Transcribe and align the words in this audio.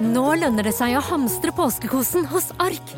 Nå 0.00 0.30
lønner 0.40 0.64
det 0.64 0.72
seg 0.72 0.94
å 0.96 1.02
hamstre 1.04 1.52
påskekosen 1.52 2.24
hos 2.30 2.46
Ark. 2.62 2.92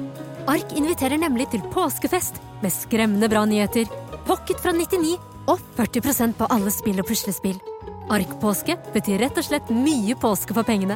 Ark 0.47 0.75
inviterer 0.79 1.19
nemlig 1.19 1.49
til 1.51 1.63
påskefest 1.75 2.37
med 2.63 2.71
skremmende 2.71 3.27
bra 3.31 3.43
nyheter, 3.43 3.89
pocket 4.29 4.61
fra 4.63 4.71
99 4.71 5.17
og 5.51 5.59
40% 5.75 6.37
på 6.39 6.47
alle 6.55 6.71
spill 6.71 7.03
og 7.03 7.09
puslespill. 7.09 7.59
Ark-påske 8.13 8.77
betyr 8.95 9.19
rett 9.25 9.41
og 9.41 9.47
slett 9.49 9.73
mye 9.75 10.15
påske 10.15 10.55
for 10.55 10.67
pengene. 10.67 10.95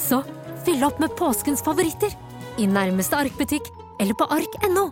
Så 0.00 0.22
fyll 0.64 0.80
opp 0.88 1.02
med 1.02 1.12
påskens 1.20 1.60
favoritter 1.64 2.16
i 2.56 2.68
nærmeste 2.70 3.20
Ark-butikk 3.20 3.68
eller 4.00 4.16
på 4.16 4.30
ark.no. 4.32 4.86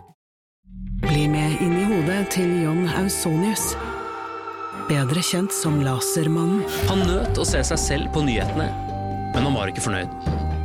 Bli 1.07 1.25
med 1.31 1.57
inn 1.65 1.73
i 1.79 1.87
hodet 1.89 2.19
til 2.37 2.53
John 2.61 2.85
Ausonius. 3.01 3.71
Bedre 4.91 5.25
kjent 5.25 5.57
som 5.57 5.81
Lasermannen. 5.81 6.61
Han 6.91 7.01
nøt 7.09 7.41
å 7.41 7.49
se 7.49 7.65
seg 7.65 7.81
selv 7.81 8.13
på 8.13 8.21
nyhetene, 8.29 8.69
men 9.33 9.49
han 9.49 9.57
var 9.57 9.73
ikke 9.73 9.89
fornøyd. 9.89 10.40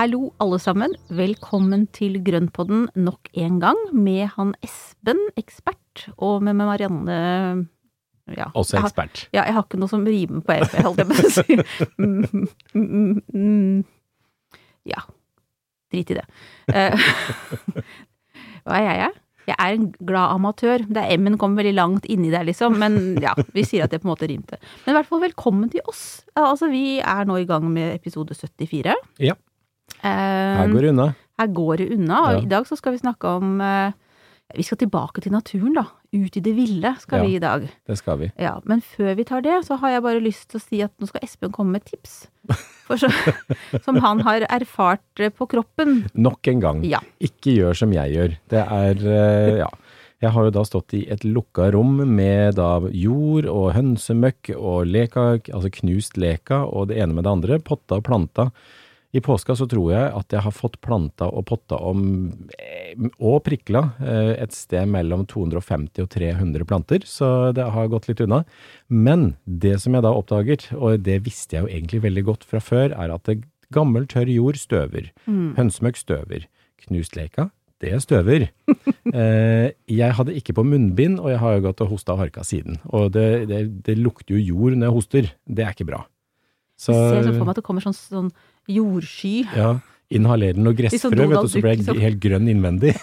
Hallo, 0.00 0.30
alle 0.40 0.56
sammen. 0.56 0.94
Velkommen 1.12 1.82
til 1.92 2.14
Grønnpodden 2.24 2.86
nok 2.96 3.28
en 3.36 3.58
gang 3.60 3.76
med 3.92 4.30
han 4.32 4.54
Espen, 4.64 5.18
ekspert, 5.36 6.06
og 6.16 6.38
med 6.46 6.56
Marianne 6.56 7.16
ja. 8.32 8.46
Også 8.54 8.78
Jeg 8.78 8.80
har- 8.80 8.88
ekspert. 8.88 9.28
Ja, 9.34 9.42
jeg 9.44 9.52
har 9.52 9.66
ikke 9.66 9.76
noe 9.76 9.92
som 9.92 10.06
rimer 10.08 10.40
på 10.40 10.54
EP, 10.56 10.72
holdt 10.86 11.02
jeg 11.02 11.08
på 11.10 11.18
å 11.20 11.32
si. 11.34 11.58
Mm, 11.98 12.48
mm, 12.72 13.20
mm. 13.34 13.84
Ja. 14.88 15.02
Drit 15.92 16.14
i 16.14 16.16
det. 16.16 16.24
Eh, 16.72 16.96
Hva 18.64 18.80
er 18.80 18.86
jeg, 18.86 18.96
jeg? 19.02 19.12
Jeg 19.50 19.56
er 19.58 19.76
en 19.76 19.90
glad 20.00 20.32
amatør. 20.38 20.86
Det 20.88 20.96
er 21.04 21.18
M-en 21.18 21.36
kommer 21.36 21.60
veldig 21.60 21.76
langt 21.76 22.08
inni 22.08 22.30
der, 22.32 22.48
liksom. 22.48 22.78
Men 22.80 23.18
ja, 23.20 23.34
vi 23.52 23.66
sier 23.68 23.84
at 23.84 23.92
det 23.92 24.00
på 24.00 24.08
en 24.08 24.14
måte 24.14 24.30
rimte. 24.32 24.56
Men 24.86 24.94
i 24.94 24.96
hvert 24.96 25.12
fall 25.12 25.20
velkommen 25.26 25.68
til 25.68 25.84
oss. 25.84 26.24
Altså, 26.38 26.72
vi 26.72 27.00
er 27.04 27.28
nå 27.28 27.36
i 27.42 27.44
gang 27.44 27.68
med 27.68 27.92
episode 28.00 28.32
74. 28.32 28.96
Ja. 29.18 29.36
Her 30.02 30.68
går 30.72 30.80
det 30.86 30.92
unna. 30.94 31.08
her 31.40 31.46
går 31.56 31.76
det 31.78 31.90
unna, 31.96 32.20
og 32.26 32.32
Ja. 32.34 32.40
i 32.42 32.46
dag 32.48 32.66
så 32.66 32.76
skal 32.76 32.92
vi 32.92 32.98
snakke 32.98 33.24
om 33.36 33.60
eh, 33.60 33.92
Vi 34.56 34.62
skal 34.66 34.78
tilbake 34.78 35.20
til 35.22 35.30
naturen, 35.30 35.74
da. 35.74 35.84
Ut 36.12 36.36
i 36.36 36.40
det 36.40 36.56
ville 36.56 36.96
skal 36.98 37.18
Ja. 37.20 37.24
vi 37.24 37.36
i 37.36 37.38
dag. 37.38 37.68
Det 37.86 37.96
skal 37.98 38.18
vi. 38.18 38.32
Ja, 38.36 38.58
Men 38.64 38.80
før 38.82 39.14
vi 39.14 39.22
tar 39.24 39.40
det, 39.42 39.64
så 39.64 39.78
har 39.78 39.90
jeg 39.90 40.02
bare 40.02 40.20
lyst 40.20 40.48
til 40.50 40.58
å 40.58 40.62
si 40.68 40.82
at 40.82 40.90
nå 40.98 41.06
skal 41.06 41.20
Espen 41.22 41.52
komme 41.52 41.70
med 41.78 41.84
tips. 41.84 42.26
Så, 42.90 43.06
som 43.84 43.94
han 44.02 44.18
har 44.26 44.40
erfart 44.50 45.20
eh, 45.20 45.28
på 45.30 45.46
kroppen. 45.46 46.10
Nok 46.16 46.48
en 46.48 46.60
gang. 46.60 46.82
Ja. 46.84 46.98
Ikke 47.20 47.54
gjør 47.54 47.76
som 47.76 47.92
jeg 47.92 48.10
gjør. 48.16 48.36
Det 48.50 48.66
er 48.66 48.94
eh, 49.06 49.58
Ja. 49.58 49.68
Jeg 50.20 50.32
har 50.32 50.44
jo 50.44 50.50
da 50.50 50.60
stått 50.64 50.92
i 50.92 51.06
et 51.08 51.22
lukka 51.24 51.70
rom 51.72 51.96
med 52.14 52.56
da 52.56 52.78
jord 52.92 53.46
og 53.46 53.72
hønsemøkk 53.72 54.50
og 54.54 54.84
leka, 54.84 55.38
altså 55.48 55.70
knust 55.72 56.18
leka 56.18 56.58
og 56.66 56.88
det 56.88 56.98
ene 56.98 57.14
med 57.14 57.24
det 57.24 57.30
andre, 57.32 57.58
potta 57.58 57.96
og 57.96 58.04
planta. 58.04 58.50
I 59.10 59.20
påska 59.20 59.56
så 59.58 59.66
tror 59.66 59.88
jeg 59.90 60.10
at 60.14 60.34
jeg 60.34 60.42
har 60.44 60.54
fått 60.54 60.76
planta 60.84 61.26
og 61.34 61.42
potta 61.48 61.80
om, 61.82 62.02
eh, 62.54 62.94
og 63.18 63.40
prikla, 63.42 63.82
eh, 63.98 64.36
et 64.38 64.54
sted 64.54 64.86
mellom 64.86 65.24
250 65.26 66.04
og 66.04 66.10
300 66.14 66.64
planter, 66.64 67.02
så 67.04 67.52
det 67.52 67.66
har 67.74 67.90
gått 67.90 68.06
litt 68.06 68.22
unna. 68.22 68.44
Men 68.88 69.34
det 69.46 69.80
som 69.82 69.94
jeg 69.94 70.06
da 70.06 70.14
oppdager, 70.14 70.62
og 70.78 71.02
det 71.02 71.24
visste 71.26 71.56
jeg 71.56 71.66
jo 71.66 71.72
egentlig 71.74 72.04
veldig 72.06 72.24
godt 72.24 72.46
fra 72.46 72.62
før, 72.62 72.94
er 72.94 73.10
at 73.10 73.24
det 73.26 73.42
gammel, 73.74 74.06
tørr 74.06 74.30
jord 74.30 74.58
støver. 74.58 75.10
Hønsemøkk 75.26 75.98
støver. 75.98 76.46
Knust 76.86 77.16
leka, 77.18 77.50
det 77.82 77.98
støver. 78.04 78.48
eh, 79.14 79.72
jeg 79.90 80.16
hadde 80.18 80.36
ikke 80.38 80.54
på 80.54 80.64
munnbind, 80.66 81.18
og 81.18 81.32
jeg 81.32 81.42
har 81.42 81.56
jo 81.56 81.66
gått 81.66 81.82
og 81.82 81.94
hosta 81.96 82.14
og 82.14 82.22
harka 82.24 82.46
siden. 82.46 82.78
Og 82.94 83.10
det, 83.16 83.48
det, 83.50 83.64
det 83.86 83.98
lukter 83.98 84.36
jo 84.36 84.54
jord 84.54 84.78
når 84.78 84.86
jeg 84.86 84.96
hoster. 85.00 85.30
Det 85.50 85.66
er 85.66 85.74
ikke 85.74 85.90
bra. 85.90 86.04
Så, 86.80 86.94
Jeg 86.96 87.24
ser 87.24 87.26
så 87.28 87.32
for 87.36 87.44
meg 87.44 87.52
at 87.52 87.58
det 87.60 87.66
kommer 87.66 87.84
sånn, 87.84 87.96
sånn 87.96 88.30
jordsky. 88.74 89.34
ja, 89.56 89.70
inhalerende 90.10 90.64
noe 90.64 90.74
sånn 90.74 90.80
gressfrø, 90.80 91.26
vet 91.30 91.46
du, 91.46 91.50
så 91.52 91.62
ble 91.62 91.72
jeg 91.74 91.82
liksom. 91.82 92.02
helt 92.02 92.20
grønn 92.22 92.50
innvendig. 92.50 92.94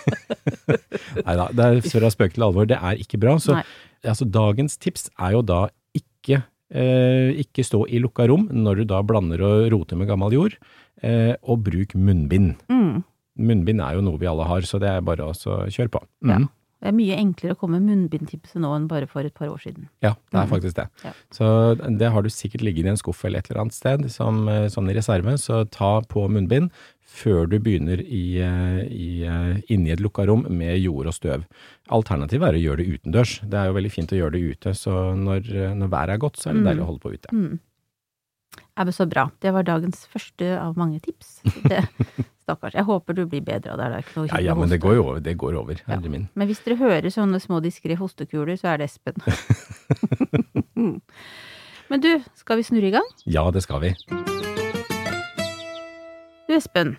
Nei 1.26 1.36
da, 1.40 1.48
det 1.56 1.68
er 1.68 1.82
fra 1.88 2.12
spøk 2.14 2.36
til 2.36 2.48
alvor. 2.50 2.68
Det 2.70 2.80
er 2.80 3.02
ikke 3.04 3.20
bra. 3.22 3.38
Så 3.42 3.56
altså, 4.04 4.28
dagens 4.28 4.78
tips 4.82 5.08
er 5.16 5.38
jo 5.38 5.44
da 5.48 5.62
ikke, 5.98 6.42
eh, 6.72 7.32
ikke 7.44 7.66
stå 7.66 7.86
i 7.88 8.02
lukka 8.04 8.28
rom 8.30 8.50
når 8.52 8.82
du 8.82 8.90
da 8.92 9.04
blander 9.08 9.44
og 9.48 9.70
roter 9.76 10.00
med 10.00 10.12
gammel 10.12 10.36
jord, 10.36 10.58
eh, 11.02 11.34
og 11.44 11.64
bruk 11.70 11.96
munnbind. 11.96 12.58
Mm. 12.72 13.06
Munnbind 13.38 13.84
er 13.86 13.98
jo 13.98 14.04
noe 14.04 14.20
vi 14.20 14.30
alle 14.30 14.48
har, 14.50 14.68
så 14.68 14.82
det 14.82 14.92
er 14.92 15.06
bare 15.06 15.30
å 15.30 15.34
kjøre 15.38 15.94
på. 15.94 16.04
Ja. 16.28 16.42
Det 16.80 16.90
er 16.92 16.94
mye 16.94 17.16
enklere 17.18 17.56
å 17.56 17.58
komme 17.58 17.80
med 17.82 17.90
munnbindtipset 17.90 18.62
nå 18.62 18.70
enn 18.76 18.88
bare 18.88 19.08
for 19.10 19.26
et 19.26 19.34
par 19.34 19.48
år 19.50 19.58
siden. 19.64 19.88
Ja, 20.04 20.12
det 20.32 20.38
er 20.38 20.46
Mm. 20.46 20.50
faktisk 20.52 20.76
det. 20.76 20.88
Ja. 21.04 21.12
Så 21.32 21.98
det 21.98 22.12
har 22.12 22.22
du 22.22 22.30
sikkert 22.30 22.62
liggende 22.62 22.88
i 22.88 22.94
en 22.94 22.98
skuff 23.02 23.26
eller 23.26 23.40
et 23.40 23.50
eller 23.50 23.62
annet 23.62 23.74
sted, 23.74 24.12
som, 24.12 24.48
eh, 24.48 24.68
sånn 24.70 24.90
i 24.90 24.94
reserve. 24.94 25.34
Så 25.42 25.64
ta 25.72 26.02
på 26.02 26.28
munnbind 26.30 26.70
før 27.08 27.50
du 27.50 27.58
begynner 27.60 28.00
i, 28.06 28.38
eh, 28.38 28.84
i, 28.94 29.24
eh, 29.26 29.62
inni 29.74 29.90
et 29.92 30.00
lukka 30.00 30.28
rom 30.28 30.46
med 30.56 30.78
jord 30.80 31.08
og 31.08 31.14
støv. 31.14 31.46
Alternativet 31.90 32.44
er 32.50 32.54
å 32.54 32.62
gjøre 32.62 32.78
det 32.78 33.02
utendørs. 33.02 33.40
Det 33.50 33.54
er 33.58 33.66
jo 33.72 33.74
veldig 33.74 33.92
fint 33.92 34.12
å 34.12 34.20
gjøre 34.22 34.32
det 34.34 34.44
ute, 34.60 34.70
så 34.76 35.16
når, 35.18 35.74
når 35.76 35.90
været 35.90 36.10
er 36.14 36.18
godt, 36.20 36.36
så 36.38 36.50
er 36.52 36.54
det 36.54 36.62
Mm. 36.62 36.68
deilig 36.68 36.84
å 36.84 36.90
holde 36.92 37.02
på 37.02 37.14
ute. 37.14 37.30
Mm. 37.34 37.60
Ja, 38.78 38.84
men 38.84 38.94
så 38.94 39.10
bra. 39.10 39.32
Det 39.42 39.52
var 39.52 39.64
dagens 39.64 40.06
første 40.06 40.60
av 40.62 40.76
mange 40.78 41.02
tips. 41.02 41.42
Det, 41.68 41.88
stakkars. 42.48 42.74
Jeg 42.80 42.88
håper 42.88 43.14
du 43.20 43.26
blir 43.28 43.44
bedre 43.46 43.76
av 43.76 43.82
det. 43.82 43.90
Det 43.92 43.98
er 44.00 44.06
ikke 44.08 44.18
noe 44.22 44.28
Ja, 44.32 44.40
ja, 44.48 44.56
men 44.56 44.72
det 44.72 44.80
går 44.82 44.96
jo 44.98 45.04
over. 45.10 45.20
Det 45.22 45.36
går 45.38 45.60
over, 45.60 45.84
Ja. 45.88 46.00
min. 46.00 46.30
Men 46.34 46.48
hvis 46.48 46.64
dere 46.66 46.80
hører 46.80 47.12
sånne 47.12 47.40
små 47.44 47.60
diskré 47.62 47.98
hostekuler, 48.00 48.56
så 48.58 48.74
er 48.74 48.78
det 48.82 48.90
Espen. 48.90 49.20
Men 51.90 52.02
du, 52.04 52.10
skal 52.36 52.58
vi 52.60 52.64
snurre 52.68 52.90
i 52.90 52.96
gang? 52.98 53.06
Ja, 53.26 53.46
det 53.52 53.62
skal 53.64 53.80
vi. 53.84 53.94
Du 56.48 56.54
Espen, 56.56 56.98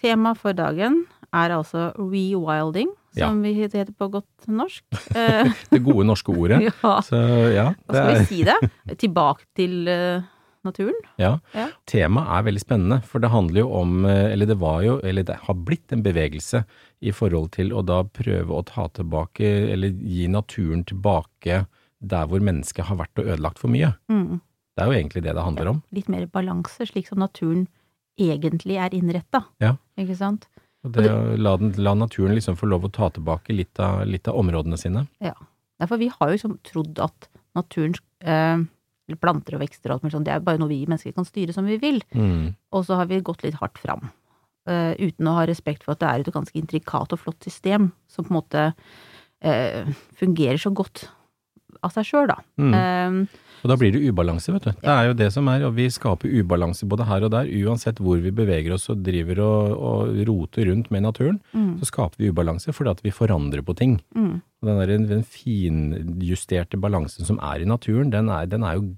tema 0.00 0.34
for 0.38 0.52
dagen 0.54 1.04
er 1.34 1.54
altså 1.56 1.92
rewilding, 1.98 2.90
Ja. 3.16 3.28
som 3.28 3.42
vi 3.42 3.52
heter 3.54 3.92
på 3.94 4.08
godt 4.10 4.48
norsk. 4.48 4.82
Eh, 5.16 5.46
Det 5.70 5.82
gode 5.84 6.04
norske 6.06 6.30
ordet. 6.34 6.60
ja, 6.66 7.00
Så 7.02 7.16
ja, 7.54 7.68
hva 7.86 7.94
skal 7.94 8.18
vi 8.18 8.24
si 8.26 8.42
det? 8.42 8.98
Tilbake 8.98 9.46
til 9.54 9.86
eh, 9.88 10.22
naturen? 10.66 10.96
ja. 11.20 11.38
Ja. 11.54 11.68
Temaet 11.90 12.32
er 12.38 12.46
veldig 12.48 12.62
spennende, 12.62 13.00
for 13.06 13.22
det 13.22 13.30
handler 13.32 13.64
jo 13.64 13.68
om, 13.80 14.04
eh, 14.08 14.32
eller 14.32 14.50
det 14.50 14.58
var 14.62 14.82
jo, 14.86 14.98
eller 15.04 15.26
det 15.26 15.38
har 15.46 15.60
blitt 15.68 15.92
en 15.92 16.02
bevegelse 16.04 16.64
i 17.04 17.12
forhold 17.12 17.52
til 17.56 17.72
å 17.72 17.84
da 17.84 18.02
prøve 18.04 18.56
å 18.56 18.64
ta 18.66 18.88
tilbake, 18.96 19.52
eller 19.74 19.94
gi 20.00 20.28
naturen 20.28 20.84
tilbake 20.88 21.64
der 22.04 22.26
hvor 22.28 22.42
mennesket 22.44 22.88
har 22.88 22.98
vært 23.00 23.22
og 23.22 23.30
ødelagt 23.32 23.60
for 23.62 23.72
mye. 23.72 23.94
Mm. 24.12 24.40
Det 24.74 24.82
er 24.82 24.90
jo 24.90 24.98
egentlig 24.98 25.22
det 25.24 25.34
det 25.36 25.46
handler 25.46 25.70
om. 25.70 25.80
Litt 25.94 26.10
mer 26.10 26.26
balanse, 26.26 26.88
slik 26.90 27.08
som 27.08 27.22
naturen 27.22 27.68
egentlig 28.20 28.78
er 28.80 28.94
innretta. 28.96 29.44
Ja. 29.62 29.76
Ikke 30.00 30.16
sant? 30.18 30.48
Og 30.84 30.92
det 30.92 31.08
å 31.08 31.36
la, 31.40 31.54
den, 31.60 31.72
la 31.80 31.94
naturen 31.96 32.36
liksom 32.36 32.58
få 32.60 32.68
lov 32.68 32.84
å 32.86 32.92
ta 32.92 33.08
tilbake 33.14 33.54
litt 33.56 33.80
av, 33.80 34.02
litt 34.08 34.28
av 34.28 34.36
områdene 34.40 34.78
sine. 34.80 35.06
Ja. 35.24 35.34
Derfor 35.80 35.98
vi 36.02 36.10
har 36.12 36.28
jo 36.28 36.36
liksom 36.36 36.58
trodd 36.66 37.00
at 37.02 37.28
naturen, 37.56 37.96
eh, 38.20 38.66
eller 39.08 39.20
planter 39.20 39.56
og 39.56 39.64
vekster 39.64 39.90
og 39.90 39.96
alt 39.96 40.04
mulig 40.06 40.14
sånt, 40.16 40.28
det 40.28 40.34
er 40.34 40.44
bare 40.44 40.60
noe 40.60 40.72
vi 40.72 40.84
mennesker 40.88 41.16
kan 41.16 41.26
styre 41.28 41.54
som 41.56 41.66
vi 41.68 41.76
vil. 41.82 42.00
Mm. 42.16 42.54
Og 42.74 42.86
så 42.86 42.98
har 43.00 43.10
vi 43.10 43.20
gått 43.24 43.44
litt 43.44 43.58
hardt 43.60 43.80
fram. 43.80 44.08
Uh, 44.64 44.96
uten 44.96 45.28
å 45.28 45.36
ha 45.36 45.44
respekt 45.48 45.84
for 45.84 45.92
at 45.92 46.00
det 46.00 46.08
er 46.08 46.22
et 46.22 46.32
ganske 46.32 46.56
intrikat 46.56 47.12
og 47.12 47.20
flott 47.20 47.44
system 47.44 47.90
som 48.08 48.24
på 48.24 48.32
en 48.32 48.38
måte 48.38 48.62
uh, 49.44 49.92
fungerer 50.16 50.60
så 50.60 50.72
godt 50.72 51.04
av 51.84 51.92
seg 51.92 52.08
sjøl, 52.08 52.30
da. 52.30 52.38
Mm. 52.60 52.74
Eh, 52.78 53.42
Og 53.64 53.70
da 53.72 53.78
blir 53.80 53.94
det 53.94 54.02
ubalanse, 54.04 54.52
vet 54.52 54.66
du. 54.66 54.72
Det 54.82 54.92
er 54.92 55.06
jo 55.08 55.14
det 55.16 55.30
som 55.32 55.46
er, 55.48 55.62
og 55.64 55.72
vi 55.78 55.86
skaper 55.88 56.32
ubalanse 56.36 56.84
både 56.84 57.06
her 57.08 57.24
og 57.24 57.30
der. 57.32 57.48
Uansett 57.64 58.00
hvor 58.04 58.18
vi 58.20 58.32
beveger 58.36 58.74
oss 58.76 58.90
og 58.92 59.00
driver 59.06 59.40
og, 59.40 59.70
og 59.72 60.18
roter 60.28 60.68
rundt 60.68 60.90
med 60.92 61.06
naturen, 61.06 61.38
mm, 61.56 61.70
så 61.80 61.88
skaper 61.88 62.20
vi 62.20 62.28
ubalanse 62.28 62.74
fordi 62.76 62.92
at 62.92 63.00
vi 63.06 63.14
forandrer 63.14 63.64
på 63.64 63.76
ting. 63.78 63.96
mm. 64.14 64.34
Den, 64.64 64.78
der, 64.80 64.92
den 65.08 65.24
finjusterte 65.28 66.78
balansen 66.80 67.26
som 67.28 67.36
er 67.44 67.60
i 67.60 67.68
naturen, 67.68 68.12
den 68.12 68.30
er, 68.32 68.46
den 68.48 68.62
er 68.64 68.78
jo 68.78 68.92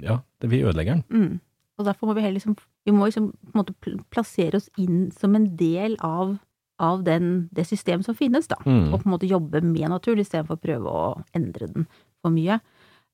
Ja, 0.00 0.18
det, 0.40 0.50
vi 0.52 0.60
ødelegger 0.62 1.00
den. 1.00 1.04
Mm. 1.08 1.40
Og 1.80 1.86
derfor 1.86 2.06
må 2.06 2.14
vi 2.14 2.20
heller 2.20 2.36
liksom 2.36 2.56
Vi 2.84 2.92
må 2.92 3.08
liksom 3.08 3.32
på 3.32 3.52
en 3.54 3.60
måte 3.60 3.74
plassere 4.12 4.56
oss 4.56 4.68
inn 4.78 5.10
som 5.12 5.34
en 5.36 5.56
del 5.56 5.96
av, 6.00 6.36
av 6.80 7.02
den, 7.04 7.48
det 7.52 7.66
systemet 7.68 8.04
som 8.04 8.16
finnes, 8.16 8.48
da. 8.48 8.56
Mm. 8.64 8.92
Og 8.92 9.00
på 9.00 9.08
en 9.08 9.14
måte 9.16 9.28
jobbe 9.28 9.60
med 9.64 9.88
naturen 9.88 10.20
istedenfor 10.20 10.56
å 10.56 10.64
prøve 10.64 10.88
å 10.92 11.02
endre 11.36 11.68
den 11.68 11.88
for 12.20 12.32
mye. 12.32 12.60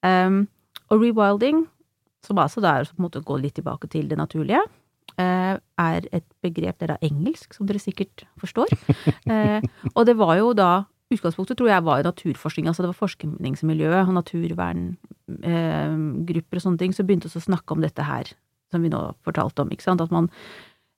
Um, 0.06 0.47
Og 0.91 1.03
rewilding, 1.03 1.65
som 2.27 2.38
altså 2.43 2.62
da 2.62 2.77
er 2.77 2.91
på 2.91 3.00
en 3.00 3.06
måte 3.06 3.23
å 3.23 3.27
gå 3.27 3.38
litt 3.43 3.56
tilbake 3.59 3.91
til 3.93 4.11
det 4.11 4.19
naturlige, 4.19 4.62
eh, 5.19 5.55
er 5.59 6.09
et 6.12 6.27
begrep 6.43 6.79
det 6.79 6.88
er 6.88 6.94
da 6.94 7.06
engelsk, 7.06 7.55
som 7.55 7.67
dere 7.67 7.83
sikkert 7.83 8.27
forstår. 8.41 8.71
Eh, 9.27 9.62
og 9.97 10.06
det 10.06 10.17
var 10.19 10.37
jo 10.38 10.53
da 10.55 10.87
Utgangspunktet 11.06 11.56
tror 11.59 11.69
jeg 11.71 11.85
var 11.87 12.03
naturforskning, 12.03 12.67
altså 12.67 12.83
det 12.83 12.88
var 12.91 12.99
forskningsmiljøet 12.99 14.09
og 14.09 14.15
naturverngrupper 14.17 16.59
og 16.59 16.65
sånne 16.65 16.81
ting 16.81 16.94
som 16.97 17.06
begynte 17.06 17.31
å 17.31 17.44
snakke 17.44 17.71
om 17.77 17.83
dette 17.85 18.03
her, 18.03 18.27
som 18.75 18.83
vi 18.83 18.91
nå 18.91 18.99
fortalte 19.23 19.62
om, 19.62 19.71
ikke 19.71 19.87
sant, 19.87 20.03
at 20.03 20.11
man 20.11 20.27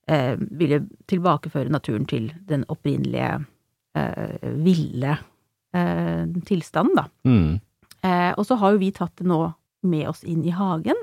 eh, 0.08 0.40
ville 0.40 0.88
tilbakeføre 1.12 1.68
naturen 1.68 2.08
til 2.08 2.32
den 2.48 2.64
opprinnelige 2.72 3.44
eh, 4.00 4.40
ville 4.64 5.20
eh, 5.76 6.24
tilstanden, 6.48 6.96
da. 6.96 7.04
Mm. 7.28 7.60
Eh, 8.00 8.32
og 8.32 8.48
så 8.48 8.56
har 8.62 8.72
jo 8.72 8.80
vi 8.80 8.88
tatt 8.96 9.12
det 9.20 9.28
nå 9.28 9.52
med 9.88 10.08
oss 10.12 10.24
inn 10.24 10.44
i 10.46 10.54
hagen. 10.54 10.98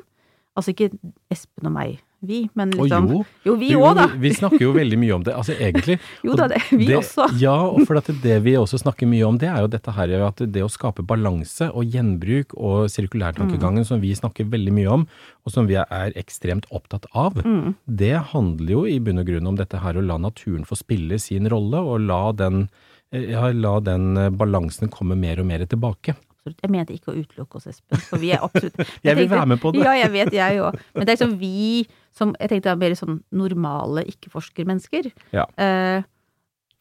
Altså 0.56 0.72
ikke 0.72 0.94
Espen 1.34 1.68
og 1.68 1.74
meg, 1.76 1.98
vi, 2.26 2.38
men 2.56 2.70
Og 2.80 2.86
liksom 2.88 3.08
jo, 3.12 3.18
Jo, 3.44 3.54
vi 3.60 3.74
òg, 3.76 3.98
da. 4.00 4.06
Vi, 4.24 4.30
snakker 4.34 4.62
jo 4.64 4.70
veldig 4.74 4.98
mye 5.02 5.16
om 5.18 5.24
det. 5.28 5.34
Altså 5.36 5.52
egentlig 5.60 5.98
Jo 6.26 6.38
da, 6.40 6.46
det, 6.48 6.62
vi 6.72 6.88
det, 6.88 6.96
også. 7.02 7.26
Ja, 7.44 7.58
og 7.68 7.84
for 7.86 8.00
at 8.00 8.08
det 8.24 8.38
vi 8.46 8.54
også 8.58 8.80
snakker 8.80 9.06
mye 9.12 9.28
om, 9.28 9.36
det 9.42 9.50
er 9.52 9.60
jo 9.66 9.68
dette 9.74 9.92
her 9.98 10.14
at 10.30 10.40
det 10.56 10.64
å 10.64 10.70
skape 10.72 11.04
balanse 11.06 11.68
og 11.76 11.92
gjenbruk 11.92 12.56
og 12.56 12.88
sirkulærtankegangen 12.94 13.84
Mm. 13.84 13.90
som 13.92 14.00
vi 14.02 14.14
snakker 14.16 14.48
veldig 14.50 14.74
mye 14.80 14.94
om, 14.96 15.04
og 15.46 15.52
som 15.54 15.68
vi 15.68 15.76
er 15.76 16.16
ekstremt 16.16 16.66
opptatt 16.72 17.06
av, 17.14 17.36
Mm. 17.44 17.76
det 17.86 18.14
handler 18.32 18.72
jo 18.78 18.86
i 18.88 18.96
bunn 19.04 19.20
og 19.20 19.28
grunn 19.28 19.48
om 19.52 19.60
dette 19.60 19.84
her 19.84 20.00
å 20.00 20.06
la 20.08 20.16
naturen 20.18 20.64
få 20.66 20.80
spille 20.80 21.20
sin 21.20 21.50
rolle, 21.52 21.84
og 21.84 22.00
la 22.08 22.32
den, 22.32 22.70
eh, 23.12 23.28
ja, 23.36 23.52
la 23.52 23.76
den 23.82 24.16
eh, 24.18 24.30
balansen 24.32 24.88
komme 24.90 25.20
mer 25.20 25.44
og 25.44 25.46
mer 25.52 25.66
tilbake. 25.68 26.16
Absolutt. 26.46 26.62
Jeg 26.62 26.70
mente 26.72 26.94
ikke 26.94 27.10
å 27.10 27.16
utelukke 27.18 27.58
oss, 27.58 27.66
Espen, 27.72 27.98
for 28.06 28.22
vi 28.22 28.30
er 28.36 28.44
absolutt 28.46 28.76
Jeg 29.04 29.16
vil 29.18 29.24
tenkte- 29.26 29.38
være 29.40 29.48
med 29.50 29.62
på 29.64 29.72
det. 29.74 29.80
Ja, 29.82 29.94
jeg 29.98 30.12
vet, 30.14 30.34
jeg 30.34 30.60
òg. 30.62 30.78
Men 30.94 31.06
det 31.08 31.14
er 31.14 31.18
liksom 31.18 31.40
vi 31.42 31.88
som 32.16 32.36
Jeg 32.40 32.50
tenkte 32.52 32.70
er 32.72 32.78
mer 32.80 32.94
sånn 32.96 33.18
normale 33.34 34.04
ikke-forskermennesker. 34.14 35.10
Ja. 35.34 35.48
Eh, 35.58 36.04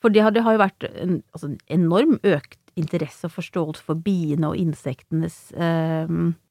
for 0.04 0.12
det 0.12 0.20
har, 0.22 0.30
det 0.36 0.42
har 0.44 0.52
jo 0.52 0.60
vært 0.60 0.84
en 0.92 1.22
altså, 1.32 1.48
en 1.48 1.58
enorm 1.80 2.18
økt 2.22 2.58
interesse 2.76 3.24
og 3.28 3.32
forståelse 3.36 3.82
for 3.86 3.94
biene 4.04 4.50
og 4.50 4.58
insektenes 4.58 5.52
eh, 5.56 6.10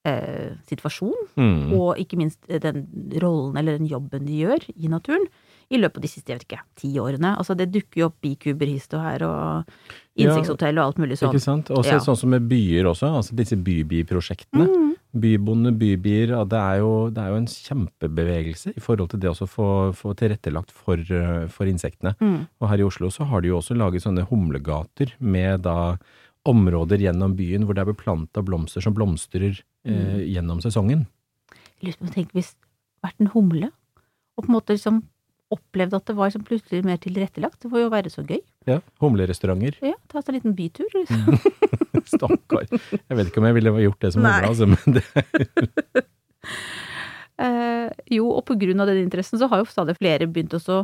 eh, 0.09 0.53
situasjon. 0.71 1.13
Mm. 1.37 1.73
Og 1.77 1.99
ikke 2.01 2.17
minst 2.17 2.39
den 2.49 2.87
rollen 3.21 3.57
eller 3.59 3.77
den 3.77 3.87
jobben 3.91 4.25
de 4.25 4.41
gjør 4.41 4.65
i 4.73 4.89
naturen. 4.91 5.27
I 5.73 5.79
løpet 5.81 5.97
av 5.97 6.05
de 6.05 6.09
siste 6.11 6.29
jeg 6.29 6.39
vet 6.39 6.45
ikke, 6.47 6.63
ti 6.77 6.91
årene. 7.01 7.33
Altså 7.39 7.55
Det 7.57 7.69
dukker 7.73 8.03
jo 8.03 8.07
opp 8.11 8.19
bikuber 8.21 8.69
hist 8.69 8.93
og 8.93 9.01
her, 9.01 9.23
og 9.25 9.73
insekthotell 10.19 10.77
og 10.77 10.85
alt 10.91 10.99
mulig 11.01 11.17
sånn. 11.17 11.33
Ikke 11.33 11.41
sant? 11.41 11.71
Og 11.73 11.83
så 11.83 11.95
Ja. 11.95 11.99
sånn 11.99 12.17
som 12.17 12.29
med 12.29 12.47
byer 12.47 12.85
også, 12.85 13.09
altså 13.09 13.35
disse 13.35 13.57
bybiprosjektene. 13.57 14.67
Mm. 14.69 14.91
Bybonde, 15.13 15.71
bybier, 15.77 16.33
det 16.49 16.57
er, 16.59 16.77
jo, 16.81 17.09
det 17.13 17.21
er 17.21 17.29
jo 17.29 17.35
en 17.37 17.45
kjempebevegelse 17.45 18.73
i 18.77 18.81
forhold 18.81 19.09
til 19.11 19.19
det 19.19 19.29
å 19.29 19.47
få, 19.47 19.93
få 19.93 20.13
tilrettelagt 20.17 20.71
for, 20.71 20.97
eh, 20.97 21.47
for 21.47 21.65
insektene. 21.65 22.15
Mm. 22.19 22.47
Og 22.61 22.69
her 22.69 22.79
i 22.81 22.87
Oslo 22.87 23.09
så 23.13 23.25
har 23.29 23.41
de 23.41 23.49
jo 23.49 23.57
også 23.57 23.77
laget 23.77 24.01
sånne 24.05 24.27
humlegater 24.29 25.13
med 25.19 25.63
da 25.63 25.97
områder 26.45 26.99
gjennom 26.99 27.35
byen 27.37 27.65
hvor 27.65 27.73
det 27.77 27.85
er 27.85 27.93
beplanta 27.93 28.43
blomster 28.43 28.83
som 28.83 28.93
blomstrer 28.93 29.61
eh, 29.85 30.19
gjennom 30.27 30.61
sesongen. 30.61 31.05
Jeg 31.79 31.89
lurer 31.89 31.99
på 31.99 32.07
om 32.07 32.13
tenker 32.13 32.39
hvis 32.39 32.55
vært 33.03 33.19
en 33.19 33.31
humle, 33.33 33.71
og 34.37 34.45
på 34.45 34.49
en 34.49 34.55
måte 34.57 34.75
liksom 34.75 35.03
opplevd 35.53 35.95
at 35.97 36.09
det 36.09 36.15
var 36.17 36.29
liksom 36.29 36.45
plutselig 36.47 36.83
mer 36.87 36.99
tilrettelagt. 37.01 37.59
Det 37.63 37.71
får 37.71 37.85
jo 37.85 37.91
være 37.93 38.11
så 38.13 38.23
gøy. 38.25 38.41
Ja, 38.69 38.79
Humlerestauranter. 39.03 39.77
Ja, 39.83 39.95
ta 40.11 40.21
seg 40.21 40.33
en 40.33 40.39
liten 40.39 40.55
bytur. 40.57 40.89
Liksom. 40.95 41.37
Stakkar. 42.13 42.67
Jeg 42.71 43.19
vet 43.19 43.29
ikke 43.29 43.43
om 43.43 43.49
jeg 43.49 43.57
ville 43.59 43.75
gjort 43.85 44.05
det 44.05 44.13
som 44.15 44.25
humle, 44.25 44.49
altså, 44.49 44.69
men 44.73 44.97
det 44.99 46.03
Eh, 47.41 47.89
jo, 48.13 48.27
og 48.29 48.43
på 48.45 48.55
grunn 48.61 48.83
av 48.83 48.91
den 48.91 49.01
interessen 49.01 49.39
så 49.41 49.47
har 49.49 49.63
jo 49.63 49.69
stadig 49.69 49.95
flere 49.97 50.27
begynt 50.29 50.53
også 50.53 50.83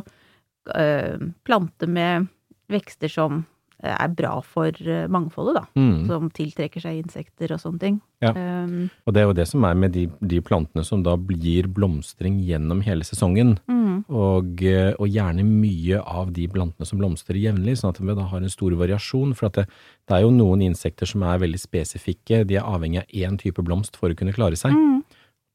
eh, 0.74 1.20
plante 1.46 1.86
med 1.86 2.26
vekster 2.70 3.12
som 3.12 3.44
er 3.82 4.08
bra 4.12 4.32
for 4.44 4.68
eh, 4.84 5.06
mangfoldet, 5.08 5.54
da. 5.56 5.64
mm. 5.76 6.06
Som 6.08 6.28
tiltrekker 6.36 6.82
seg 6.84 6.98
insekter 7.00 7.52
og 7.54 7.60
sånne 7.62 7.80
ting. 7.80 8.00
Ja. 8.20 8.34
Um, 8.36 8.90
Og 9.08 9.14
det 9.14 9.22
er 9.22 9.28
jo 9.30 9.36
det 9.38 9.46
som 9.48 9.64
er 9.64 9.74
med 9.80 9.94
de, 9.96 10.06
de 10.20 10.40
plantene 10.44 10.84
som 10.84 11.02
da 11.02 11.14
blir 11.16 11.68
blomstring 11.72 12.36
gjennom 12.44 12.82
hele 12.84 13.06
sesongen. 13.08 13.54
mm, 13.66 14.04
Og, 14.12 14.62
eh, 14.62 14.92
og 14.98 15.08
gjerne 15.08 15.44
mye 15.46 16.02
av 16.04 16.32
de 16.36 16.46
plantene 16.48 16.86
som 16.86 17.00
blomstrer 17.00 17.40
jevnlig, 17.40 17.78
sånn 17.80 17.94
at 17.94 18.00
vi 18.00 18.14
da 18.14 18.28
har 18.28 18.40
en 18.44 18.52
stor 18.52 18.76
variasjon. 18.76 19.32
For 19.34 19.46
at 19.48 19.60
det, 19.62 19.66
det 20.08 20.16
er 20.18 20.22
jo 20.26 20.30
noen 20.36 20.60
insekter 20.66 21.06
som 21.08 21.22
er 21.22 21.40
veldig 21.40 21.60
spesifikke. 21.60 22.44
De 22.44 22.56
er 22.60 22.68
avhengig 22.68 23.00
av 23.04 23.08
én 23.24 23.40
type 23.40 23.64
blomst 23.64 23.96
for 23.96 24.10
å 24.12 24.16
kunne 24.16 24.36
klare 24.36 24.56
seg. 24.60 24.72
mm, 24.76 25.02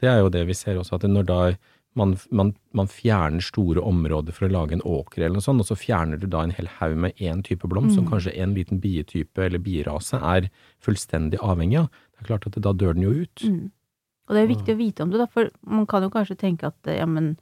Det 0.02 0.10
er 0.10 0.20
jo 0.20 0.30
det 0.30 0.46
vi 0.48 0.54
ser 0.58 0.76
også, 0.82 0.96
at 0.98 1.06
når 1.08 1.26
da 1.30 1.40
man, 1.96 2.18
man, 2.32 2.54
man 2.76 2.88
fjerner 2.92 3.44
store 3.44 3.80
områder 3.82 4.36
for 4.36 4.48
å 4.48 4.52
lage 4.52 4.76
en 4.76 4.84
åker 4.84 5.24
eller 5.24 5.38
noe 5.38 5.46
sånt, 5.46 5.64
og 5.64 5.70
så 5.70 5.78
fjerner 5.80 6.20
du 6.20 6.28
da 6.28 6.42
en 6.44 6.52
hel 6.56 6.68
haug 6.80 6.98
med 7.06 7.16
én 7.24 7.42
type 7.46 7.68
blomst, 7.72 7.96
som 7.96 8.08
kanskje 8.10 8.34
en 8.44 8.54
liten 8.58 8.82
bietype 8.84 9.46
eller 9.46 9.60
bierase 9.64 10.20
er 10.20 10.50
fullstendig 10.84 11.40
avhengig 11.40 11.80
av. 11.86 11.88
Det 12.16 12.24
er 12.26 12.30
klart 12.34 12.48
at 12.52 12.60
da 12.62 12.74
dør 12.76 12.94
den 12.98 13.08
jo 13.08 13.16
ut. 13.24 13.46
mm. 13.48 13.72
Og 14.28 14.34
det 14.34 14.42
er 14.42 14.48
viktig 14.50 14.74
å 14.74 14.78
vite 14.80 15.04
om 15.06 15.12
det, 15.14 15.20
da, 15.22 15.28
for 15.30 15.52
man 15.70 15.86
kan 15.86 16.02
jo 16.02 16.10
kanskje 16.10 16.36
tenke 16.42 16.66
at 16.72 16.90
ja, 16.90 17.06
men 17.06 17.36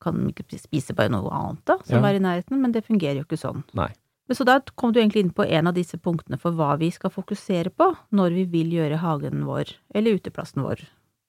kan 0.00 0.14
de 0.16 0.30
ikke 0.32 0.56
spise 0.58 0.94
bare 0.96 1.10
noe 1.12 1.28
annet, 1.28 1.60
da, 1.68 1.76
som 1.84 2.00
Ja. 2.02 2.08
er 2.08 2.16
i 2.16 2.22
nærheten? 2.24 2.60
Men 2.62 2.72
det 2.72 2.86
fungerer 2.86 3.18
jo 3.20 3.24
ikke 3.26 3.36
sånn. 3.36 3.64
Nei. 3.74 3.90
Men 4.28 4.36
Så 4.36 4.44
da 4.44 4.60
kom 4.76 4.92
du 4.92 5.00
egentlig 5.00 5.20
inn 5.24 5.30
på 5.36 5.44
en 5.46 5.66
av 5.66 5.74
disse 5.74 5.98
punktene 5.98 6.38
for 6.40 6.52
hva 6.52 6.78
vi 6.78 6.90
skal 6.90 7.10
fokusere 7.10 7.70
på 7.70 7.96
når 8.12 8.30
vi 8.34 8.44
vil 8.44 8.70
gjøre 8.72 8.98
hagen 9.00 9.44
vår, 9.44 9.74
eller 9.94 10.18
uteplassen 10.18 10.62
vår, 10.62 10.80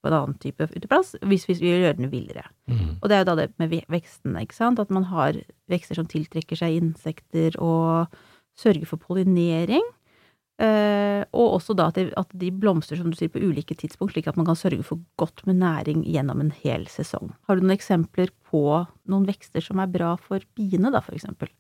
på 0.02 0.08
en 0.10 0.16
annen 0.16 0.38
type 0.40 0.64
uteplass, 0.72 1.16
hvis 1.28 1.48
vi 1.50 1.58
vil 1.60 1.82
gjøre 1.84 1.98
den 1.98 2.12
villere. 2.12 2.46
Mm. 2.72 2.98
Og 3.02 3.10
det 3.10 3.16
er 3.18 3.24
jo 3.24 3.30
da 3.32 3.36
det 3.42 3.48
med 3.60 3.70
ve- 3.74 3.86
vekstene, 3.92 4.42
ikke 4.46 4.56
sant, 4.56 4.80
at 4.80 4.90
man 4.96 5.04
har 5.12 5.36
vekster 5.70 5.96
som 6.00 6.08
tiltrekker 6.08 6.56
seg 6.60 6.78
insekter 6.80 7.58
og 7.60 8.08
sørger 8.60 8.86
for 8.88 8.98
pollinering. 9.04 9.84
Eh, 10.60 11.22
og 11.32 11.54
også 11.56 11.72
da 11.78 11.86
at 11.88 11.96
de, 11.96 12.10
at 12.20 12.34
de 12.36 12.50
blomstrer, 12.52 13.00
som 13.00 13.08
du 13.12 13.16
sier, 13.16 13.32
på 13.32 13.40
ulike 13.40 13.78
tidspunkt, 13.80 14.12
slik 14.12 14.28
at 14.28 14.36
man 14.36 14.48
kan 14.50 14.58
sørge 14.60 14.84
for 14.84 15.00
godt 15.20 15.46
med 15.48 15.62
næring 15.62 16.02
gjennom 16.04 16.42
en 16.44 16.52
hel 16.66 16.84
sesong. 16.92 17.32
Har 17.48 17.56
du 17.56 17.64
noen 17.64 17.78
eksempler 17.78 18.34
på 18.50 18.64
noen 19.10 19.28
vekster 19.30 19.64
som 19.64 19.80
er 19.80 19.92
bra 19.92 20.16
for 20.20 20.44
biene, 20.58 20.92
da, 20.92 21.00
for 21.06 21.16
eksempel? 21.16 21.52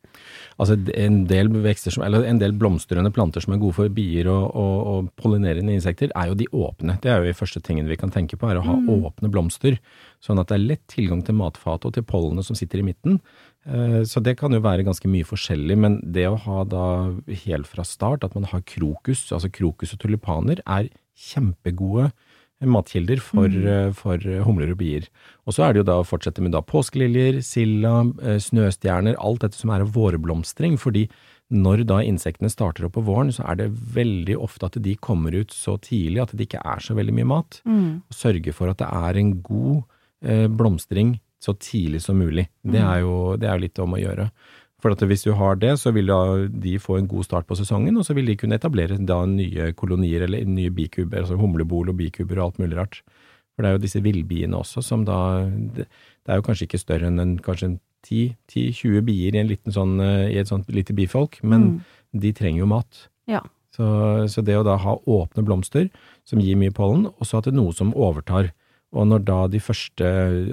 Altså 0.60 0.75
en 0.98 1.22
del 1.30 1.51
vekster 1.63 1.94
som, 1.96 2.04
eller 2.04 2.25
en 2.28 2.42
del 2.42 2.56
blomstrende 2.60 3.12
planter 3.16 3.46
som 3.46 3.54
er 3.56 3.62
gode 3.62 3.78
for 3.78 3.94
bier 3.94 4.28
og, 4.31 4.50
og, 4.51 4.78
og 4.92 5.12
pollinerende 5.22 5.78
insekter, 5.78 6.12
er 6.18 6.31
jo 6.31 6.40
de 6.42 6.50
åpne. 6.51 6.98
Det 7.00 7.13
er 7.13 7.22
jo 7.22 7.30
de 7.30 7.38
første 7.38 7.63
tingene 7.63 7.92
vi 7.92 8.00
kan 8.01 8.12
tenke 8.12 8.40
på, 8.40 8.50
er 8.50 8.60
å 8.60 8.66
ha 8.68 8.75
åpne 8.98 9.31
blomster. 9.31 9.80
Sånn 10.20 10.41
at 10.41 10.51
det 10.51 10.58
er 10.58 10.65
lett 10.74 10.84
tilgang 10.91 11.24
til 11.24 11.39
matfatet 11.39 11.88
og 11.88 11.96
til 11.96 12.08
pollenet 12.10 12.48
som 12.50 12.58
sitter 12.58 12.82
i 12.82 12.89
midten. 12.89 13.22
Eh, 13.68 14.04
Så 14.04 14.24
det 14.24 14.38
kan 14.39 14.54
jo 14.54 14.62
være 14.63 14.86
ganske 14.88 15.08
mye 15.12 15.28
forskjellig, 15.28 15.78
men 15.78 16.00
det 16.04 16.28
å 16.30 16.39
ha 16.39 16.63
da 16.63 17.12
helt 17.46 17.68
fra 17.68 17.84
start 17.84 18.24
at 18.24 18.36
man 18.36 18.48
har 18.51 18.62
krokus, 18.62 19.32
altså 19.32 19.51
krokus 19.51 19.94
og 19.94 20.00
tulipaner, 20.00 20.62
er 20.66 20.89
kjempegode 21.16 22.12
matkilder 22.60 23.22
for, 23.24 23.48
mm. 23.48 23.94
for 23.96 24.20
humler 24.44 24.74
og 24.74 24.80
bier. 24.82 25.08
Og 25.48 25.56
så 25.56 25.63
er 25.63 25.74
det 25.74 25.84
jo 25.84 25.89
da 25.92 26.00
å 26.01 26.08
fortsette 26.08 26.44
med 26.44 26.51
da 26.51 26.60
påskeliljer, 26.62 27.39
silda, 27.46 28.01
eh, 28.24 28.39
snøstjerner, 28.44 29.16
alt 29.20 29.46
dette 29.46 29.60
som 29.60 29.72
er 29.72 29.86
av 29.86 29.94
vårblomstring, 29.96 30.75
fordi 30.80 31.08
når 31.50 31.86
da 31.89 32.01
insektene 32.06 32.51
starter 32.51 32.86
opp 32.86 32.94
på 32.94 33.06
våren, 33.08 33.32
så 33.34 33.46
er 33.50 33.56
det 33.58 33.72
veldig 33.96 34.36
ofte 34.38 34.68
at 34.68 34.75
de 34.84 34.96
kommer 35.01 35.34
ut 35.34 35.50
så 35.56 35.80
tidlig 35.82 36.22
at 36.22 36.36
det 36.36 36.46
ikke 36.46 36.62
er 36.62 36.84
så 36.84 36.94
veldig 36.94 37.16
mye 37.16 37.30
mat. 37.32 37.62
Og 38.06 38.13
sørge 38.13 38.54
for 38.54 38.70
at 38.70 38.78
det 38.78 38.89
er 38.92 39.18
en 39.18 39.32
god 39.42 39.82
eh, 40.22 40.46
blomstring 40.48 41.16
så 41.39 41.55
tidlig 41.55 42.01
som 42.03 42.19
mulig. 42.19 42.50
Det 42.63 42.81
er 42.84 43.03
jo 43.05 43.36
det 43.39 43.50
er 43.50 43.62
litt 43.62 43.79
om 43.79 43.96
å 43.96 44.01
gjøre. 44.01 44.29
For 44.79 44.96
at 44.96 45.03
hvis 45.03 45.25
du 45.27 45.34
har 45.36 45.58
det, 45.60 45.74
så 45.81 45.91
vil 45.91 46.08
da 46.08 46.48
de 46.48 46.77
få 46.79 47.00
en 47.00 47.08
god 47.12 47.27
start 47.27 47.48
på 47.50 47.58
sesongen, 47.60 47.98
og 48.00 48.05
så 48.08 48.15
vil 48.15 48.29
de 48.31 48.38
kunne 48.39 48.55
etablere 48.55 49.00
da 49.03 49.19
nye 49.27 49.74
kolonier 49.75 50.24
eller 50.27 50.48
nye 50.48 50.72
bikuber, 50.72 51.25
altså 51.25 51.39
humlebol 51.39 51.91
og 51.91 52.00
bikuber 52.00 52.39
og 52.39 52.46
alt 52.46 52.62
mulig 52.63 52.79
rart. 52.79 53.01
For 53.55 53.65
det 53.65 53.69
er 53.69 53.75
jo 53.75 53.84
disse 53.84 54.00
villbiene 54.00 54.55
også 54.55 54.79
som 54.86 55.01
da 55.03 55.43
Det 55.43 56.31
er 56.31 56.38
jo 56.39 56.46
kanskje 56.46 56.69
ikke 56.69 56.79
større 56.79 57.10
enn 57.10 57.19
en, 57.19 57.34
kanskje 57.43 57.74
en 57.74 57.79
10-20 58.08 59.03
bier 59.03 59.36
i, 59.36 59.41
en 59.41 59.50
liten 59.50 59.75
sånn, 59.75 59.98
eh, 60.00 60.29
i 60.31 60.38
et 60.39 60.48
sånt 60.48 60.69
lite 60.72 60.96
bifolk, 60.96 61.41
men 61.43 61.81
de 62.15 62.31
trenger 62.31 62.63
jo 62.63 62.69
mat. 62.72 63.01
Ja. 63.27 63.41
Så, 63.75 63.88
så 64.31 64.43
det 64.46 64.55
å 64.55 64.63
da 64.63 64.77
ha 64.79 64.96
åpne 65.03 65.43
blomster 65.43 65.89
som 66.27 66.39
gir 66.39 66.55
mye 66.60 66.72
pollen, 66.75 67.10
og 67.10 67.27
så 67.27 67.39
at 67.39 67.50
det 67.50 67.53
er 67.53 67.60
noe 67.60 67.75
som 67.75 67.91
overtar. 67.98 68.53
Og 68.96 69.05
når 69.05 69.25
da 69.27 69.39
de 69.51 69.60
første, 69.62 70.05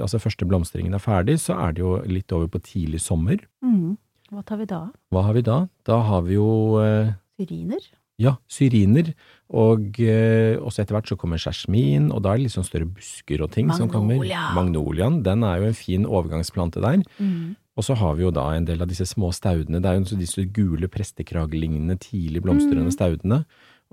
altså 0.02 0.20
første 0.20 0.48
blomstringen 0.48 0.94
er 0.94 1.02
ferdig, 1.02 1.38
så 1.40 1.56
er 1.56 1.76
det 1.76 1.84
jo 1.84 1.96
litt 2.04 2.32
over 2.36 2.50
på 2.52 2.60
tidlig 2.64 3.00
sommer. 3.04 3.40
Mm. 3.64 3.96
Hva 4.32 4.42
tar 4.44 4.60
vi 4.60 4.66
da? 4.68 4.82
Hva 5.14 5.22
har 5.28 5.36
vi 5.36 5.44
da? 5.46 5.60
Da 5.86 6.00
har 6.04 6.26
vi 6.26 6.36
jo 6.36 6.48
eh, 6.82 7.14
Syriner? 7.38 7.86
ja, 8.20 8.32
syriner, 8.48 9.10
og 9.52 9.98
eh, 10.00 10.56
også 10.56 10.82
etter 10.82 10.96
hvert 10.96 11.10
så 11.10 11.18
kommer 11.20 11.40
sjasmin, 11.40 12.08
og 12.14 12.22
da 12.24 12.32
er 12.32 12.40
det 12.40 12.46
litt 12.46 12.54
sånn 12.54 12.66
større 12.66 12.88
busker 12.88 13.44
og 13.44 13.52
ting 13.52 13.68
som 13.76 13.90
kommer. 13.92 14.16
Magnolia. 14.16 14.48
Magnoliaen. 14.56 15.20
Den 15.26 15.44
er 15.46 15.60
jo 15.60 15.70
en 15.70 15.76
fin 15.76 16.08
overgangsplante 16.08 16.82
der. 16.84 17.02
Mm. 17.20 17.54
Og 17.76 17.84
så 17.84 17.96
har 18.00 18.16
vi 18.16 18.24
jo 18.24 18.32
da 18.32 18.48
en 18.56 18.64
del 18.64 18.80
av 18.80 18.88
disse 18.88 19.04
små 19.08 19.34
staudene. 19.36 19.82
Det 19.84 19.90
er 19.90 20.00
jo 20.00 20.16
disse 20.16 20.46
gule 20.56 20.88
prestekraglignende, 20.88 21.98
tidlig 22.00 22.40
blomstrende 22.46 22.94
staudene. 22.94 23.42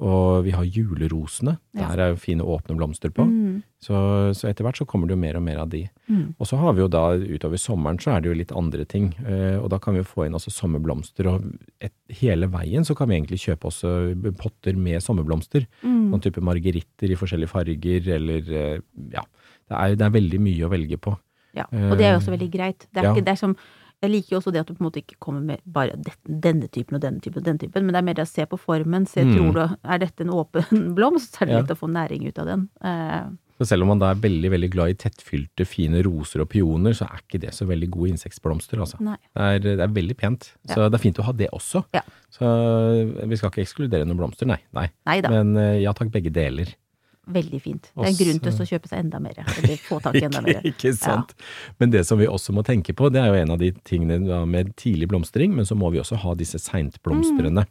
Og 0.03 0.43
vi 0.43 0.51
har 0.51 0.65
julerosene. 0.67 1.53
Ja. 1.77 1.87
Der 1.93 2.01
er 2.03 2.09
jo 2.11 2.17
fine 2.19 2.43
åpne 2.43 2.75
blomster 2.75 3.11
på. 3.15 3.23
Mm. 3.23 3.61
Så, 3.83 3.95
så 4.35 4.49
etter 4.49 4.65
hvert 4.67 4.79
så 4.79 4.87
kommer 4.89 5.07
det 5.07 5.15
jo 5.15 5.21
mer 5.21 5.37
og 5.39 5.43
mer 5.45 5.61
av 5.63 5.69
de. 5.71 5.85
Mm. 6.11 6.33
Og 6.35 6.47
så 6.49 6.59
har 6.59 6.75
vi 6.75 6.83
jo 6.83 6.89
da 6.91 7.03
utover 7.19 7.59
sommeren 7.61 7.99
så 8.03 8.13
er 8.13 8.23
det 8.23 8.31
jo 8.31 8.37
litt 8.41 8.51
andre 8.55 8.85
ting, 8.89 9.09
eh, 9.23 9.55
og 9.59 9.69
da 9.71 9.79
kan 9.83 9.95
vi 9.95 10.01
jo 10.01 10.07
få 10.07 10.25
inn 10.27 10.35
også 10.35 10.51
sommerblomster, 10.55 11.27
og 11.31 11.47
et, 11.83 11.93
hele 12.19 12.47
veien 12.51 12.83
så 12.87 12.95
kan 12.99 13.11
vi 13.11 13.17
egentlig 13.17 13.41
kjøpe 13.45 13.69
også 13.71 13.93
potter 14.39 14.75
med 14.79 15.03
sommerblomster. 15.03 15.67
Mm. 15.83 16.09
Noen 16.13 16.23
type 16.23 16.43
margeritter 16.43 17.11
i 17.11 17.19
forskjellige 17.19 17.51
farger, 17.51 18.09
eller 18.19 18.51
eh, 18.51 18.81
ja. 19.15 19.23
Det 19.63 19.79
er, 19.79 19.95
det 19.99 20.03
er 20.09 20.17
veldig 20.19 20.41
mye 20.43 20.67
å 20.67 20.71
velge 20.73 20.99
på. 20.99 21.15
Ja, 21.55 21.67
og 21.69 21.95
det 21.99 22.07
er 22.07 22.15
jo 22.15 22.19
også 22.19 22.33
veldig 22.33 22.49
greit. 22.51 22.87
Det 22.91 22.99
er 22.99 23.05
Ja. 23.07 23.11
ikke, 23.13 23.23
det 23.27 23.35
er 23.35 23.39
som, 23.39 23.53
jeg 24.03 24.11
liker 24.11 24.35
jo 24.35 24.39
også 24.41 24.51
det 24.53 24.61
at 24.63 24.67
du 24.67 24.73
på 24.75 24.83
en 24.83 24.87
måte 24.89 24.99
ikke 25.01 25.15
kommer 25.23 25.41
med 25.47 25.61
bare 25.65 25.95
denne 26.27 26.67
typen 26.67 26.97
og 26.99 27.01
denne 27.05 27.21
typen 27.23 27.39
og 27.39 27.45
denne 27.47 27.61
typen, 27.63 27.85
men 27.87 27.95
det 27.95 28.01
er 28.01 28.07
mer 28.09 28.17
det 28.19 28.25
å 28.27 28.29
se 28.33 28.43
på 28.51 28.59
formen, 28.59 29.07
se, 29.07 29.23
Mm. 29.23 29.31
tror 29.37 29.53
du, 29.55 29.77
er 29.87 29.97
dette 30.03 30.21
en 30.27 30.33
åpen 30.35 30.65
blomst, 30.97 31.37
så 31.37 31.41
er 31.43 31.45
det 31.47 31.55
Ja. 31.55 31.61
lett 31.63 31.71
å 31.71 31.79
få 31.79 31.87
næring 31.89 32.27
ut 32.27 32.37
av 32.43 32.45
den. 32.51 32.67
Eh, 32.83 33.23
Så 33.61 33.67
selv 33.69 33.83
om 33.85 33.87
man 33.93 33.99
da 34.01 34.09
er 34.11 34.15
veldig 34.19 34.49
veldig 34.49 34.69
glad 34.73 34.89
i 34.89 34.95
tettfylte, 34.97 35.63
fine 35.69 36.01
roser 36.03 36.41
og 36.41 36.49
pioner, 36.49 36.91
så 36.97 37.05
er 37.05 37.21
ikke 37.21 37.39
det 37.39 37.51
så 37.53 37.67
veldig 37.69 37.89
gode 37.93 38.09
insektblomster, 38.17 38.79
altså. 38.81 38.97
Det 38.99 39.19
er, 39.39 39.59
det 39.59 39.79
er 39.79 39.87
veldig 39.93 40.17
pent, 40.17 40.51
så 40.67 40.89
det 40.89 40.97
er 40.97 41.03
fint 41.03 41.19
å 41.21 41.23
ha 41.23 41.31
det 41.31 41.49
også. 41.53 41.83
Ja. 41.93 42.01
Så 42.33 42.49
vi 43.29 43.35
skal 43.37 43.51
ikke 43.53 43.61
ekskludere 43.63 44.05
noen 44.09 44.17
blomster, 44.17 44.47
nei. 44.49 44.57
nei. 44.73 44.87
Nei 45.05 45.21
Men 45.29 45.55
eh, 45.55 45.81
ja 45.83 45.93
takk, 45.93 46.09
begge 46.11 46.31
deler. 46.33 46.73
Veldig 47.27 47.59
fint. 47.63 47.91
Det 47.93 48.03
er 48.03 48.09
en 48.09 48.17
grunn 48.19 48.41
til 48.43 48.63
å 48.63 48.67
kjøpe 48.67 48.89
seg 48.91 49.03
enda 49.05 49.21
mer, 49.23 49.37
eller 49.43 49.77
få 49.89 49.99
tak 50.03 50.17
i 50.19 50.25
enda 50.27 50.41
mer. 50.43 50.59
ikke 50.67 50.91
sant. 50.97 51.31
Men 51.79 51.93
det 51.93 52.03
som 52.07 52.19
vi 52.19 52.27
også 52.27 52.55
må 52.55 52.65
tenke 52.67 52.95
på, 52.97 53.11
det 53.13 53.21
er 53.21 53.31
jo 53.31 53.39
en 53.43 53.55
av 53.55 53.61
de 53.61 53.71
tingene 53.87 54.43
med 54.49 54.73
tidlig 54.79 55.09
blomstring, 55.13 55.55
men 55.55 55.67
så 55.69 55.77
må 55.79 55.93
vi 55.93 56.01
også 56.03 56.19
ha 56.25 56.35
disse 56.39 56.59
seintblomstrende. 56.63 57.65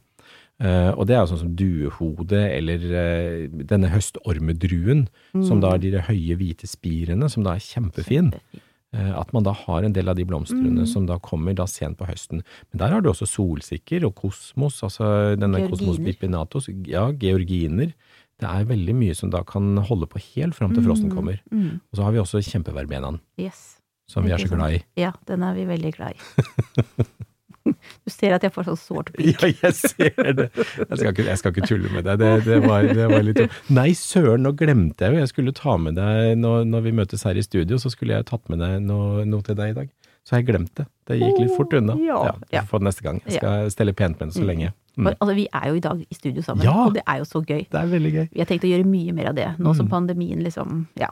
Eh, 0.62 0.90
og 0.94 1.08
det 1.08 1.16
er 1.16 1.24
jo 1.24 1.32
sånn 1.32 1.42
som 1.46 1.54
duehode 1.58 2.38
eller 2.38 2.82
uh, 2.92 3.62
denne 3.66 3.88
høstormedruen, 3.90 5.06
som 5.42 5.62
da 5.62 5.72
er 5.74 5.80
de 5.82 6.04
høye 6.06 6.36
hvite 6.38 6.68
spirene, 6.70 7.26
som 7.32 7.42
da 7.46 7.56
er 7.56 7.64
kjempefin. 7.64 8.30
kjempefin. 8.30 8.68
Uh, 8.92 9.14
At 9.16 9.32
man 9.32 9.46
da 9.46 9.54
har 9.56 9.82
en 9.82 9.94
del 9.96 10.12
av 10.12 10.18
de 10.18 10.26
blomstrene 10.28 10.84
som 10.86 11.06
da 11.08 11.16
kommer 11.24 11.56
da 11.56 11.64
sent 11.70 11.96
på 11.98 12.06
høsten. 12.06 12.44
Men 12.70 12.82
der 12.82 12.94
har 12.94 13.02
du 13.02 13.08
også 13.10 13.26
solsikker 13.26 14.04
og 14.06 14.14
kosmos, 14.20 14.82
altså 14.84 15.32
denne 15.34 15.64
Georginer. 15.64 15.72
kosmos 15.72 16.02
bipinatus, 16.04 16.68
ja, 16.86 17.08
georginer. 17.10 17.94
Det 18.40 18.48
er 18.48 18.64
veldig 18.66 18.94
mye 18.98 19.14
som 19.14 19.30
da 19.30 19.42
kan 19.46 19.76
holde 19.86 20.08
på 20.10 20.20
helt 20.32 20.56
fram 20.56 20.72
til 20.74 20.84
frosten 20.86 21.12
kommer. 21.12 21.38
Mm. 21.52 21.80
Og 21.92 21.98
så 21.98 22.06
har 22.06 22.14
vi 22.14 22.22
også 22.22 22.42
kjempeverbenaen, 22.46 23.20
Yes. 23.38 23.78
som 24.10 24.24
vi 24.26 24.32
er 24.34 24.42
så 24.42 24.50
glad 24.50 24.78
i. 24.78 24.84
Ja, 24.98 25.12
den 25.28 25.44
er 25.46 25.54
vi 25.54 25.68
veldig 25.68 25.92
glad 25.98 26.16
i. 26.16 27.04
Du 27.62 28.10
ser 28.10 28.34
at 28.34 28.42
jeg 28.42 28.52
får 28.54 28.66
sånn 28.66 28.78
sårt 28.80 29.12
blikk. 29.14 29.38
Ja, 29.38 29.50
jeg 29.68 29.76
ser 29.78 30.32
det. 30.38 30.48
Jeg 30.56 30.98
skal 30.98 31.12
ikke, 31.12 31.26
jeg 31.28 31.38
skal 31.40 31.54
ikke 31.54 31.68
tulle 31.70 31.92
med 31.94 32.06
deg. 32.08 32.18
Det, 32.18 32.30
det, 32.48 32.58
var, 32.64 32.86
det 32.88 33.08
var 33.12 33.22
litt 33.26 33.42
Nei, 33.70 33.92
søren, 33.98 34.42
nå 34.46 34.54
glemte 34.58 35.06
jeg 35.06 35.14
jo. 35.14 35.22
Jeg 35.22 35.30
skulle 35.30 35.54
ta 35.56 35.76
med 35.80 35.94
deg 35.98 36.34
når, 36.42 36.66
når 36.68 36.86
vi 36.88 36.94
møtes 37.02 37.22
her 37.28 37.38
i 37.38 37.44
studio, 37.46 37.78
så 37.78 37.92
skulle 37.92 38.18
jeg 38.18 38.26
tatt 38.32 38.50
med 38.52 38.62
deg 38.62 38.80
noe, 38.82 39.22
noe 39.28 39.46
til 39.46 39.58
deg 39.58 39.74
i 39.74 39.78
dag. 39.78 39.92
Så 40.26 40.34
har 40.36 40.42
jeg 40.42 40.50
glemt 40.52 40.74
det. 40.78 40.86
Det 41.10 41.18
gikk 41.18 41.38
litt 41.42 41.54
fort 41.56 41.72
unna. 41.78 41.96
Ja. 42.02 42.64
får 42.66 42.82
det 42.82 42.88
neste 42.90 43.06
gang. 43.06 43.22
Jeg 43.26 43.40
skal 43.40 43.70
stelle 43.74 43.94
pent 43.98 44.20
med 44.20 44.30
det 44.30 44.38
så 44.38 44.46
lenge. 44.46 44.72
Mm. 44.96 45.06
Og, 45.06 45.14
Altså, 45.20 45.34
vi 45.34 45.46
er 45.52 45.68
jo 45.68 45.74
i 45.74 45.80
dag 45.80 46.00
i 46.10 46.14
studio 46.14 46.42
sammen, 46.42 46.64
Ja. 46.64 46.72
og 46.86 46.94
det 46.94 47.02
er 47.08 47.18
jo 47.18 47.24
så 47.24 47.40
gøy. 47.44 47.66
Det 47.70 47.80
er 47.80 47.86
veldig 47.88 48.12
gøy. 48.12 48.28
Vi 48.32 48.40
har 48.40 48.46
tenkt 48.46 48.64
å 48.64 48.72
gjøre 48.72 48.84
mye 48.86 49.12
mer 49.14 49.28
av 49.30 49.34
det, 49.34 49.48
nå 49.58 49.74
som 49.76 49.86
Mm. 49.86 49.90
pandemien 49.90 50.42
liksom, 50.44 50.86
ja, 51.00 51.08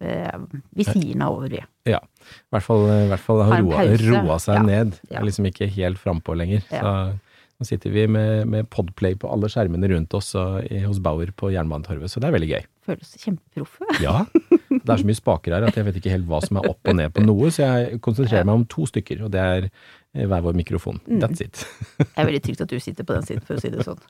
eh, 0.00 0.38
vi 0.74 0.82
sier 0.84 1.12
den 1.12 1.22
er 1.22 1.28
over, 1.30 1.48
vi. 1.48 1.60
Ja. 1.86 1.98
I 1.98 2.56
hvert 2.56 2.62
fall, 2.62 2.86
i 2.88 3.08
hvert 3.08 3.20
fall 3.20 3.42
Har 3.44 3.62
roa, 3.62 4.24
roa 4.24 4.36
seg 4.38 4.54
Ja. 4.56 4.62
ned. 4.62 4.98
Ja. 5.10 5.20
er 5.20 5.24
liksom 5.24 5.46
ikke 5.46 5.68
helt 5.70 5.98
frampå 5.98 6.36
lenger. 6.36 6.62
Så 6.68 7.18
nå 7.60 7.66
sitter 7.66 7.90
vi 7.92 8.06
med, 8.06 8.46
med 8.48 8.70
Podplay 8.70 9.14
på 9.14 9.30
alle 9.30 9.46
skjermene 9.46 9.88
rundt 9.90 10.12
oss 10.14 10.34
og, 10.34 10.64
i, 10.70 10.80
hos 10.80 10.98
Bauer 10.98 11.26
på 11.36 11.52
Jernbanetorvet, 11.52 12.08
så 12.10 12.18
det 12.20 12.24
er 12.32 12.38
veldig 12.38 12.48
gøy. 12.50 12.64
Føles 12.90 13.14
kjempeproffe. 13.22 13.86
Ja, 14.04 14.24
det 14.70 14.82
er 14.90 15.00
så 15.02 15.06
mye 15.06 15.18
spaker 15.18 15.54
her 15.56 15.66
at 15.70 15.76
jeg 15.78 15.86
vet 15.86 15.96
ikke 16.00 16.12
helt 16.12 16.26
hva 16.30 16.40
som 16.44 16.58
er 16.60 16.68
opp 16.72 16.90
og 16.90 16.96
ned 16.98 17.12
på 17.14 17.22
noe, 17.24 17.50
så 17.54 17.66
jeg 17.68 18.00
konsentrerer 18.04 18.46
meg 18.48 18.60
om 18.62 18.66
to 18.70 18.86
stykker, 18.90 19.22
og 19.26 19.32
det 19.34 19.40
er 19.44 19.66
eh, 19.70 20.26
hver 20.26 20.42
vår 20.46 20.58
mikrofon. 20.58 20.98
Mm. 21.06 21.20
That's 21.22 21.42
it. 21.44 21.62
Det 22.00 22.08
er 22.18 22.28
veldig 22.30 22.42
trygt 22.48 22.64
at 22.66 22.72
du 22.74 22.78
sitter 22.82 23.06
på 23.06 23.14
den 23.16 23.26
siden, 23.28 23.44
for 23.46 23.56
å 23.58 23.62
si 23.62 23.70
det 23.72 23.86
sånn. 23.86 24.00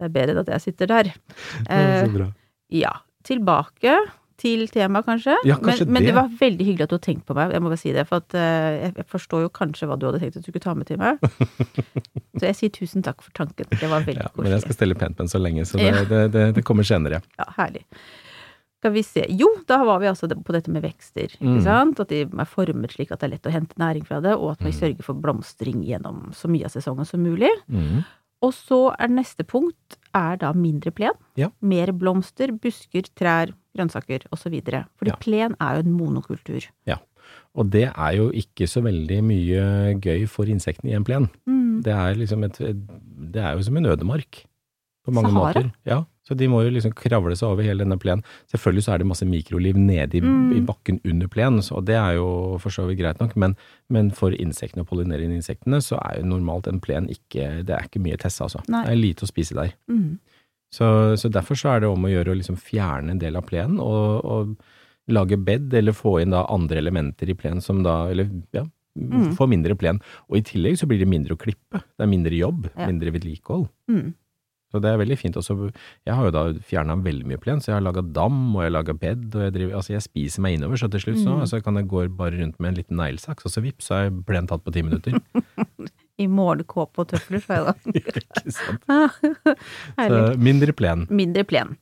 Det 0.00 0.08
er 0.08 0.14
bedre 0.16 0.34
enn 0.36 0.42
at 0.44 0.52
jeg 0.54 0.64
sitter 0.68 0.90
der. 0.94 1.10
Det 1.12 1.68
er 1.76 1.90
Eh, 1.90 2.04
så 2.06 2.14
bra. 2.14 2.28
ja, 2.80 2.92
tilbake 3.26 3.96
til 4.40 4.64
temaet, 4.72 5.04
kanskje. 5.06 5.36
Ja, 5.46 5.58
kanskje 5.60 5.84
men, 5.86 5.92
men 5.98 6.02
det. 6.06 6.10
det 6.10 6.16
var 6.16 6.30
veldig 6.40 6.66
hyggelig 6.66 6.86
at 6.86 6.92
du 6.92 6.96
har 6.96 7.04
tenkt 7.04 7.26
på 7.28 7.36
meg, 7.36 7.52
jeg 7.54 7.62
må 7.64 7.70
bare 7.72 7.82
si 7.82 7.92
det. 7.96 8.06
For 8.08 8.22
at, 8.24 8.36
uh, 8.36 8.70
jeg, 8.88 9.06
forstår 9.12 9.44
jo 9.44 9.52
kanskje 9.60 9.88
hva 9.90 9.98
du 10.00 10.08
hadde 10.08 10.22
tenkt 10.24 10.40
at 10.40 10.46
du 10.46 10.50
skulle 10.50 10.64
ta 10.64 10.74
med 10.78 10.88
til 10.88 10.98
meg. 11.02 11.20
Så 12.40 12.46
jeg 12.48 12.56
sier 12.56 12.72
tusen 12.72 13.04
takk 13.04 13.20
for 13.24 13.34
tanken. 13.36 13.68
Det 13.74 13.90
var 13.90 14.06
veldig 14.08 14.24
Ja, 14.24 14.32
men 14.40 14.54
jeg 14.54 14.64
skal 14.64 14.78
stelle 14.78 14.96
pent 14.96 15.18
med 15.18 15.26
den 15.26 15.30
så 15.32 15.40
lenge, 15.42 15.66
så 15.68 15.76
det, 15.80 15.92
det, 16.08 16.20
det, 16.32 16.44
det 16.56 16.64
kommer 16.64 16.86
senere. 16.88 17.20
Ja, 17.36 17.46
herlig. 17.58 17.84
Skal 18.80 18.94
vi 18.94 19.02
se. 19.04 19.26
Jo, 19.36 19.50
da 19.68 19.82
var 19.84 19.98
vi 20.00 20.08
altså 20.08 20.24
på 20.30 20.54
dette 20.56 20.72
med 20.72 20.80
vekster. 20.80 21.34
Mm. 21.36 21.50
Ikke 21.58 21.64
sant? 21.66 21.98
At 22.00 22.08
de 22.08 22.22
er 22.24 22.48
formet 22.48 22.94
slik 22.94 23.10
at 23.12 23.20
det 23.20 23.26
er 23.28 23.32
lett 23.34 23.48
å 23.50 23.52
hente 23.52 23.76
næring 23.76 24.06
fra 24.08 24.22
det, 24.24 24.32
og 24.38 24.54
at 24.54 24.62
vi 24.64 24.70
Mm. 24.72 24.78
sørger 24.78 25.04
for 25.04 25.20
blomstring 25.20 25.82
gjennom 25.84 26.30
så 26.32 26.48
mye 26.48 26.64
av 26.64 26.72
sesongen 26.72 27.04
som 27.04 27.20
mulig. 27.20 27.50
Mm. 27.68 28.00
Og 28.42 28.54
så 28.56 28.94
er 28.98 29.08
neste 29.12 29.44
punkt 29.44 29.98
er 30.16 30.36
da 30.40 30.52
mindre 30.56 30.90
plen. 30.90 31.12
Ja. 31.36 31.50
Mer 31.60 31.92
blomster, 31.92 32.52
busker, 32.56 33.02
trær, 33.18 33.52
grønnsaker 33.76 34.24
osv. 34.32 34.56
Fordi 34.96 35.10
Ja. 35.12 35.16
plen 35.20 35.54
er 35.60 35.74
jo 35.76 35.82
en 35.84 35.92
monokultur. 35.92 36.64
Ja. 36.86 36.96
Og 37.54 37.70
det 37.70 37.90
er 37.94 38.12
jo 38.16 38.30
ikke 38.30 38.66
så 38.66 38.80
veldig 38.82 39.22
mye 39.24 40.00
gøy 40.00 40.26
for 40.26 40.44
insektene 40.50 40.90
i 40.92 40.94
en 40.96 41.04
plen. 41.04 41.28
Mm. 41.46 41.82
Det 41.82 41.92
er 41.92 42.14
liksom 42.14 42.44
et, 42.44 42.58
det 42.58 43.42
er 43.42 43.52
jo 43.56 43.62
som 43.62 43.76
en 43.76 43.86
ødemark. 43.86 44.44
På 45.04 45.12
mange 45.12 45.30
Sahara? 45.30 45.60
måter. 45.62 45.72
Ja, 45.86 46.02
så 46.30 46.36
de 46.38 46.46
må 46.48 46.62
jo 46.62 46.70
liksom 46.70 46.94
kravle 46.94 47.34
seg 47.36 47.50
over 47.50 47.66
hele 47.66 47.82
denne 47.82 47.98
plenen. 47.98 48.22
Selvfølgelig 48.52 48.84
så 48.86 48.94
er 48.94 49.02
det 49.02 49.08
masse 49.10 49.26
mikroliv 49.26 49.74
nede 49.76 50.14
i, 50.14 50.20
Mm. 50.22 50.52
i 50.56 50.60
bakken 50.62 51.00
under 51.04 51.26
plenen, 51.28 51.60
og 51.74 51.84
det 51.90 51.96
er 51.98 52.14
jo 52.20 52.56
for 52.62 52.70
så 52.70 52.86
vidt 52.86 53.00
greit 53.02 53.18
nok, 53.20 53.34
men, 53.36 53.56
men 53.90 54.10
for 54.14 54.30
insektene 54.30 54.84
og 54.86 54.88
pollinerende 54.92 55.34
insektene 55.42 55.82
så 55.82 55.98
er 55.98 56.20
jo 56.20 56.26
normalt 56.30 56.68
en 56.70 56.78
plen 56.80 57.10
ikke, 57.10 57.64
det 57.66 57.74
er 57.74 57.88
ikke 57.90 58.00
mye 58.06 58.16
tesse 58.16 58.40
altså. 58.46 58.62
Nei. 58.70 58.84
Det 58.86 58.92
er 58.94 59.02
lite 59.02 59.26
å 59.26 59.32
spise 59.34 59.54
der. 59.58 59.74
Mm. 59.90 60.18
Så, 60.72 61.16
så 61.18 61.28
derfor 61.28 61.58
så 61.58 61.74
er 61.74 61.80
det 61.82 61.88
om 61.90 62.04
å 62.06 62.08
gjøre 62.12 62.30
å 62.30 62.38
liksom 62.38 62.56
fjerne 62.56 63.10
en 63.10 63.18
del 63.18 63.34
av 63.36 63.42
plenen 63.50 63.80
og, 63.82 64.24
og 64.24 64.56
lage 65.10 65.34
bed, 65.42 65.72
eller 65.74 65.90
få 65.92 66.20
inn 66.22 66.30
da 66.30 66.44
andre 66.46 66.78
elementer 66.78 67.28
i 67.28 67.34
plenen 67.34 67.60
som 67.60 67.82
da, 67.82 68.04
eller 68.12 68.30
ja, 68.54 68.66
Mm. 68.98 69.36
få 69.38 69.46
mindre 69.46 69.76
plen. 69.78 70.00
Og 70.28 70.40
i 70.40 70.42
tillegg 70.42 70.74
så 70.76 70.84
blir 70.90 70.98
det 70.98 71.06
mindre 71.08 71.36
å 71.36 71.38
klippe. 71.38 71.78
Det 71.78 72.02
er 72.02 72.08
mindre 72.10 72.34
jobb, 72.34 72.66
Ja. 72.76 72.88
mindre 72.90 73.12
vedlikehold. 73.14 73.68
Mm. 73.88 74.14
Så 74.70 74.78
det 74.82 74.90
er 74.92 75.00
veldig 75.00 75.16
fint 75.18 75.34
også. 75.36 75.56
Jeg 76.06 76.14
har 76.14 76.28
jo 76.28 76.30
da 76.34 76.42
fjerna 76.62 76.94
veldig 77.02 77.26
mye 77.26 77.40
plen, 77.42 77.58
så 77.58 77.72
jeg 77.72 77.76
har 77.78 77.82
laga 77.82 78.04
dam, 78.06 78.36
og 78.54 78.60
jeg 78.62 78.70
har 78.70 78.76
laga 78.76 78.94
bed, 78.94 79.24
og 79.34 79.42
jeg 79.48 79.54
driver 79.56 79.76
Altså, 79.80 79.92
jeg 79.96 80.04
spiser 80.04 80.44
meg 80.44 80.54
innover, 80.58 80.78
så 80.78 80.88
til 80.92 81.00
slutt 81.02 81.18
så 81.24 81.32
Mm. 81.34 81.40
altså, 81.42 81.60
kan 81.64 81.74
jeg 81.80 81.88
gå 81.90 82.04
bare 82.16 82.38
rundt 82.38 82.60
med 82.60 82.68
en 82.68 82.78
liten 82.78 82.96
neglesaks, 82.96 83.44
og 83.44 83.50
så 83.50 83.62
vips, 83.64 83.88
så 83.90 83.94
er 84.06 84.10
plen 84.26 84.46
tatt 84.46 84.62
på 84.62 84.72
ti 84.72 84.82
minutter. 84.86 85.18
I 86.20 86.26
morgenkåpe 86.28 87.00
og 87.00 87.08
tøfler, 87.08 87.40
sa 87.40 87.54
jeg 87.56 87.64
da. 87.66 87.74
Ikke 87.98 88.52
sant? 88.52 88.84
Så 90.10 90.36
mindre 90.38 90.72
plen. 90.76 91.06
Mindre 91.10 91.44
plen. 91.48 91.76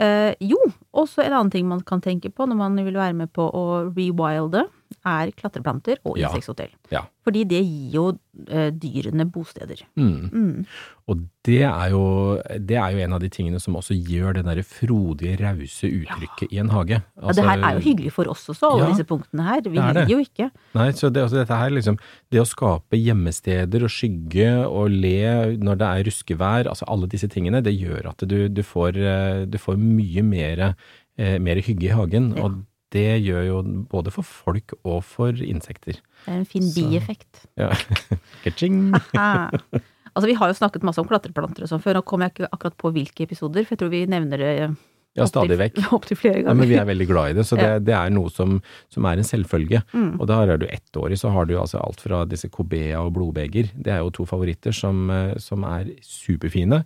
Uh, 0.00 0.32
jo, 0.44 0.58
også 0.92 1.22
en 1.24 1.32
annen 1.32 1.50
ting 1.52 1.68
man 1.68 1.80
kan 1.80 2.02
tenke 2.04 2.28
på 2.32 2.44
når 2.48 2.56
man 2.58 2.74
vil 2.84 2.96
være 2.98 3.14
med 3.16 3.30
på 3.32 3.46
å 3.48 3.62
rewilde, 3.96 4.66
er 5.06 5.30
klatreplanter 5.36 5.98
og 6.04 6.18
Ja. 6.18 6.28
insekthotell. 6.30 6.70
Ja. 6.92 7.02
Fordi 7.26 7.42
det 7.48 7.62
gir 7.64 7.92
jo 7.94 8.04
eh, 8.48 8.70
dyrene 8.70 9.24
bosteder. 9.32 9.80
Mm. 9.96 10.30
Mm. 10.32 10.66
Og 11.08 11.22
det 11.46 11.62
er, 11.62 11.88
jo, 11.90 12.40
det 12.58 12.76
er 12.76 12.90
jo 12.94 12.98
en 13.04 13.12
av 13.16 13.20
de 13.22 13.28
tingene 13.30 13.58
som 13.62 13.74
også 13.78 13.94
gjør 13.94 14.34
det 14.38 14.44
derre 14.46 14.62
frodige, 14.66 15.36
rause 15.40 15.86
uttrykket 15.90 16.52
i 16.54 16.58
en 16.62 16.70
hage. 16.70 17.00
Ja, 17.22 17.32
det 17.34 17.44
her 17.46 17.62
er 17.62 17.78
jo 17.78 17.84
hyggelig 17.86 18.12
for 18.14 18.28
oss 18.30 18.44
også, 18.50 18.66
alle 18.70 18.82
Altså, 18.82 18.86
Ja, 18.86 18.92
disse 18.94 19.08
punktene 19.10 19.46
her. 19.46 19.60
Vi 19.66 19.78
er 19.78 19.94
liker 19.94 20.12
jo 20.14 20.18
ikke. 20.22 20.50
Nei, 20.74 20.88
så 20.98 21.10
det, 21.12 21.22
altså 21.26 21.40
dette 21.42 21.58
her 21.62 21.70
liksom, 21.74 21.98
det 22.30 22.40
å 22.42 22.46
skape 22.46 22.98
gjemmesteder 23.00 23.82
og 23.86 23.90
skygge 23.94 24.50
og 24.66 24.90
le 24.90 25.56
når 25.58 25.78
det 25.82 25.90
er 25.90 26.06
ruskevær, 26.10 26.70
altså 26.70 26.86
alle 26.88 27.06
disse 27.10 27.28
tingene, 27.32 27.62
det 27.62 27.74
gjør 27.78 28.10
at 28.12 28.22
du, 28.26 28.48
du, 28.48 28.62
får, 28.62 28.96
eh, 28.98 29.44
du 29.46 29.58
får 29.58 29.78
mye 29.82 30.22
mer, 30.26 30.74
eh, 31.18 31.38
mer 31.42 31.56
hygge 31.62 31.90
i 31.90 31.94
hagen. 31.96 32.34
Ja. 32.36 32.44
Og 32.46 32.62
det 32.94 33.06
gjør 33.24 33.42
jo 33.48 33.56
både 33.90 34.12
for 34.14 34.22
folk 34.26 34.72
og 34.86 35.00
for 35.04 35.34
insekter. 35.42 35.98
Det 36.24 36.32
er 36.32 36.38
en 36.40 36.46
fin 36.48 36.68
bieffekt. 36.76 37.46
Ja. 37.58 37.72
Ka-ching! 38.44 38.92
Altså, 40.16 40.30
vi 40.30 40.34
har 40.40 40.48
jo 40.48 40.54
snakket 40.56 40.84
masse 40.86 40.96
om 41.02 41.04
klatreplanter 41.10 41.66
og 41.66 41.68
sånn 41.68 41.82
før, 41.84 41.98
nå 41.98 42.00
kommer 42.08 42.30
jeg 42.30 42.32
ikke 42.38 42.46
akkurat 42.56 42.76
på 42.80 42.88
hvilke 42.94 43.26
episoder, 43.26 43.66
for 43.68 43.74
jeg 43.76 43.80
tror 43.82 43.90
vi 43.92 43.98
nevner 44.08 44.40
det 44.40 44.52
Ja, 45.18 45.26
stadig 45.28 45.58
vekk. 45.60 45.76
opptil 45.98 46.16
flere 46.16 46.38
Ja, 46.38 46.44
ganger. 46.46 46.56
men 46.62 46.70
vi 46.70 46.78
er 46.80 46.88
veldig 46.88 47.06
glad 47.10 47.34
i 47.34 47.36
det, 47.36 47.44
så 47.44 47.58
det, 47.60 47.66
det 47.84 47.92
er 47.98 48.14
noe 48.16 48.32
som, 48.32 48.54
som 48.88 49.04
er 49.10 49.20
en 49.20 49.28
selvfølge. 49.28 49.82
Mm. 49.92 50.14
Og 50.16 50.24
da 50.30 50.38
er 50.46 50.56
du 50.62 50.64
ettårig, 50.70 51.18
så 51.20 51.34
har 51.36 51.44
du 51.50 51.52
altså 51.60 51.82
alt 51.84 52.00
fra 52.00 52.22
disse 52.24 52.48
Cobea 52.48 53.02
og 53.04 53.12
blodbeger. 53.18 53.68
Det 53.76 53.92
er 53.92 54.00
jo 54.06 54.14
to 54.16 54.24
favoritter 54.32 54.72
som, 54.72 55.04
eh, 55.12 55.34
som 55.36 55.68
er 55.68 55.92
superfine. 56.00 56.80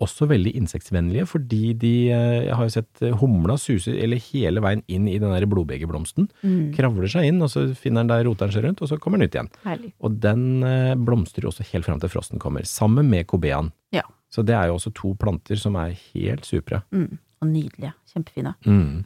Også 0.00 0.24
veldig 0.30 0.54
insektsvennlige, 0.56 1.26
fordi 1.28 1.74
de 1.76 1.92
eh, 2.08 2.46
Jeg 2.46 2.56
har 2.56 2.64
jo 2.64 2.72
sett 2.72 3.02
eh, 3.04 3.16
humla 3.20 3.58
suse 3.60 3.92
eller 3.92 4.22
hele 4.30 4.62
veien 4.64 4.82
inn 4.88 5.08
i 5.10 5.18
den 5.20 5.32
der 5.34 5.48
blodbegerblomsten. 5.50 6.30
Mm. 6.40 6.70
Kravler 6.76 7.10
seg 7.12 7.28
inn, 7.28 7.42
og 7.44 7.52
så 7.52 7.66
finner 7.76 8.04
den 8.04 8.12
der, 8.14 8.24
roteren 8.28 8.54
seg 8.54 8.64
rundt, 8.64 8.80
og 8.80 8.88
så 8.88 8.98
kommer 9.00 9.20
den 9.20 9.28
ut 9.28 9.36
igjen. 9.36 9.50
Herlig. 9.66 9.92
Og 10.00 10.16
den 10.24 10.46
eh, 10.66 10.94
blomstrer 10.96 11.50
også 11.50 11.66
helt 11.72 11.88
fram 11.88 12.00
til 12.00 12.12
frosten 12.12 12.40
kommer, 12.42 12.64
sammen 12.68 13.12
med 13.12 13.28
kobean. 13.30 13.72
Ja. 13.94 14.06
Så 14.32 14.44
det 14.46 14.56
er 14.56 14.70
jo 14.70 14.78
også 14.78 14.94
to 14.96 15.12
planter 15.20 15.58
som 15.60 15.76
er 15.80 15.92
helt 16.14 16.48
supre. 16.48 16.80
Mm. 16.94 17.18
Og 17.40 17.50
nydelige. 17.50 17.92
Kjempefine. 18.12 18.54
Mm. 18.64 19.04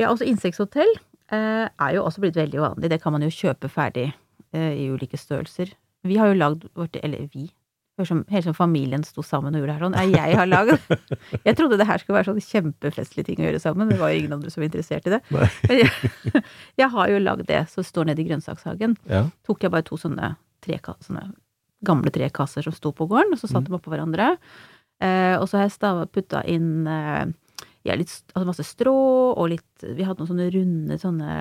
Ja, 0.00 0.10
også 0.10 0.26
insekthotell 0.26 0.90
eh, 1.32 1.66
er 1.66 1.96
jo 1.96 2.04
også 2.04 2.22
blitt 2.24 2.38
veldig 2.38 2.62
vanlig. 2.62 2.90
Det 2.92 3.00
kan 3.02 3.14
man 3.14 3.24
jo 3.24 3.32
kjøpe 3.32 3.70
ferdig 3.72 4.08
eh, 4.54 4.72
i 4.84 4.88
ulike 4.90 5.18
størrelser. 5.20 5.74
Vi 6.04 6.18
har 6.20 6.30
jo 6.30 6.38
lagd 6.38 6.66
vårt 6.76 6.98
Eller 7.02 7.28
vi. 7.32 7.48
Høres 7.98 8.08
som, 8.10 8.24
Hele 8.28 8.42
som 8.48 8.54
familien 8.58 9.04
sto 9.06 9.22
sammen 9.22 9.54
og 9.54 9.60
gjorde 9.62 9.70
det 9.70 9.76
her 9.78 9.84
sånn. 9.86 9.94
Nei, 9.94 10.06
jeg 10.16 10.34
har 10.40 10.48
lagd 10.50 10.72
Jeg 11.46 11.56
trodde 11.60 11.76
det 11.78 11.86
her 11.86 12.00
skulle 12.02 12.16
være 12.18 12.32
sånn 12.32 12.40
kjempefestlig 12.42 13.24
ting 13.28 13.38
å 13.38 13.46
gjøre 13.46 13.60
sammen. 13.62 13.88
Det 13.92 13.98
var 14.00 14.10
jo 14.10 14.18
ingen 14.22 14.34
andre 14.34 14.50
som 14.50 14.60
var 14.64 14.66
interessert 14.70 15.06
i 15.06 15.12
det. 15.14 15.20
Men 15.30 15.78
jeg, 15.84 16.12
jeg 16.82 16.88
har 16.96 17.12
jo 17.12 17.20
lagd 17.22 17.46
det 17.50 17.60
som 17.70 17.86
står 17.86 18.08
nede 18.10 18.24
i 18.24 18.26
grønnsakshagen. 18.26 18.96
Ja. 19.10 19.24
Tok 19.46 19.62
jeg 19.62 19.70
bare 19.76 19.86
to 19.86 19.98
sånne, 20.00 20.32
tre, 20.64 20.80
sånne 21.06 21.28
gamle 21.84 22.10
trekasser 22.14 22.64
som 22.66 22.72
sto 22.74 22.90
på 22.96 23.06
gården, 23.10 23.34
og 23.36 23.38
så 23.42 23.46
satte 23.50 23.68
Mm. 23.68 23.70
dem 23.70 23.78
oppå 23.78 23.92
hverandre. 23.92 24.26
Eh, 25.04 25.34
og 25.38 25.46
så 25.50 25.58
har 25.60 25.66
jeg 25.68 25.74
stava 25.76 26.06
putta 26.08 26.40
inn 26.48 26.86
eh, 26.88 27.24
ja, 27.84 27.94
litt, 27.98 28.10
altså 28.32 28.46
masse 28.48 28.64
strå 28.64 28.94
og 29.36 29.48
litt 29.52 29.82
Vi 29.84 30.02
hadde 30.06 30.22
noen 30.22 30.30
sånne 30.30 30.46
runde 30.54 30.96
sånne 31.02 31.32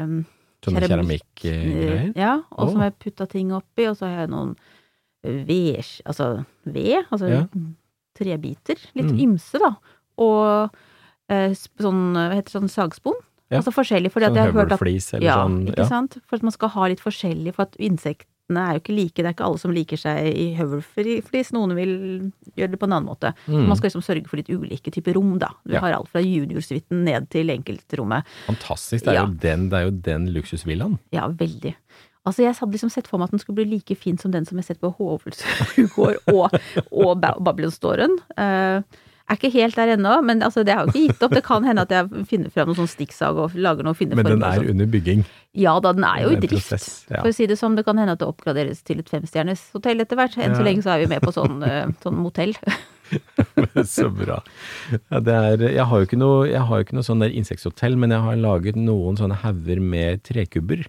Sånne 0.64 0.80
Keramikk. 0.84 1.26
keramikkgreier. 1.42 2.14
Ja, 2.16 2.38
og 2.56 2.70
så 2.72 2.78
har 2.80 2.90
jeg 2.92 3.00
putta 3.04 3.26
ting 3.28 3.50
oppi, 3.56 3.84
og 3.90 3.98
så 4.00 4.08
har 4.08 4.22
jeg 4.24 4.32
noen 4.32 4.54
ved, 5.24 5.84
altså 6.06 6.46
ved, 6.66 7.06
altså 7.12 7.30
Ja. 7.30 7.46
trebiter. 8.16 8.78
Litt 8.96 9.12
Mm. 9.12 9.20
ymse, 9.20 9.60
da. 9.60 9.76
Og 10.18 10.70
eh, 11.30 11.50
sånn, 11.56 12.14
hva 12.14 12.34
heter 12.36 12.52
det, 12.52 12.54
sånn 12.62 12.70
sagspon. 12.70 13.16
Ja. 13.50 13.60
Altså 13.62 13.72
forskjellig, 13.74 14.12
fordi 14.12 14.26
Sånn 14.28 14.32
at 14.32 14.36
jeg 14.36 14.44
har 14.44 14.52
hørt 14.54 14.72
at 14.72 14.82
eller 14.82 15.22
ja, 15.26 15.36
sånn. 15.46 15.68
ikke 15.68 15.78
Ja. 15.78 15.86
sant? 15.86 16.18
For 16.28 16.36
at 16.36 16.44
man 16.44 16.52
skal 16.52 16.70
ha 16.70 16.88
litt 16.88 17.00
forskjellig, 17.00 17.54
for 17.56 17.64
at 17.64 17.76
insektene 17.80 18.60
er 18.60 18.74
jo 18.74 18.80
ikke 18.82 18.96
like. 18.96 19.14
Det 19.16 19.26
er 19.26 19.34
ikke 19.34 19.46
alle 19.46 19.58
som 19.60 19.72
liker 19.72 19.96
seg 19.98 20.36
i 20.36 20.56
høvelflis, 20.56 21.52
noen 21.54 21.74
vil 21.76 22.32
gjøre 22.58 22.72
det 22.72 22.80
på 22.80 22.84
en 22.84 22.94
annen 22.94 23.08
måte. 23.08 23.34
Mm. 23.48 23.68
Man 23.68 23.78
skal 23.78 23.90
liksom 23.90 24.04
sørge 24.04 24.28
for 24.28 24.38
litt 24.38 24.50
ulike 24.50 24.92
typer 24.92 25.14
rom, 25.16 25.38
da. 25.40 25.50
Du 25.66 25.78
har 25.80 25.94
alt 25.94 26.10
fra 26.10 26.20
juniorsuiten 26.22 27.04
ned 27.06 27.30
til 27.30 27.48
enkeltrommet. 27.48 28.24
Fantastisk. 28.48 29.06
Det 29.06 29.08
er, 29.08 29.14
Ja. 29.14 29.26
jo 29.26 29.34
den, 29.34 29.70
det 29.70 29.74
er 29.80 29.86
jo 29.86 29.92
den 29.92 30.28
luksusvillaen. 30.34 31.00
Ja, 31.12 31.28
veldig. 31.30 31.76
Altså, 32.26 32.44
jeg 32.46 32.56
hadde 32.56 32.72
liksom 32.72 32.90
sett 32.94 33.08
for 33.12 33.20
meg 33.20 33.28
at 33.28 33.36
den 33.36 33.42
skulle 33.44 33.58
bli 33.62 33.66
like 33.78 33.96
fin 34.00 34.18
som 34.18 34.32
den 34.32 34.46
som 34.48 34.56
jeg 34.58 34.64
har 34.64 34.70
sett 34.74 34.80
på 34.84 34.94
Hovelsrudgård 34.96 36.22
og, 36.32 36.54
og 36.92 37.18
Ba- 37.20 37.36
Babylonståren. 37.44 38.14
Uh, 38.38 38.80
er 39.32 39.38
ikke 39.40 39.50
helt 39.54 39.76
der 39.80 39.94
ennå, 39.96 40.18
men 40.24 40.44
altså, 40.44 40.64
det 40.68 40.74
har 40.76 40.84
jo 40.86 40.92
ikke 40.94 41.02
gitt 41.14 41.22
opp. 41.26 41.34
Det 41.36 41.44
kan 41.48 41.64
hende 41.68 41.84
at 41.88 41.92
jeg 41.96 42.26
finner 42.30 42.52
frem 42.54 42.68
noen 42.70 42.78
sånn 42.82 42.90
stikksag 42.92 43.38
og 43.40 43.54
lager 43.56 43.88
noen 43.88 43.96
fine 43.98 44.16
Men 44.20 44.28
den 44.28 44.44
er 44.44 44.60
sånn. 44.60 44.70
under 44.74 44.90
bygging. 44.92 45.24
Ja 45.56 45.76
da, 45.84 45.94
den 45.96 46.04
er 46.08 46.26
jo 46.26 46.34
i 46.36 46.40
drift. 46.44 46.68
prosess, 46.70 46.88
ja. 47.10 47.22
For 47.24 47.32
å 47.32 47.36
si 47.36 47.48
det 47.50 47.58
sånn, 47.60 47.76
det 47.80 47.86
kan 47.88 48.00
hende 48.02 48.16
at 48.18 48.24
det 48.24 48.28
oppgraderes 48.28 48.84
til 48.88 49.00
et 49.04 49.12
femstjerners 49.12 49.64
hotell 49.76 50.04
etter 50.04 50.20
hvert. 50.20 50.36
Enn 50.44 50.56
så 50.60 50.64
lenge 50.68 50.84
så 50.86 50.94
er 50.96 51.04
vi 51.06 51.12
med 51.16 51.24
på 51.24 51.32
sånn, 51.36 51.60
eh, 51.68 51.88
sånn 52.04 52.20
motell. 52.24 52.56
Så 53.86 54.08
bra. 54.10 54.40
Ja, 55.12 55.20
det 55.22 55.34
er, 55.36 55.64
jeg 55.76 55.86
har 55.86 56.00
jo 56.02 56.08
ikke 56.08 56.18
noe, 56.18 56.48
jeg 56.50 56.64
har 56.66 56.80
jo 56.80 56.86
ikke 56.88 56.96
noe 56.98 57.06
sånn 57.06 57.22
der 57.22 57.36
insekthotell, 57.36 57.98
men 58.00 58.14
jeg 58.16 58.24
har 58.26 58.40
laget 58.42 58.80
noen 58.80 59.20
sånne 59.20 59.38
hauger 59.44 59.82
med 59.84 60.24
trekubber. 60.26 60.82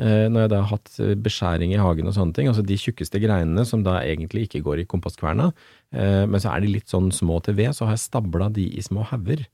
Eh, 0.00 0.26
når 0.32 0.46
jeg 0.46 0.50
da 0.52 0.60
har 0.62 0.70
hatt 0.70 0.94
eh, 1.02 1.16
beskjæring 1.20 1.74
i 1.74 1.80
hagen 1.80 2.08
og 2.08 2.14
sånne 2.16 2.32
ting, 2.36 2.48
altså 2.48 2.64
de 2.64 2.78
tjukkeste 2.80 3.20
greinene 3.20 3.66
som 3.68 3.82
da 3.84 3.98
egentlig 4.00 4.46
ikke 4.46 4.62
går 4.64 4.82
i 4.82 4.86
kompostkverna, 4.88 5.50
eh, 5.92 6.24
men 6.24 6.40
så 6.40 6.54
er 6.54 6.64
de 6.64 6.72
litt 6.72 6.88
sånn 6.88 7.10
små 7.12 7.40
til 7.44 7.58
ved, 7.58 7.74
så 7.76 7.84
har 7.84 7.98
jeg 7.98 8.06
stabla 8.06 8.48
de 8.56 8.64
i 8.70 8.84
små 8.84 9.04
hauger. 9.10 9.44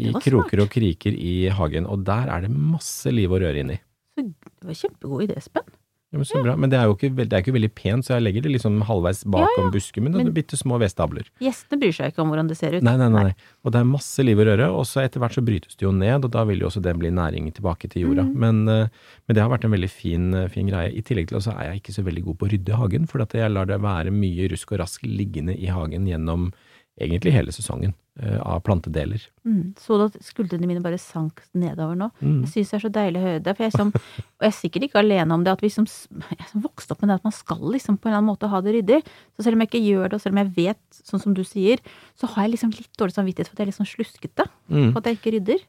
I 0.00 0.14
kroker 0.14 0.62
og 0.62 0.70
kriker 0.72 1.12
i 1.12 1.50
hagen, 1.52 1.84
og 1.90 2.06
der 2.06 2.30
er 2.32 2.46
det 2.46 2.52
masse 2.54 3.10
liv 3.12 3.32
og 3.34 3.42
røre 3.42 3.60
inni. 3.60 3.76
Så 4.14 4.24
det 4.24 4.68
var 4.68 4.78
kjempegod 4.78 5.24
idé, 5.26 5.36
Espen. 5.36 5.66
Ja, 6.10 6.18
men 6.18 6.26
så 6.26 6.40
bra. 6.42 6.56
Men 6.58 6.72
det 6.72 6.78
er 6.80 6.88
jo 6.90 6.96
ikke, 6.96 7.12
det 7.14 7.30
er 7.30 7.42
ikke 7.44 7.54
veldig 7.54 7.70
pent, 7.78 8.06
så 8.06 8.16
jeg 8.16 8.24
legger 8.24 8.42
det 8.42 8.50
liksom 8.56 8.80
halvveis 8.88 9.20
bakom 9.30 9.68
busken 9.70 10.02
min, 10.02 10.16
og 10.16 10.24
Men- 10.24 10.32
bitte 10.34 10.58
små 10.58 10.80
vedstabler. 10.82 11.28
Gjestene 11.38 11.78
bryr 11.78 11.94
seg 11.94 12.10
ikke 12.10 12.24
om 12.24 12.32
hvordan 12.32 12.48
det 12.48 12.56
ser 12.58 12.74
ut. 12.74 12.82
Nei, 12.82 12.96
nei, 12.96 13.08
nei, 13.08 13.22
nei. 13.28 13.34
Og 13.64 13.70
det 13.70 13.78
er 13.78 13.84
masse 13.84 14.18
liv 14.26 14.36
og 14.42 14.46
røre, 14.50 14.66
og 14.74 14.82
så 14.90 15.04
etter 15.04 15.20
hvert 15.22 15.38
så 15.38 15.44
brytes 15.46 15.76
det 15.76 15.86
jo 15.86 15.92
ned, 15.92 16.24
og 16.24 16.30
da 16.32 16.42
vil 16.44 16.58
jo 16.58 16.66
også 16.66 16.82
det 16.82 16.98
bli 16.98 17.10
næring 17.14 17.52
tilbake 17.54 17.88
til 17.88 18.08
jorda. 18.08 18.24
Mm. 18.26 18.34
Men, 18.34 18.68
eh, 18.68 18.88
men 19.28 19.34
det 19.34 19.38
har 19.38 19.50
vært 19.50 19.64
en 19.64 19.70
veldig 19.70 19.90
fin, 19.90 20.34
eh, 20.34 20.48
fin 20.48 20.66
greie. 20.66 20.90
I 20.90 21.00
tillegg 21.02 21.28
til 21.28 21.38
så 21.38 21.54
er 21.54 21.70
jeg 21.70 21.82
ikke 21.82 21.94
så 21.94 22.02
veldig 22.02 22.24
god 22.24 22.38
på 22.38 22.48
å 22.48 22.50
rydde 22.50 22.74
hagen, 22.74 23.06
for 23.06 23.22
at 23.22 23.30
jeg 23.32 23.48
lar 23.50 23.66
det 23.66 23.80
være 23.80 24.10
mye 24.10 24.50
rusk 24.50 24.72
og 24.72 24.80
rask 24.80 25.02
liggende 25.02 25.54
i 25.56 25.66
hagen 25.66 26.06
gjennom 26.10 26.52
egentlig 26.98 27.32
hele 27.32 27.52
sesongen 27.54 27.92
eh, 28.20 28.38
av 28.40 28.60
plantedeler. 28.66 29.22
Mm. 29.46 29.74
Så 29.80 29.96
du 29.96 30.04
at 30.08 30.16
skuldrene 30.24 30.68
mine 30.68 30.82
bare 30.84 30.98
sank 31.00 31.42
nedover 31.56 31.96
nå? 31.98 32.10
Mm. 32.20 32.42
Jeg 32.44 32.52
syns 32.54 32.72
det 32.72 32.78
er 32.78 32.84
så 32.84 32.92
deilig 32.96 33.20
å 33.20 33.26
høre 33.26 33.42
det. 33.46 33.54
For 33.56 33.66
jeg, 33.66 33.72
er 33.72 33.78
som, 33.78 33.92
og 34.36 34.46
jeg 34.46 34.50
er 34.50 34.56
sikkert 34.58 34.86
ikke 34.88 35.02
alene 35.02 35.36
om 35.36 35.46
det, 35.46 35.54
at 35.54 35.64
vi 35.64 35.72
som, 35.72 35.88
jeg 36.34 36.48
som 36.50 36.64
vokste 36.64 36.96
opp 36.96 37.04
med 37.04 37.12
det 37.12 37.20
at 37.20 37.28
man 37.28 37.36
skal 37.36 37.62
liksom 37.76 37.98
på 37.98 38.08
en 38.08 38.12
eller 38.12 38.22
annen 38.22 38.32
måte 38.32 38.50
ha 38.52 38.62
det 38.64 38.76
ryddig. 38.76 39.02
Så 39.36 39.46
selv 39.46 39.56
om 39.56 39.64
jeg 39.64 39.72
ikke 39.72 39.84
gjør 39.86 40.08
det, 40.08 40.18
og 40.18 40.24
selv 40.24 40.36
om 40.36 40.42
jeg 40.42 40.54
vet, 40.58 41.02
sånn 41.12 41.24
som 41.24 41.36
du 41.36 41.44
sier, 41.46 41.84
så 42.18 42.30
har 42.34 42.46
jeg 42.46 42.56
liksom 42.56 42.74
litt 42.76 42.92
dårlig 43.00 43.16
samvittighet 43.16 43.50
for 43.50 43.56
at 43.56 43.62
jeg 43.62 43.68
er 43.68 43.72
litt 43.72 43.80
sånn 43.80 43.92
sluskete. 43.94 44.48
Mm. 44.68 44.90
For 44.90 45.00
at 45.00 45.10
jeg 45.10 45.20
ikke 45.20 45.36
rydder. 45.38 45.68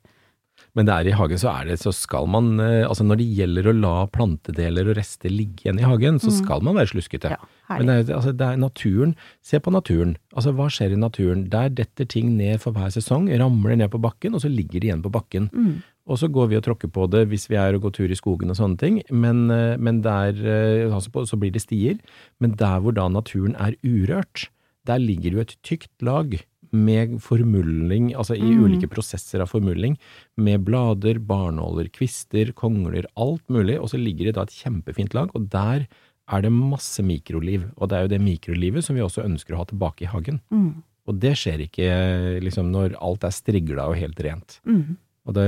Men 0.78 0.88
det 0.88 0.94
er 0.96 1.10
i 1.12 1.16
hagen 1.20 1.40
så 1.42 1.50
er 1.52 1.68
det, 1.68 1.78
så 1.82 1.92
skal 1.96 2.30
man, 2.32 2.54
eh, 2.64 2.88
altså 2.88 3.04
når 3.04 3.20
det 3.20 3.28
gjelder 3.36 3.68
å 3.68 3.76
la 3.76 3.96
plantedeler 4.08 4.88
og 4.88 4.96
rester 5.02 5.34
ligge 5.34 5.66
igjen 5.66 5.82
i 5.82 5.88
hagen, 5.88 6.20
så 6.24 6.32
skal 6.32 6.64
man 6.64 6.78
være 6.80 6.94
sluskete. 6.94 7.34
Mm. 7.34 7.50
Ja, 7.68 7.78
Men 7.78 7.90
det 7.90 7.96
er, 7.98 8.14
altså, 8.16 8.32
det 8.40 8.48
er 8.48 8.62
naturen. 8.62 9.16
Se 9.44 9.60
på 9.60 9.74
naturen. 9.76 10.16
Altså, 10.32 10.54
hva 10.56 10.70
skjer 10.72 10.96
i 10.96 11.00
naturen? 11.00 11.50
Der 11.52 11.74
detter 11.76 12.08
ting 12.08 12.38
ned 12.38 12.64
for 12.64 12.76
hver 12.76 12.94
sesong, 12.94 13.28
ramler 13.42 13.76
ned 13.76 13.92
på 13.92 14.00
bakken, 14.00 14.38
og 14.38 14.46
så 14.46 14.52
ligger 14.52 14.80
de 14.80 14.92
igjen 14.92 15.04
på 15.04 15.12
bakken. 15.12 15.50
Mm. 15.52 15.82
Og 16.08 16.18
så 16.18 16.32
går 16.32 16.50
vi 16.52 16.58
og 16.58 16.64
tråkker 16.66 16.92
på 16.92 17.06
det 17.12 17.26
hvis 17.30 17.50
vi 17.52 17.60
er 17.60 17.76
og 17.76 17.86
går 17.86 17.94
tur 18.00 18.12
i 18.12 18.18
skogen 18.18 18.52
og 18.52 18.58
sånne 18.58 18.80
ting, 18.80 19.02
men, 19.12 19.50
eh, 19.52 19.76
men 19.76 20.02
der, 20.06 20.32
eh, 20.40 20.88
altså 20.88 21.28
så 21.28 21.40
blir 21.40 21.52
det 21.52 21.66
stier. 21.68 22.00
Men 22.40 22.56
der 22.56 22.80
hvor 22.80 22.96
da 22.96 23.10
naturen 23.12 23.60
er 23.60 23.76
urørt, 23.84 24.48
der 24.88 25.04
ligger 25.04 25.36
jo 25.36 25.44
et 25.44 25.58
tykt 25.68 25.92
lag 26.02 26.40
med 26.72 27.18
formulling, 27.22 28.14
altså 28.16 28.36
i 28.38 28.52
Mm. 28.52 28.64
ulike 28.64 28.90
prosesser 28.90 29.42
av 29.42 29.50
formulling, 29.50 29.98
med 30.38 30.64
blader, 30.64 31.20
barnåler, 31.20 31.90
kvister, 31.92 32.54
kongler, 32.54 33.06
alt 33.18 33.44
mulig, 33.50 33.80
og 33.80 33.90
så 33.90 33.98
ligger 34.00 34.26
det 34.26 34.36
da 34.36 34.44
et 34.44 34.56
kjempefint 34.56 35.14
lag, 35.14 35.30
og 35.36 35.50
der 35.50 35.88
er 36.32 36.42
det 36.42 36.52
masse 36.52 37.04
mikroliv, 37.04 37.72
og 37.78 37.90
det 37.90 37.98
er 37.98 38.02
jo 38.02 38.14
det 38.16 38.22
mikrolivet 38.22 38.84
som 38.84 38.96
vi 38.96 39.02
også 39.02 39.26
ønsker 39.26 39.54
å 39.54 39.58
ha 39.58 39.66
tilbake 39.66 40.04
i 40.04 40.12
hagen. 40.12 40.40
Mm. 40.52 40.84
Og 41.08 41.20
det 41.20 41.34
skjer 41.36 41.68
ikke 41.68 42.42
liksom 42.42 42.72
når 42.72 42.96
alt 43.02 43.24
er 43.24 43.34
strigla 43.36 43.90
og 43.90 43.98
helt 43.98 44.20
rent. 44.22 44.60
Mm. 44.66 44.98
Og 45.28 45.34
det 45.34 45.48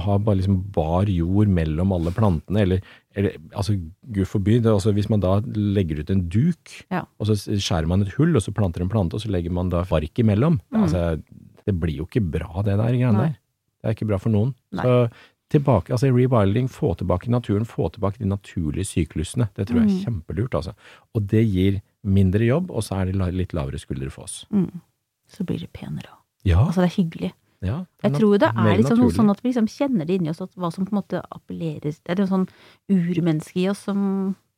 har 0.00 0.18
bare 0.24 0.36
liksom 0.40 0.62
bar 0.72 1.04
jord 1.12 1.48
mellom 1.52 1.92
alle 1.92 2.10
plantene, 2.16 2.62
eller, 2.62 2.80
eller 3.14 3.34
altså 3.54 3.74
gud 4.12 4.24
forby, 4.26 4.58
det, 4.64 4.72
altså, 4.72 4.92
hvis 4.96 5.10
man 5.12 5.20
da 5.20 5.34
legger 5.44 6.00
ut 6.00 6.10
en 6.10 6.28
duk, 6.32 6.72
Ja. 6.90 7.02
og 7.20 7.26
så 7.28 7.36
skjærer 7.36 7.86
man 7.86 8.02
et 8.02 8.14
hull, 8.16 8.34
og 8.36 8.42
så 8.42 8.54
planter 8.56 8.80
en 8.80 8.88
plante, 8.88 9.14
og 9.14 9.20
så 9.20 9.28
legger 9.30 9.52
man 9.52 9.68
da 9.68 9.82
bark 9.84 10.14
imellom, 10.18 10.60
Mm. 10.72 10.82
altså 10.82 11.22
det 11.66 11.74
blir 11.80 11.96
jo 11.98 12.06
ikke 12.06 12.24
bra 12.30 12.62
det 12.62 12.76
der 12.78 12.88
greiene 12.96 13.18
der. 13.18 13.36
Det 13.82 13.84
er 13.84 13.94
ikke 13.94 14.08
bra 14.08 14.16
for 14.18 14.30
noen. 14.30 14.54
Nei. 14.72 14.82
Så 14.82 15.10
tilbake, 15.50 15.90
altså 15.92 16.08
rewilding, 16.10 16.68
få 16.68 16.96
tilbake 16.96 17.28
naturen, 17.28 17.64
få 17.64 17.90
tilbake 17.92 18.18
de 18.18 18.24
naturlige 18.26 18.84
syklusene, 18.88 19.48
det 19.54 19.68
tror 19.68 19.82
jeg 19.84 19.90
er 19.90 19.92
Mm. 19.92 20.04
kjempelurt 20.04 20.54
altså. 20.54 20.72
Og 21.14 21.26
det 21.26 21.44
gir 21.46 21.82
mindre 22.02 22.40
jobb, 22.46 22.70
og 22.70 22.82
så 22.82 23.00
er 23.02 23.12
det 23.12 23.34
litt 23.34 23.52
lavere 23.52 23.78
skuldre 23.78 24.10
for 24.10 24.22
oss. 24.24 24.46
Mm. 24.50 24.80
Så 25.28 25.44
blir 25.44 25.58
det 25.60 25.72
penere 25.72 26.08
òg. 26.08 26.22
Ja, 26.44 26.64
Altså, 26.66 26.80
det 26.82 26.90
er 26.96 27.02
hyggelig. 27.02 27.32
Ja. 27.64 27.82
Jeg 28.04 28.16
tror 28.18 28.40
det 28.42 28.50
er 28.52 28.72
liksom 28.80 29.00
noe 29.00 29.14
sånn 29.14 29.32
at 29.32 29.42
vi 29.42 29.50
liksom 29.50 29.68
kjenner 29.70 30.08
det 30.08 30.18
inni 30.18 30.32
oss, 30.32 30.42
at 30.44 30.52
hva 30.58 30.70
som 30.74 30.86
på 30.86 30.94
en 30.94 31.00
måte 31.00 31.22
appellerer 31.24 31.94
Det 31.94 32.12
er 32.12 32.24
en 32.24 32.32
sånn 32.32 32.48
urmenneske 32.92 33.62
i 33.62 33.68
oss 33.72 33.86
som 33.88 34.00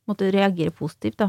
måte 0.08 0.30
reagerer 0.32 0.74
positivt 0.74 1.18
da, 1.20 1.28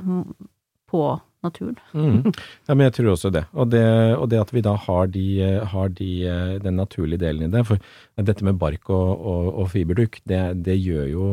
på 0.90 1.04
naturen. 1.46 1.78
Mm. 1.94 2.34
Ja, 2.68 2.74
men 2.74 2.86
jeg 2.88 2.96
tror 2.98 3.14
også 3.14 3.32
det. 3.32 3.46
Og 3.54 3.70
det, 3.72 3.86
og 4.16 4.28
det 4.32 4.42
at 4.42 4.52
vi 4.56 4.64
da 4.66 4.76
har, 4.88 5.08
de, 5.14 5.28
har 5.72 5.94
de, 5.96 6.10
eh, 6.28 6.58
den 6.64 6.80
naturlige 6.80 7.22
delen 7.22 7.48
i 7.48 7.54
det. 7.54 7.64
For 7.68 7.80
dette 8.18 8.46
med 8.48 8.60
bark 8.60 8.90
og, 8.92 9.14
og, 9.20 9.54
og 9.64 9.72
fiberduk, 9.76 10.20
det, 10.30 10.44
det 10.66 10.80
gjør 10.80 11.10
jo 11.14 11.32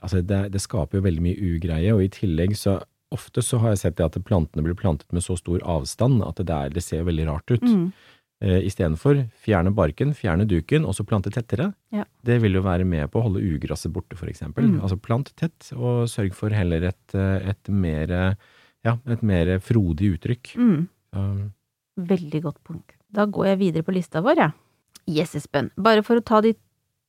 Altså, 0.00 0.22
det, 0.24 0.54
det 0.54 0.62
skaper 0.64 0.96
jo 0.96 1.04
veldig 1.04 1.20
mye 1.20 1.36
ugreie, 1.44 1.90
og 1.92 2.00
i 2.00 2.06
tillegg 2.08 2.54
så 2.56 2.78
Ofte 3.10 3.42
så 3.42 3.58
har 3.58 3.72
jeg 3.74 3.80
sett 3.80 3.96
det 3.98 4.04
at 4.06 4.16
plantene 4.22 4.62
blir 4.62 4.76
plantet 4.78 5.10
med 5.10 5.24
så 5.24 5.34
stor 5.34 5.58
avstand 5.66 6.20
at 6.22 6.38
det, 6.38 6.44
der, 6.46 6.68
det 6.70 6.84
ser 6.86 7.02
veldig 7.08 7.24
rart 7.26 7.50
ut. 7.50 7.64
Mm. 7.66 7.88
Eh, 8.40 8.62
Istedenfor 8.64 9.18
fjerne 9.44 9.72
barken, 9.76 10.14
fjerne 10.16 10.46
duken, 10.48 10.86
og 10.88 10.94
så 10.96 11.04
plante 11.04 11.28
tettere. 11.34 11.74
Ja. 11.92 12.06
Det 12.24 12.38
vil 12.40 12.56
jo 12.56 12.62
være 12.64 12.86
med 12.88 13.10
på 13.12 13.20
å 13.20 13.26
holde 13.26 13.42
ugresset 13.44 13.92
borte, 13.92 14.16
for 14.16 14.30
eksempel. 14.32 14.64
Mm. 14.64 14.80
Altså 14.80 14.96
plant 14.96 15.28
tett, 15.36 15.72
og 15.76 16.06
sørg 16.08 16.32
for 16.38 16.54
heller 16.56 16.88
et, 16.88 17.14
eh, 17.14 17.50
et 17.52 17.68
mer 17.68 18.36
ja, 18.84 18.96
et 19.12 19.22
mer 19.22 19.58
frodig 19.60 20.14
uttrykk. 20.16 20.54
Mm. 20.56 20.88
Um, 21.12 21.52
Veldig 22.00 22.40
godt 22.46 22.62
punkt. 22.64 22.96
Da 23.12 23.26
går 23.28 23.50
jeg 23.52 23.60
videre 23.60 23.84
på 23.84 23.92
lista 23.92 24.22
vår, 24.24 24.40
jeg. 24.40 24.54
Ja. 24.54 25.20
Yes, 25.20 25.34
Espen. 25.36 25.70
Bare 25.76 26.04
for 26.06 26.20
å 26.20 26.24
ta 26.24 26.40
de 26.44 26.54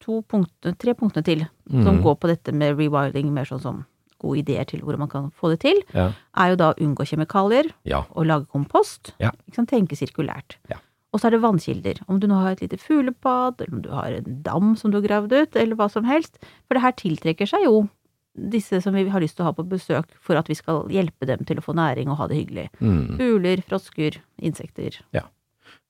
to 0.02 0.22
punktene, 0.28 0.76
tre 0.82 0.96
punktene 0.98 1.24
til, 1.24 1.46
som 1.70 1.96
mm, 1.96 2.02
går 2.04 2.16
på 2.18 2.30
dette 2.32 2.52
med 2.58 2.76
rewilding, 2.80 3.30
mer 3.32 3.46
sånn 3.48 3.62
som 3.62 3.84
gode 4.22 4.42
ideer 4.42 4.66
til 4.70 4.82
hvordan 4.82 5.04
man 5.06 5.12
kan 5.12 5.30
få 5.38 5.52
det 5.54 5.62
til, 5.64 5.82
Ja. 5.94 6.12
er 6.38 6.54
jo 6.54 6.58
da 6.60 6.72
å 6.72 6.78
unngå 6.82 7.06
kjemikalier 7.06 7.72
ja. 7.88 8.04
og 8.12 8.26
lage 8.26 8.50
kompost. 8.52 9.14
Ja. 9.22 9.32
Ikke 9.48 9.62
sant? 9.62 9.72
Tenke 9.72 9.98
sirkulært. 9.98 10.58
Ja. 10.70 10.82
Og 11.12 11.20
så 11.20 11.28
er 11.28 11.36
det 11.36 11.42
vannkilder. 11.44 11.98
Om 12.08 12.20
du 12.24 12.28
nå 12.32 12.38
har 12.40 12.54
et 12.56 12.62
lite 12.64 12.78
fuglepad, 12.80 13.60
eller 13.66 13.74
om 13.76 13.82
du 13.84 13.90
har 13.92 14.14
en 14.16 14.38
dam 14.46 14.76
som 14.80 14.92
du 14.94 14.98
har 15.02 15.08
gravd 15.08 15.34
ut, 15.36 15.58
eller 15.60 15.76
hva 15.76 15.90
som 15.92 16.06
helst. 16.08 16.38
For 16.68 16.78
det 16.78 16.84
her 16.86 16.96
tiltrekker 16.96 17.50
seg 17.52 17.66
jo 17.68 17.82
disse 18.32 18.80
som 18.80 18.96
vi 18.96 19.04
har 19.12 19.20
lyst 19.20 19.36
til 19.36 19.44
å 19.44 19.50
ha 19.50 19.56
på 19.58 19.66
besøk 19.68 20.08
for 20.24 20.40
at 20.40 20.48
vi 20.48 20.56
skal 20.56 20.86
hjelpe 20.88 21.28
dem 21.28 21.44
til 21.44 21.60
å 21.60 21.66
få 21.66 21.76
næring 21.76 22.08
og 22.14 22.16
ha 22.22 22.30
det 22.32 22.38
hyggelig. 22.40 22.70
Mm. 22.80 23.18
Fugler, 23.20 23.64
frosker, 23.68 24.22
insekter. 24.40 25.02
Ja. 25.12 25.26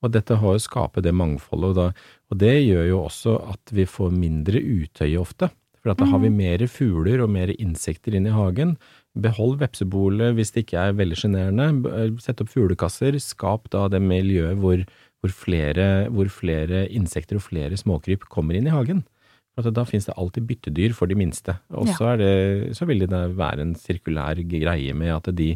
Og 0.01 0.09
dette 0.15 0.39
har 0.41 0.55
jo 0.57 0.61
skapt 0.63 0.97
det 1.05 1.13
mangfoldet, 1.13 1.69
og, 1.69 1.77
da, 1.77 2.15
og 2.33 2.39
det 2.41 2.55
gjør 2.65 2.87
jo 2.89 3.03
også 3.05 3.35
at 3.53 3.73
vi 3.77 3.85
får 3.85 4.09
mindre 4.17 4.57
utøye 4.57 5.19
ofte. 5.21 5.51
For 5.81 5.93
at 5.93 6.01
da 6.01 6.05
har 6.11 6.19
vi 6.21 6.29
mer 6.29 6.61
fugler 6.69 7.21
og 7.23 7.29
mer 7.33 7.49
insekter 7.55 8.13
inn 8.17 8.27
i 8.29 8.33
hagen. 8.33 8.75
Behold 9.17 9.55
vepsebolet 9.61 10.35
hvis 10.37 10.51
det 10.53 10.65
ikke 10.67 10.77
er 10.87 10.97
veldig 10.97 11.17
sjenerende. 11.17 11.69
B- 11.81 12.21
Sett 12.21 12.41
opp 12.43 12.51
fuglekasser. 12.53 13.17
Skap 13.21 13.65
da 13.73 13.87
det 13.89 14.01
miljøet 14.05 14.59
hvor, 14.61 14.83
hvor, 15.21 15.33
flere, 15.33 15.87
hvor 16.09 16.29
flere 16.33 16.85
insekter 16.89 17.37
og 17.37 17.45
flere 17.45 17.77
småkryp 17.77 18.25
kommer 18.31 18.57
inn 18.57 18.69
i 18.69 18.73
hagen. 18.73 19.03
For 19.51 19.67
at 19.67 19.75
da 19.75 19.83
finnes 19.85 20.07
det 20.07 20.15
alltid 20.17 20.47
byttedyr 20.47 20.95
for 20.95 21.11
de 21.11 21.17
minste. 21.19 21.57
Og 21.75 21.89
er 21.91 22.71
så 22.77 22.87
vil 22.87 23.03
det 23.03 23.21
være 23.37 23.65
en 23.65 23.75
sirkulær 23.75 24.39
greie 24.47 24.95
med 24.95 25.11
at 25.17 25.29
de, 25.35 25.51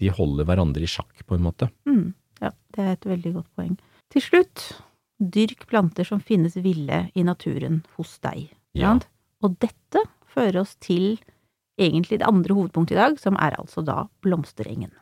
de 0.00 0.10
holder 0.10 0.48
hverandre 0.48 0.84
i 0.84 0.90
sjakk, 0.90 1.12
på 1.28 1.36
en 1.36 1.44
måte. 1.44 1.68
Mm, 1.88 2.14
ja, 2.40 2.54
det 2.74 2.86
er 2.86 2.96
et 2.96 3.06
veldig 3.12 3.34
godt 3.36 3.50
poeng. 3.54 3.76
Til 4.14 4.24
slutt, 4.24 4.64
dyrk 5.20 5.68
planter 5.70 6.08
som 6.08 6.24
finnes 6.24 6.56
ville 6.64 7.04
i 7.14 7.26
naturen 7.26 7.82
hos 7.98 8.16
deg. 8.24 8.48
Ja. 8.74 8.96
Og 9.44 9.58
dette 9.62 10.06
fører 10.34 10.62
oss 10.64 10.74
til 10.82 11.18
egentlig 11.78 12.20
det 12.22 12.28
andre 12.28 12.56
hovedpunktet 12.56 12.96
i 12.96 13.02
dag, 13.02 13.18
som 13.20 13.36
er 13.36 13.58
altså 13.60 13.84
da 13.84 14.06
blomsterengen. 14.24 14.94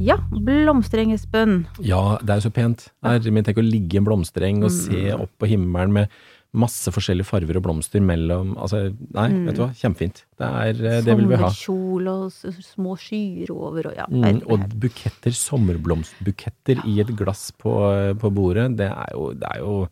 Ja, 0.00 0.16
blomstereng, 0.32 1.12
Espen. 1.12 1.66
Ja, 1.84 2.16
det 2.24 2.32
er 2.32 2.40
jo 2.40 2.48
så 2.48 2.54
pent. 2.56 2.86
Men 3.04 3.44
tenk 3.44 3.58
å 3.60 3.64
ligge 3.66 3.98
i 3.98 4.00
en 4.00 4.06
blomstereng 4.08 4.62
og 4.64 4.72
se 4.72 5.10
Mm. 5.12 5.20
opp 5.26 5.32
på 5.38 5.48
himmelen 5.50 5.92
med 5.92 6.08
masse 6.52 6.90
forskjellige 6.90 7.28
farver 7.28 7.58
og 7.60 7.62
blomster 7.62 8.00
mellom 8.02 8.56
Altså, 8.58 8.96
nei, 9.14 9.28
vet 9.46 9.54
du 9.54 9.60
hva, 9.62 9.68
kjempefint. 9.76 10.24
Det 10.40 10.48
er, 10.48 10.70
eh, 10.84 11.00
det 11.06 11.16
vil 11.16 11.28
vi 11.28 11.36
ha. 11.36 11.46
Sommerkjole 11.52 12.14
og 12.24 12.32
små 12.64 12.96
skyer 12.98 13.50
over 13.54 13.86
og 13.86 13.94
ja. 13.94 14.06
Mm, 14.10 14.42
og 14.50 14.64
buketter, 14.80 15.30
sommerblomstbuketter 15.30 16.82
i 16.88 16.98
et 17.00 17.12
glass 17.16 17.50
på, 17.52 17.70
på 18.18 18.32
bordet, 18.34 18.76
det 18.80 18.88
er, 18.90 19.12
jo, 19.14 19.32
det, 19.34 19.46
er 19.54 19.58
jo, 19.62 19.88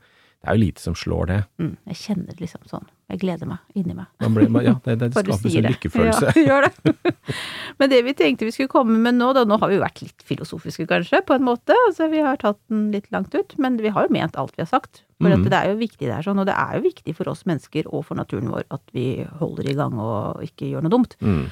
det 0.48 0.54
er 0.54 0.56
jo 0.62 0.64
lite 0.64 0.80
som 0.80 0.94
slår 0.96 1.26
det. 1.28 1.36
Mm, 1.60 1.72
jeg 1.90 1.98
kjenner 2.00 2.28
det 2.32 2.40
liksom 2.40 2.62
sånn. 2.70 2.86
Jeg 3.12 3.20
gleder 3.20 3.48
meg 3.50 3.76
inni 3.76 3.92
meg. 3.92 4.06
Man 4.22 4.36
ble, 4.36 4.46
man- 4.48 4.64
ja, 4.64 4.72
det, 4.84 4.94
det 5.02 5.08
en 5.10 5.12
skaper 5.12 5.52
det. 5.52 5.72
lykkefølelse. 5.74 6.32
Ja, 6.32 6.44
gjør 6.48 6.68
det. 6.68 6.94
Men 7.82 7.92
det 7.92 7.98
vi 8.06 8.14
tenkte 8.16 8.48
vi 8.48 8.54
skulle 8.56 8.72
komme 8.72 8.96
med 8.96 9.18
nå, 9.18 9.28
da, 9.36 9.44
nå 9.44 9.58
har 9.60 9.68
vi 9.68 9.76
jo 9.76 9.84
vært 9.84 10.00
litt 10.06 10.24
filosofiske 10.24 10.88
kanskje, 10.88 11.20
på 11.28 11.36
en 11.36 11.44
måte. 11.44 11.76
Altså 11.84 12.08
vi 12.08 12.24
har 12.24 12.40
tatt 12.40 12.60
den 12.72 12.88
litt 12.94 13.12
langt 13.12 13.36
ut, 13.36 13.52
men 13.60 13.76
vi 13.82 13.92
har 13.92 14.08
jo 14.08 14.14
ment 14.16 14.40
alt 14.40 14.56
vi 14.56 14.64
har 14.64 14.72
sagt. 14.72 15.04
For 15.20 15.36
mm. 15.36 15.44
det 15.50 15.60
er 15.60 15.72
jo 15.74 15.78
viktig 15.82 16.08
det 16.08 16.16
er 16.16 16.24
sånn, 16.24 16.40
og 16.40 16.48
det 16.48 16.56
er 16.56 16.78
jo 16.78 16.86
viktig 16.88 17.12
for 17.18 17.28
oss 17.28 17.44
mennesker 17.50 17.92
og 17.92 18.06
for 18.08 18.16
naturen 18.16 18.48
vår 18.54 18.64
at 18.72 18.84
vi 18.96 19.08
holder 19.42 19.68
i 19.68 19.76
gang 19.76 20.00
og 20.00 20.40
ikke 20.48 20.72
gjør 20.72 20.86
noe 20.86 20.96
dumt. 20.96 21.18
Mm. 21.20 21.48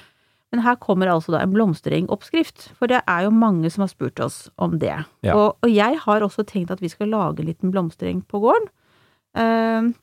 Men 0.55 0.63
her 0.63 0.79
kommer 0.81 1.11
altså 1.11 1.35
da 1.35 1.43
en 1.43 1.53
blomsterengoppskrift, 1.53 2.71
for 2.79 2.89
det 2.89 3.03
er 3.05 3.27
jo 3.27 3.35
mange 3.35 3.69
som 3.73 3.83
har 3.85 3.91
spurt 3.93 4.23
oss 4.25 4.47
om 4.63 4.79
det. 4.81 4.95
Ja. 5.27 5.35
Og, 5.35 5.59
og 5.61 5.69
jeg 5.69 5.99
har 6.05 6.25
også 6.25 6.47
tenkt 6.47 6.73
at 6.73 6.81
vi 6.81 6.89
skal 6.93 7.11
lage 7.13 7.43
en 7.43 7.51
liten 7.51 7.75
blomstereng 7.75 8.23
på 8.31 8.41
gården. 8.45 8.71
Eh, 9.37 9.95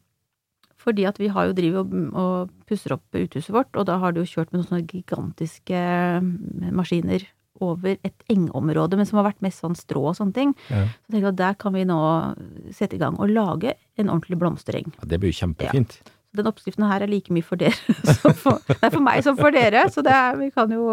fordi 0.84 1.06
at 1.08 1.20
vi 1.22 1.30
har 1.32 1.48
jo 1.48 1.56
drivet 1.58 1.94
og, 2.12 2.52
pusser 2.68 2.96
opp 2.98 3.16
uthuset 3.16 3.54
vårt, 3.56 3.72
og 3.78 3.88
da 3.88 4.00
har 4.02 4.14
det 4.14 4.24
jo 4.24 4.32
kjørt 4.36 4.52
med 4.52 4.62
noen 4.62 4.70
sånne 4.70 4.88
gigantiske 4.90 5.84
mm, 6.24 6.72
maskiner 6.76 7.26
over 7.64 7.96
et 8.02 8.26
engområde, 8.34 8.98
men 8.98 9.08
som 9.08 9.20
har 9.22 9.30
vært 9.30 9.44
mest 9.46 9.62
sånn 9.64 9.78
strå 9.78 10.02
og 10.10 10.18
sånne 10.18 10.36
ting. 10.36 10.52
Ja. 10.68 10.88
Så 10.90 11.14
tenkte 11.14 11.22
jeg 11.22 11.30
at 11.30 11.40
der 11.40 11.60
kan 11.62 11.76
vi 11.78 11.86
nå 11.88 12.00
sette 12.74 12.98
i 12.98 13.02
gang 13.02 13.20
og 13.22 13.32
lage 13.32 13.76
en 14.00 14.10
ordentlig 14.10 14.40
blomstereng. 14.42 14.90
Ja, 14.98 15.10
det 15.14 15.22
blir 15.22 15.32
jo 15.32 15.40
kjempefint. 15.44 16.00
Den 16.34 16.50
oppskriften 16.50 16.88
her 16.90 17.06
er 17.06 17.12
like 17.12 17.34
mye 17.34 17.46
for 17.46 17.62
dere 17.62 17.78
for, 18.42 18.58
nei, 18.82 18.90
for 18.90 19.04
meg 19.06 19.22
som 19.26 19.38
for 19.38 19.54
dere, 19.54 19.86
så 19.94 20.02
det 20.06 20.16
er, 20.18 20.40
vi 20.40 20.50
kan 20.56 20.72
jo 20.74 20.88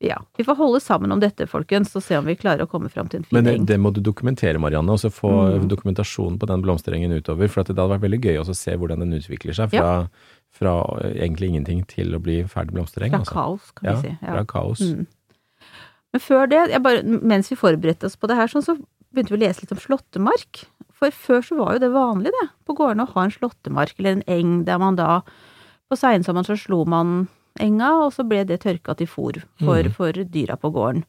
Ja. 0.00 0.16
Vi 0.38 0.44
får 0.44 0.56
holde 0.56 0.80
sammen 0.80 1.12
om 1.12 1.20
dette, 1.20 1.44
folkens, 1.46 1.92
og 1.96 2.02
se 2.02 2.16
om 2.16 2.24
vi 2.24 2.32
klarer 2.40 2.64
å 2.64 2.70
komme 2.70 2.88
fram 2.88 3.10
til 3.12 3.20
en 3.20 3.26
fin 3.28 3.36
Men 3.36 3.44
det, 3.44 3.54
det 3.68 3.76
må 3.76 3.90
du 3.92 4.00
dokumentere, 4.00 4.56
Marianne, 4.62 4.94
og 4.94 5.02
så 5.02 5.10
få 5.12 5.30
Mm. 5.60 5.68
dokumentasjon 5.68 6.38
på 6.40 6.48
den 6.48 6.62
blomsterengen 6.64 7.12
utover. 7.12 7.50
For 7.52 7.60
at 7.60 7.68
det 7.68 7.76
hadde 7.76 7.92
vært 7.92 8.06
veldig 8.06 8.20
gøy 8.24 8.38
å 8.40 8.56
se 8.56 8.76
hvordan 8.76 9.04
den 9.04 9.12
utvikler 9.18 9.56
seg 9.56 9.74
fra, 9.74 10.08
fra 10.56 10.74
egentlig 11.12 11.50
ingenting 11.52 11.84
til 11.86 12.16
å 12.16 12.20
bli 12.22 12.40
ferdig 12.48 12.72
blomstereng. 12.78 13.12
Fra 13.12 13.20
altså. 13.20 13.34
kaos, 13.36 13.72
kan 13.76 13.90
ja, 13.90 13.94
vi 13.94 14.08
si. 14.08 14.14
Ja. 14.22 14.32
fra 14.32 14.44
kaos. 14.48 14.80
Mm. 14.80 15.06
Men 16.12 16.24
før 16.24 16.48
det, 16.50 16.62
jeg 16.72 16.82
bare, 16.82 17.02
mens 17.04 17.50
vi 17.52 17.58
forberedte 17.60 18.08
oss 18.08 18.16
på 18.16 18.30
det 18.30 18.38
her, 18.40 18.48
sånn, 18.50 18.64
så 18.64 18.78
begynte 19.12 19.34
vi 19.34 19.38
å 19.38 19.42
lese 19.44 19.62
litt 19.62 19.74
om 19.76 19.82
slåttemark. 19.82 20.64
For 20.96 21.12
før 21.12 21.44
så 21.44 21.58
var 21.60 21.76
jo 21.76 21.84
det 21.84 21.92
vanlig, 21.92 22.32
det, 22.32 22.46
på 22.64 22.76
gårdene 22.78 23.04
å 23.04 23.12
ha 23.12 23.26
en 23.26 23.34
slåttemark 23.36 23.94
eller 23.98 24.16
en 24.16 24.24
eng 24.28 24.64
der 24.64 24.80
man 24.80 24.96
da 24.96 25.20
På 25.90 25.96
seinsommeren 25.98 26.46
så 26.46 26.54
slo 26.54 26.84
man 26.86 27.28
enga, 27.58 27.90
og 28.06 28.12
så 28.14 28.22
ble 28.28 28.44
det 28.46 28.60
tørka 28.62 28.94
til 28.96 29.06
fôr 29.10 29.40
for, 29.62 29.82
mm. 29.82 29.92
for 29.96 30.12
dyra 30.12 30.56
på 30.60 30.70
gården. 30.72 31.04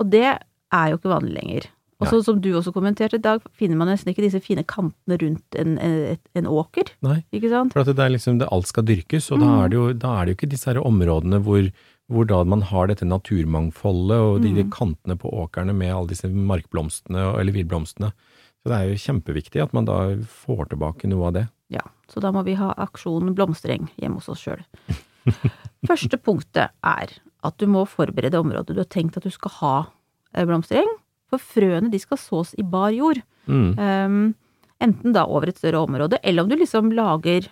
Og 0.00 0.10
det 0.10 0.26
er 0.26 0.86
jo 0.90 0.98
ikke 0.98 1.12
vanlig 1.14 1.34
lenger. 1.38 1.66
Og 1.96 2.10
så 2.10 2.18
som 2.26 2.40
du 2.44 2.50
også 2.52 2.74
kommenterte 2.74 3.16
i 3.16 3.22
dag, 3.24 3.40
finner 3.56 3.78
man 3.80 3.88
nesten 3.88 4.10
ikke 4.12 4.20
disse 4.26 4.40
fine 4.44 4.60
kantene 4.68 5.16
rundt 5.22 5.56
en, 5.56 5.78
en, 5.80 6.18
en 6.36 6.46
åker. 6.52 6.90
Nei. 7.06 7.22
Ikke 7.32 7.48
sant? 7.48 7.72
For 7.72 7.80
at 7.80 7.88
det 7.96 8.02
er 8.04 8.12
liksom, 8.12 8.36
det, 8.42 8.50
alt 8.52 8.68
skal 8.68 8.84
dyrkes, 8.84 9.30
og 9.32 9.40
da, 9.40 9.46
Mm. 9.46 9.60
er 9.62 9.68
det 9.72 9.76
jo, 9.78 9.86
da 9.94 10.10
er 10.20 10.24
det 10.26 10.34
jo 10.34 10.36
ikke 10.36 10.50
disse 10.52 10.68
her 10.68 10.82
områdene 10.84 11.40
hvor, 11.46 11.70
hvor 12.12 12.28
da 12.28 12.42
man 12.44 12.66
har 12.68 12.90
dette 12.92 13.08
naturmangfoldet 13.08 14.18
og 14.20 14.42
de, 14.44 14.52
de 14.58 14.64
Mm. 14.66 14.70
kantene 14.76 15.16
på 15.16 15.32
åkrene 15.32 15.72
med 15.72 15.94
alle 15.94 16.08
disse 16.12 16.28
markblomstene 16.28 17.38
eller 17.40 17.52
villblomstene. 17.56 18.12
Så 18.60 18.68
det 18.68 18.76
er 18.76 18.88
jo 18.90 19.00
kjempeviktig 19.00 19.62
at 19.62 19.72
man 19.72 19.84
da 19.88 20.16
får 20.26 20.68
tilbake 20.74 21.08
noe 21.08 21.28
av 21.28 21.32
det. 21.32 21.46
Ja, 21.72 21.80
så 22.12 22.20
da 22.20 22.30
må 22.30 22.44
vi 22.44 22.54
ha 22.60 22.74
aksjonen 22.76 23.34
blomstereng 23.34 23.88
hjemme 23.96 24.20
hos 24.20 24.28
oss 24.28 24.44
sjøl. 24.44 24.60
Første 25.90 26.18
punktet 26.18 26.72
er 26.84 27.16
at 27.46 27.58
du 27.60 27.66
må 27.70 27.84
forberede 27.88 28.40
området 28.40 28.74
du 28.74 28.82
har 28.82 28.90
tenkt 28.90 29.18
at 29.18 29.26
du 29.26 29.32
skal 29.34 29.54
ha 29.60 29.74
blomstring. 29.86 30.48
blomstereng, 30.50 30.90
for 31.32 31.42
frøene 31.42 31.90
de 31.90 32.00
skal 32.02 32.18
sås 32.20 32.54
i 32.58 32.64
bar 32.66 32.90
jord. 32.94 33.22
Mm. 33.46 33.70
Um, 33.78 34.34
enten 34.82 35.14
da 35.14 35.24
over 35.24 35.48
et 35.48 35.58
større 35.58 35.80
område, 35.86 36.18
eller 36.22 36.44
om 36.44 36.50
du 36.50 36.56
liksom 36.58 36.90
lager 36.94 37.48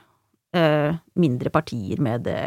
uh, 0.57 0.97
mindre 1.19 1.51
partier 1.55 2.03
med 2.03 2.27
det, 2.29 2.39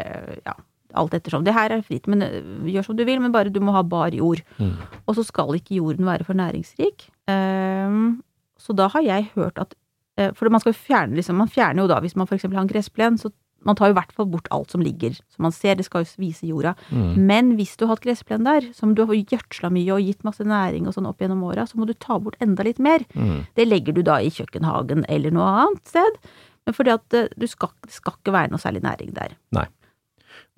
ja, 0.46 0.54
alt 0.96 1.16
ettersom. 1.18 1.44
Det 1.44 1.56
her 1.56 1.74
er 1.74 1.84
fritt, 1.84 2.06
men 2.08 2.24
eh, 2.24 2.38
gjør 2.72 2.86
som 2.86 2.96
du 2.96 3.04
vil, 3.04 3.20
men 3.20 3.34
bare 3.34 3.52
du 3.52 3.60
må 3.64 3.74
ha 3.76 3.82
bar 3.84 4.14
jord. 4.16 4.40
Mm. 4.56 4.76
Og 5.04 5.18
så 5.18 5.24
skal 5.26 5.58
ikke 5.58 5.80
jorden 5.80 6.08
være 6.08 6.24
for 6.24 6.38
næringsrik. 6.38 7.08
Um, 7.28 8.22
så 8.58 8.74
da 8.76 8.88
har 8.94 9.04
jeg 9.04 9.28
hørt 9.34 9.60
at 9.60 9.74
eh, 10.18 10.32
For 10.34 10.48
man 10.50 10.62
skal 10.62 10.74
fjerne 10.74 11.14
liksom, 11.14 11.36
Man 11.38 11.50
fjerner 11.52 11.84
jo 11.84 11.90
da, 11.90 12.00
hvis 12.00 12.16
man 12.16 12.26
eksempel 12.32 12.56
har 12.56 12.64
en 12.64 12.70
gressplen, 12.70 13.18
så 13.20 13.30
man 13.66 13.76
tar 13.78 13.90
jo 13.90 13.94
i 13.94 13.98
hvert 13.98 14.12
fall 14.14 14.28
bort 14.30 14.48
alt 14.54 14.72
som 14.72 14.82
ligger, 14.84 15.16
som 15.34 15.46
man 15.48 15.54
ser, 15.54 15.78
det 15.78 15.86
skal 15.88 16.04
jo 16.04 16.20
vise 16.22 16.46
jorda. 16.46 16.74
Mm. 16.94 17.14
Men 17.28 17.54
hvis 17.58 17.74
du 17.76 17.84
har 17.84 17.96
hatt 17.96 18.04
gressplen 18.04 18.46
der, 18.46 18.68
som 18.76 18.94
du 18.94 19.02
har 19.08 19.18
gjødsla 19.18 19.70
mye 19.74 19.96
og 19.96 20.04
gitt 20.06 20.26
masse 20.26 20.46
næring 20.46 20.86
og 20.86 20.94
sånn 20.96 21.08
opp 21.10 21.22
gjennom 21.22 21.42
åra, 21.48 21.66
så 21.68 21.80
må 21.80 21.88
du 21.88 21.94
ta 21.98 22.20
bort 22.22 22.38
enda 22.44 22.66
litt 22.66 22.78
mer. 22.82 23.04
Mm. 23.18 23.48
Det 23.58 23.66
legger 23.66 23.96
du 23.96 24.04
da 24.06 24.20
i 24.22 24.30
kjøkkenhagen 24.34 25.04
eller 25.10 25.34
noe 25.34 25.48
annet 25.64 25.90
sted. 25.90 26.20
Men 26.68 26.76
fordi 26.76 26.94
at 26.94 27.16
eh, 27.16 27.32
du 27.40 27.48
skal, 27.50 27.72
skal 27.90 28.18
ikke 28.18 28.34
være 28.34 28.52
noe 28.52 28.62
særlig 28.62 28.84
næring 28.84 29.14
der. 29.16 29.34
Nei. 29.56 29.66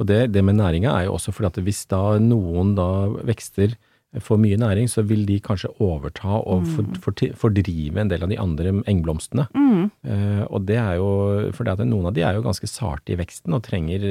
Og 0.00 0.08
det, 0.08 0.32
det 0.34 0.42
med 0.44 0.58
næringa 0.58 0.92
er 0.92 1.06
jo 1.06 1.16
også 1.16 1.32
fordi 1.36 1.50
at 1.50 1.62
hvis 1.64 1.84
da 1.90 2.02
noen 2.22 2.74
da 2.76 2.88
vekster 3.28 3.76
får 4.18 4.40
mye 4.42 4.58
næring, 4.58 4.88
så 4.90 5.04
vil 5.06 5.22
de 5.28 5.36
kanskje 5.42 5.70
overta 5.78 6.40
og 6.40 6.64
for, 6.66 6.96
for, 7.04 7.26
fordrive 7.38 8.00
en 8.02 8.10
del 8.10 8.24
av 8.26 8.32
de 8.32 8.38
andre 8.42 8.72
engblomstene. 8.90 9.46
Mm. 9.54 9.84
Eh, 10.02 10.42
og 10.48 10.66
det 10.66 10.80
er 10.82 10.96
jo 10.98 11.10
For 11.54 11.68
at 11.70 11.82
noen 11.84 12.10
av 12.10 12.16
de 12.16 12.24
er 12.26 12.34
jo 12.34 12.42
ganske 12.42 12.66
sarte 12.66 13.14
i 13.14 13.18
veksten 13.20 13.54
og 13.54 13.62
trenger 13.68 14.02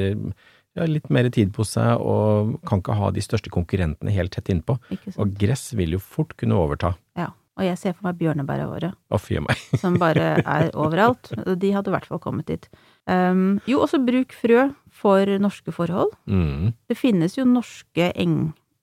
ja, 0.78 0.86
litt 0.88 1.10
mer 1.12 1.28
tid 1.34 1.52
på 1.56 1.66
seg 1.68 2.00
og 2.00 2.56
kan 2.70 2.80
ikke 2.84 2.96
ha 2.96 3.12
de 3.12 3.24
største 3.26 3.52
konkurrentene 3.52 4.14
helt 4.16 4.32
tett 4.36 4.52
innpå. 4.54 4.78
Og 5.18 5.36
gress 5.40 5.74
vil 5.76 5.98
jo 5.98 6.02
fort 6.04 6.36
kunne 6.40 6.60
overta. 6.60 6.96
Ja. 7.20 7.34
Og 7.60 7.66
jeg 7.68 7.76
ser 7.76 7.96
for 7.98 8.08
meg 8.08 8.16
fy 9.20 9.42
meg. 9.44 9.64
som 9.82 9.98
bare 10.00 10.38
er 10.40 10.70
overalt. 10.80 11.28
De 11.60 11.74
hadde 11.76 11.92
i 11.92 11.96
hvert 11.98 12.08
fall 12.08 12.22
kommet 12.24 12.48
dit. 12.48 12.70
Um, 13.04 13.60
jo, 13.68 13.82
også 13.84 14.00
bruk 14.06 14.32
frø 14.32 14.70
for 14.96 15.28
norske 15.44 15.74
forhold. 15.76 16.14
Mm. 16.32 16.72
Det 16.88 16.96
finnes 16.96 17.36
jo 17.36 17.44
norske 17.44 18.14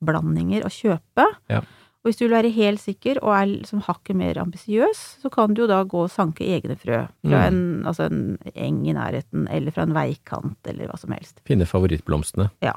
engblandinger 0.06 0.64
å 0.66 0.70
kjøpe. 0.72 1.26
Ja. 1.50 1.58
Og 2.04 2.10
hvis 2.12 2.18
du 2.20 2.24
vil 2.28 2.36
være 2.36 2.52
helt 2.54 2.78
sikker 2.80 3.18
og 3.22 3.32
er 3.34 3.46
liksom 3.50 3.80
hakket 3.82 4.14
mer 4.16 4.38
ambisiøs, 4.38 5.18
så 5.22 5.30
kan 5.32 5.54
du 5.54 5.62
jo 5.64 5.66
da 5.66 5.80
gå 5.84 6.04
og 6.04 6.10
sanke 6.10 6.44
egne 6.46 6.76
frø 6.78 7.08
fra 7.08 7.40
Mm. 7.42 7.46
en, 7.46 7.84
altså 7.84 8.06
en 8.06 8.38
eng 8.54 8.86
i 8.86 8.92
nærheten, 8.94 9.48
eller 9.50 9.72
fra 9.72 9.82
en 9.82 9.92
veikant, 9.96 10.56
eller 10.66 10.86
hva 10.86 10.98
som 10.98 11.10
helst. 11.10 11.40
Finne 11.44 11.66
favorittblomstene. 11.66 12.50
Ja. 12.62 12.74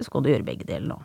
Så 0.00 0.10
kan 0.12 0.22
du 0.22 0.28
gjøre 0.30 0.44
begge 0.44 0.66
deler 0.66 0.86
nå. 0.86 1.00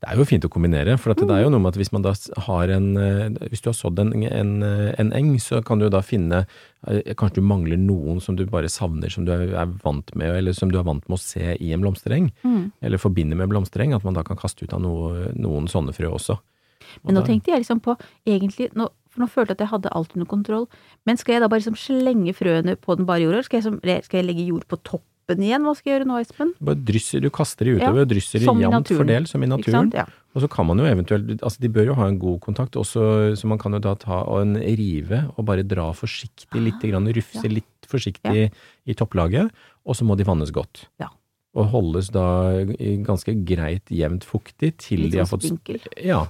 Det 0.00 0.08
er 0.10 0.16
jo 0.20 0.24
fint 0.28 0.44
å 0.44 0.50
kombinere, 0.52 0.96
for 1.00 1.12
at 1.14 1.20
det 1.22 1.30
er 1.36 1.44
jo 1.44 1.50
noe 1.52 1.62
med 1.62 1.72
at 1.74 1.78
hvis 1.80 1.92
man 1.94 2.02
da 2.06 2.12
har 2.46 2.72
en 2.74 2.88
eh, 2.96 3.48
Hvis 3.52 3.62
du 3.64 3.68
har 3.70 3.76
sådd 3.78 3.98
en, 4.02 4.12
en, 4.26 4.52
eh, 4.66 4.94
en 4.98 5.12
eng, 5.16 5.32
så 5.40 5.62
kan 5.64 5.78
du 5.78 5.86
jo 5.86 5.92
da 5.94 6.00
finne 6.04 6.44
eh, 6.86 7.14
Kanskje 7.14 7.40
du 7.40 7.46
mangler 7.46 7.78
noen 7.80 8.20
som 8.20 8.36
du 8.36 8.44
bare 8.50 8.68
savner, 8.72 9.10
som 9.12 9.24
du 9.24 9.32
er, 9.32 9.48
er 9.54 9.74
vant 9.84 10.14
med, 10.14 10.34
eller 10.40 10.52
som 10.56 10.70
du 10.72 10.78
er 10.78 10.86
vant 10.86 11.06
med 11.08 11.16
å 11.18 11.20
se 11.22 11.56
i 11.60 11.72
en 11.72 11.82
blomstereng. 11.84 12.30
Mm. 12.42 12.70
Eller 12.82 12.98
forbinder 13.02 13.36
med 13.36 13.50
blomstereng, 13.52 13.94
at 13.94 14.04
man 14.06 14.16
da 14.16 14.22
kan 14.26 14.38
kaste 14.40 14.64
ut 14.64 14.72
av 14.76 14.80
noe, 14.84 15.28
noen 15.36 15.68
sånne 15.70 15.94
frø 15.96 16.10
også. 16.16 16.38
Og 16.40 17.04
Men 17.10 17.14
nå 17.14 17.20
da- 17.22 17.26
tenkte 17.28 17.52
jeg 17.52 17.62
liksom 17.62 17.80
på, 17.84 17.94
egentlig, 18.26 18.70
nå, 18.74 18.88
for 19.10 19.22
nå 19.22 19.28
følte 19.30 19.52
jeg 19.52 19.58
at 19.60 19.64
jeg 19.66 19.72
hadde 19.74 19.92
alt 19.94 20.14
under 20.16 20.26
kontroll, 20.26 20.66
men 21.06 21.16
skal 21.20 21.34
jeg 21.36 21.42
da 21.44 21.48
bare 21.52 21.60
liksom 21.62 21.78
slenge 21.78 22.34
frøene 22.34 22.74
på 22.80 22.96
den 22.98 23.06
bare 23.06 23.22
jorda, 23.22 23.38
eller 23.38 23.46
skal 23.46 23.60
jeg, 23.60 23.66
som, 23.68 23.78
skal 23.80 24.18
jeg 24.20 24.26
legge 24.26 24.46
jord 24.48 24.66
på 24.70 24.78
toppen, 24.82 25.06
Espen 25.30 25.44
igjen, 25.46 25.62
hva 25.62 25.74
skal 25.78 25.90
jeg 25.90 25.96
gjøre 25.98 26.08
nå, 26.10 26.16
Espen? 26.24 26.50
Bare 26.60 26.78
drysser, 26.90 27.22
du 27.22 27.30
kaster 27.30 27.68
de 27.68 27.76
utover, 27.78 28.02
Ja, 28.02 28.08
drysser 28.10 28.42
de 28.42 28.46
jevnt 28.46 28.90
fordelt, 28.90 29.28
som 29.30 29.42
i 29.42 29.46
naturen. 29.46 29.92
Ja. 29.94 30.06
Og 30.34 30.42
så 30.42 30.48
kan 30.50 30.66
man 30.66 30.78
jo 30.78 30.84
eventuelt, 30.86 31.40
altså 31.42 31.60
de 31.60 31.68
bør 31.68 31.86
jo 31.90 31.94
ha 31.94 32.08
en 32.10 32.18
god 32.18 32.40
kontakt 32.40 32.76
også, 32.78 33.36
så 33.38 33.46
man 33.46 33.58
kan 33.58 33.72
jo 33.72 33.78
da 33.82 33.94
ta 33.94 34.22
og 34.26 34.42
en 34.42 34.56
rive 34.56 35.22
og 35.36 35.46
bare 35.46 35.62
dra 35.66 35.92
forsiktig, 35.92 36.60
litt 36.60 36.82
grann 36.82 37.06
rufse 37.06 37.44
Ja. 37.44 37.50
litt 37.50 37.86
forsiktig 37.86 38.50
i 38.86 38.94
topplaget, 38.94 39.50
og 39.86 39.94
så 39.94 40.04
må 40.04 40.16
de 40.16 40.24
vannes 40.24 40.50
godt. 40.50 40.86
Ja. 40.98 41.08
Og 41.54 41.66
holdes 41.72 42.10
da 42.14 42.64
ganske 43.02 43.34
greit 43.44 43.86
jevnt 43.90 44.22
fuktig 44.22 44.76
til 44.78 45.00
Litt 45.00 45.12
de 45.12 45.18
har 45.18 45.26
sånn 45.26 45.40
fått 45.40 45.48
spinkel. 45.50 45.80
Ja. 45.98 46.26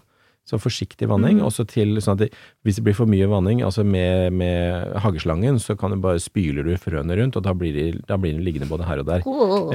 Så 0.51 0.59
forsiktig 0.59 1.07
vanning, 1.11 1.39
Mm. 1.39 1.45
og 1.47 1.53
så 1.55 1.63
til 1.71 1.95
sånn 2.03 2.17
at 2.19 2.25
det, 2.25 2.29
hvis 2.67 2.81
det 2.81 2.85
blir 2.89 2.97
for 2.99 3.07
mye 3.07 3.29
vanning, 3.31 3.61
altså 3.63 3.85
med, 3.87 4.33
med 4.35 4.97
hageslangen, 5.05 5.61
så 5.63 5.77
kan 5.79 5.95
du 5.95 6.01
bare 6.03 6.19
spyler 6.19 6.67
du 6.67 6.73
frøene 6.81 7.15
rundt, 7.21 7.37
og 7.39 7.45
da 7.47 7.53
blir 7.55 7.73
de, 7.77 7.85
da 8.09 8.17
blir 8.19 8.35
de 8.35 8.43
liggende 8.43 8.67
både 8.71 8.89
her 8.89 9.03
og 9.05 9.07
der. 9.07 9.23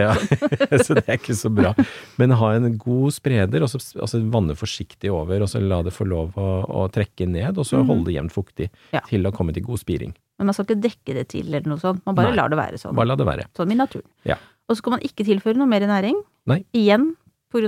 Ja, 0.02 0.14
så 0.84 0.98
det 0.98 1.06
er 1.08 1.16
ikke 1.18 1.38
så 1.38 1.50
bra. 1.56 1.72
Men 2.20 2.36
ha 2.36 2.52
en 2.58 2.76
god 2.82 3.16
spreder, 3.16 3.64
og 3.64 3.72
så 3.72 3.80
altså 4.04 4.20
vanne 4.34 4.58
forsiktig 4.60 5.14
over, 5.16 5.42
og 5.46 5.48
så 5.52 5.62
la 5.64 5.80
det 5.86 5.94
få 5.96 6.08
lov 6.12 6.36
å, 6.36 6.50
å 6.68 6.86
trekke 6.92 7.28
ned, 7.30 7.56
og 7.58 7.66
så 7.66 7.80
mm. 7.80 7.88
holde 7.90 8.10
det 8.12 8.18
jevnt 8.20 8.36
fuktig 8.36 8.70
Ja. 8.92 9.00
til 9.08 9.24
det 9.24 9.32
har 9.32 9.38
kommet 9.38 9.56
til 9.56 9.64
god 9.64 9.80
spiring. 9.80 10.12
Men 10.38 10.50
man 10.50 10.54
skal 10.58 10.66
ikke 10.68 10.82
dekke 10.84 11.14
det 11.16 11.28
til 11.32 11.48
eller 11.48 11.70
noe 11.72 11.80
sånt, 11.80 12.02
man 12.06 12.16
bare 12.18 12.34
Nei. 12.34 12.40
lar 12.42 12.52
det 12.52 12.58
være 12.60 12.80
sånn. 12.82 12.96
Bare 12.98 13.08
la 13.14 13.16
det 13.16 13.26
være. 13.30 13.46
Sånn 13.56 13.72
i 13.72 13.78
naturen. 13.80 14.10
Ja. 14.28 14.36
Og 14.68 14.76
så 14.76 14.82
skal 14.82 14.98
man 14.98 15.06
ikke 15.08 15.24
tilføre 15.24 15.56
noe 15.56 15.70
mer 15.72 15.86
næring. 15.88 16.18
Nei. 16.52 16.66
Igjen, 16.76 17.14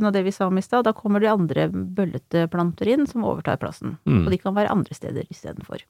av 0.07 0.13
det 0.13 0.23
vi 0.25 0.31
sa 0.35 0.47
om 0.47 0.57
i 0.57 0.61
stad, 0.61 0.85
da 0.85 0.93
kommer 0.93 1.19
de 1.23 1.27
andre 1.31 1.69
bøllete 1.71 2.47
planter 2.51 2.87
inn 2.87 3.07
som 3.07 3.23
overtar 3.23 3.57
plassen. 3.57 3.97
Mm. 4.05 4.25
Og 4.25 4.31
de 4.31 4.37
kan 4.37 4.55
være 4.57 4.71
andre 4.73 4.93
steder 4.93 5.23
istedenfor. 5.31 5.83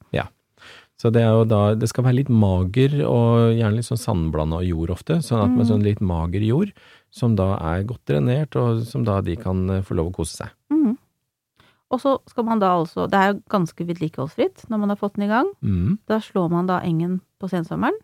Så 0.98 1.12
det 1.14 1.22
er 1.22 1.30
jo 1.30 1.44
da, 1.46 1.74
det 1.78 1.86
skal 1.88 2.02
være 2.08 2.16
litt 2.18 2.30
mager, 2.30 2.96
og 3.06 3.54
gjerne 3.54 3.76
litt 3.76 3.86
sånn 3.86 4.00
sandblanda 4.02 4.58
jord 4.66 4.90
ofte, 4.90 5.20
sånn 5.22 5.44
at 5.44 5.50
med 5.52 5.66
Mm. 5.66 5.68
sånn 5.70 5.84
litt 5.86 6.00
mager 6.00 6.42
jord, 6.42 6.72
som 7.10 7.36
da 7.36 7.54
er 7.58 7.84
godt 7.84 8.04
drenert, 8.06 8.56
og 8.56 8.82
som 8.82 9.04
da 9.04 9.20
de 9.20 9.36
kan 9.36 9.70
eh, 9.70 9.82
få 9.82 9.94
lov 9.94 10.10
å 10.10 10.16
kose 10.16 10.34
seg. 10.42 10.50
Mm. 10.70 10.96
Og 11.90 12.00
så 12.00 12.18
skal 12.28 12.44
man 12.44 12.58
da 12.58 12.74
altså, 12.76 13.06
det 13.08 13.14
er 13.14 13.32
jo 13.32 13.42
ganske 13.48 13.86
vedlikeholdsfritt 13.86 14.68
når 14.68 14.78
man 14.78 14.88
har 14.90 14.96
fått 14.96 15.14
den 15.14 15.24
i 15.24 15.32
gang. 15.32 15.46
Mm. 15.62 15.98
Da 16.08 16.18
slår 16.18 16.50
man 16.50 16.66
da 16.66 16.80
engen 16.82 17.20
på 17.40 17.48
sensommeren. 17.48 17.94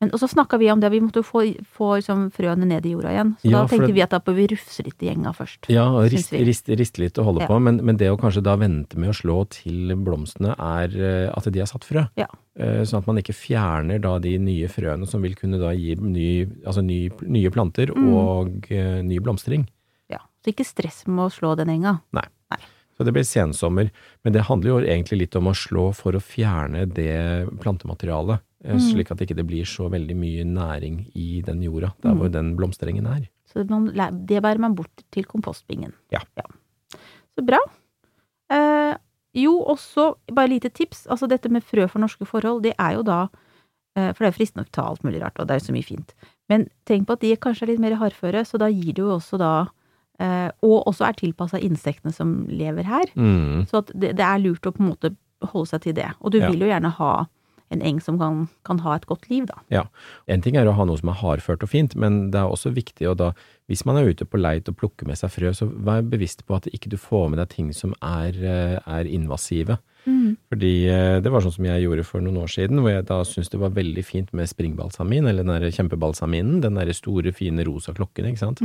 Men, 0.00 0.12
og 0.14 0.20
så 0.22 0.28
snakka 0.30 0.58
vi 0.62 0.68
om 0.70 0.78
det, 0.78 0.92
vi 0.94 1.00
måtte 1.02 1.18
jo 1.18 1.26
få, 1.26 1.40
få 1.74 1.86
liksom 1.98 2.28
frøene 2.30 2.66
ned 2.70 2.84
i 2.86 2.92
jorda 2.92 3.10
igjen. 3.10 3.32
Så 3.40 3.50
Ja, 3.50 3.62
da 3.64 3.66
tenkte 3.66 3.86
det- 3.88 3.94
vi 3.96 4.02
at 4.04 4.10
da 4.10 4.20
bør 4.20 4.34
vi 4.36 4.46
rufse 4.52 4.84
litt 4.86 5.02
i 5.02 5.08
gjenga 5.10 5.32
først. 5.34 5.66
Ja, 5.68 5.88
og 5.90 6.06
riste, 6.12 6.38
rist, 6.46 6.68
riste 6.68 6.98
litt 7.02 7.18
og 7.18 7.24
holde 7.26 7.40
Ja. 7.42 7.48
på, 7.48 7.60
men, 7.60 7.80
men 7.84 7.96
det 7.96 8.06
å 8.12 8.16
kanskje 8.16 8.42
da 8.46 8.54
vente 8.56 8.94
med 8.96 9.10
å 9.10 9.16
slå 9.18 9.48
til 9.50 9.96
blomstene 9.96 10.54
er 10.56 10.94
eh, 10.94 11.32
at 11.34 11.50
de 11.50 11.58
har 11.58 11.66
satt 11.66 11.82
frø. 11.82 12.06
Ja. 12.16 12.26
Eh, 12.56 12.82
Sånn 12.86 12.98
at 13.02 13.06
man 13.08 13.16
ikke 13.18 13.34
fjerner 13.34 14.00
da 14.00 14.18
de 14.20 14.38
nye 14.38 14.68
frøene 14.70 15.06
som 15.08 15.20
vil 15.20 15.34
kunne 15.34 15.58
da 15.58 15.72
gi 15.74 15.96
ny, 15.96 16.46
altså 16.64 16.80
ny, 16.84 17.10
nye 17.26 17.50
planter 17.50 17.90
Mm. 17.90 18.14
og 18.14 18.70
uh, 18.70 19.02
ny 19.02 19.18
blomstring. 19.18 19.66
Ja. 20.08 20.18
Så 20.44 20.54
ikke 20.54 20.64
stress 20.64 21.08
med 21.08 21.26
å 21.26 21.32
slå 21.34 21.56
den 21.56 21.68
enga. 21.74 22.00
Så 22.98 23.04
det 23.04 23.12
blir 23.14 23.22
sensommer, 23.22 23.90
men 24.24 24.32
det 24.32 24.42
handler 24.48 24.70
jo 24.70 24.78
egentlig 24.82 25.18
litt 25.20 25.36
om 25.36 25.46
å 25.46 25.54
slå 25.54 25.94
for 25.94 26.12
å 26.12 26.20
fjerne 26.22 26.84
det 26.92 27.46
plantematerialet, 27.62 28.40
Mm. 28.64 28.78
slik 28.80 29.10
at 29.12 29.18
det 29.18 29.28
ikke 29.30 29.46
blir 29.46 29.64
så 29.64 29.88
veldig 29.88 30.16
mye 30.18 30.44
næring 30.44 31.12
i 31.14 31.40
den 31.46 31.60
jorda, 31.62 31.92
der 32.02 32.10
Mm. 32.14 32.18
hvor 32.18 32.28
den 32.32 32.56
blomsterengen 32.56 33.06
er. 33.06 33.28
Så 33.46 33.62
man, 33.70 33.86
det 34.26 34.42
bærer 34.42 34.58
man 34.58 34.74
bort 34.74 34.90
til 35.12 35.24
kompostbingen. 35.24 35.92
Ja. 36.10 36.18
Så 37.38 37.44
bra. 37.46 37.58
Eh, 38.50 38.96
jo, 39.34 39.52
også 39.62 40.14
bare 40.34 40.48
lite 40.48 40.70
tips. 40.74 41.06
Altså 41.06 41.28
dette 41.28 41.48
med 41.48 41.62
frø 41.62 41.86
for 41.88 42.00
norske 42.00 42.26
forhold, 42.26 42.62
det 42.64 42.74
er 42.78 42.94
jo 42.96 43.02
da 43.06 43.28
eh, 43.96 44.12
For 44.12 44.24
det 44.24 44.28
er 44.28 44.32
jo 44.32 44.38
fristende 44.38 44.66
å 44.66 44.70
ta 44.72 44.82
alt 44.88 45.02
mulig 45.04 45.20
rart, 45.22 45.38
og 45.38 45.46
det 45.48 45.54
er 45.56 45.60
jo 45.60 45.66
så 45.68 45.76
mye 45.76 45.84
fint. 45.86 46.14
Men 46.48 46.68
tenk 46.86 47.06
på 47.06 47.12
at 47.16 47.20
de 47.20 47.36
kanskje 47.36 47.62
er 47.62 47.72
litt 47.72 47.80
mer 47.80 47.96
hardføre, 48.00 48.44
så 48.46 48.58
da 48.58 48.66
gir 48.70 48.92
det 48.94 49.02
jo 49.04 49.14
også 49.16 49.38
da 49.38 49.52
eh, 50.20 50.50
Og 50.66 50.86
også 50.86 51.06
er 51.08 51.12
tilpassa 51.14 51.58
insektene 51.62 52.12
som 52.12 52.46
lever 52.50 52.82
her. 52.84 53.06
Mm. 53.14 53.66
Så 53.70 53.78
at 53.84 53.92
det, 53.94 54.16
det 54.16 54.24
er 54.26 54.38
lurt 54.42 54.66
å 54.66 54.72
på 54.74 54.82
en 54.82 54.90
måte 54.90 55.14
holde 55.52 55.68
seg 55.68 55.80
til 55.82 55.94
det. 55.94 56.08
Og 56.20 56.32
du 56.32 56.38
Ja. 56.38 56.50
vil 56.50 56.60
jo 56.60 56.66
gjerne 56.66 56.90
ha 56.90 57.26
en 57.74 57.82
eng 57.84 58.00
som 58.00 58.18
kan, 58.20 58.46
kan 58.64 58.80
ha 58.84 58.96
et 58.96 59.06
godt 59.08 59.28
liv, 59.30 59.46
da. 59.50 59.58
Ja. 59.72 59.84
En 60.30 60.44
ting 60.44 60.56
er 60.56 60.68
å 60.68 60.76
ha 60.76 60.86
noe 60.88 61.00
som 61.00 61.10
er 61.12 61.20
hardført 61.20 61.64
og 61.66 61.72
fint, 61.72 61.96
men 61.98 62.30
det 62.32 62.40
er 62.40 62.52
også 62.52 62.72
viktig 62.76 63.08
å 63.10 63.16
da, 63.18 63.32
hvis 63.68 63.84
man 63.88 64.00
er 64.00 64.08
ute 64.08 64.26
på 64.28 64.40
leit 64.40 64.70
og 64.70 64.78
plukker 64.80 65.08
med 65.08 65.20
seg 65.20 65.32
frø, 65.34 65.52
så 65.56 65.68
vær 65.68 66.06
bevisst 66.06 66.46
på 66.48 66.56
at 66.56 66.70
ikke 66.72 66.92
du 66.92 66.98
får 67.00 67.28
med 67.32 67.42
deg 67.42 67.52
ting 67.52 67.72
som 67.76 67.94
er, 68.00 68.36
eh, 68.36 68.78
er 68.80 69.10
invasive. 69.10 69.78
Fordi 70.48 70.72
eh, 70.88 71.16
det 71.24 71.32
var 71.32 71.44
sånn 71.44 71.54
som 71.56 71.66
jeg 71.68 71.84
gjorde 71.84 72.04
for 72.06 72.24
noen 72.24 72.38
år 72.42 72.52
siden, 72.52 72.80
hvor 72.82 72.92
jeg 72.92 73.06
da 73.08 73.18
syntes 73.26 73.50
det 73.52 73.60
var 73.60 73.74
veldig 73.76 74.04
fint 74.06 74.32
med 74.36 74.50
springbalsamin, 74.50 75.28
eller 75.28 75.44
den 75.44 75.52
der 75.54 75.74
kjempebalsaminen, 75.74 76.62
den 76.64 76.78
der 76.78 76.92
store, 76.96 77.32
fine 77.36 77.66
rosa 77.66 77.94
klokken, 77.96 78.30
ikke 78.30 78.42
sant. 78.42 78.62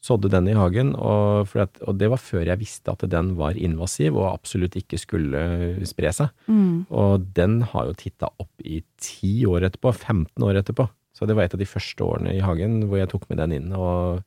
Sådde 0.00 0.30
den 0.32 0.48
i 0.48 0.56
hagen, 0.56 0.94
og, 0.96 1.52
at, 1.60 1.76
og 1.84 1.98
det 2.00 2.08
var 2.10 2.22
før 2.22 2.46
jeg 2.48 2.62
visste 2.62 2.94
at 2.94 3.04
den 3.12 3.34
var 3.36 3.58
invasiv 3.58 4.16
og 4.16 4.30
absolutt 4.30 4.78
ikke 4.80 4.98
skulle 5.00 5.42
spre 5.88 6.14
seg. 6.16 6.32
Mm. 6.48 6.86
Og 6.88 7.26
den 7.36 7.60
har 7.68 7.90
jo 7.90 7.98
titta 8.00 8.32
opp 8.40 8.64
i 8.64 8.80
10 9.02 9.44
år 9.52 9.68
etterpå, 9.68 9.92
15 9.92 10.48
år 10.48 10.62
etterpå. 10.62 10.88
Så 11.12 11.28
det 11.28 11.36
var 11.36 11.44
et 11.44 11.54
av 11.56 11.60
de 11.60 11.68
første 11.68 12.06
årene 12.06 12.32
i 12.32 12.40
hagen 12.40 12.86
hvor 12.88 12.96
jeg 12.96 13.10
tok 13.12 13.28
med 13.28 13.42
den 13.42 13.58
inn. 13.58 13.74
Og, 13.76 14.22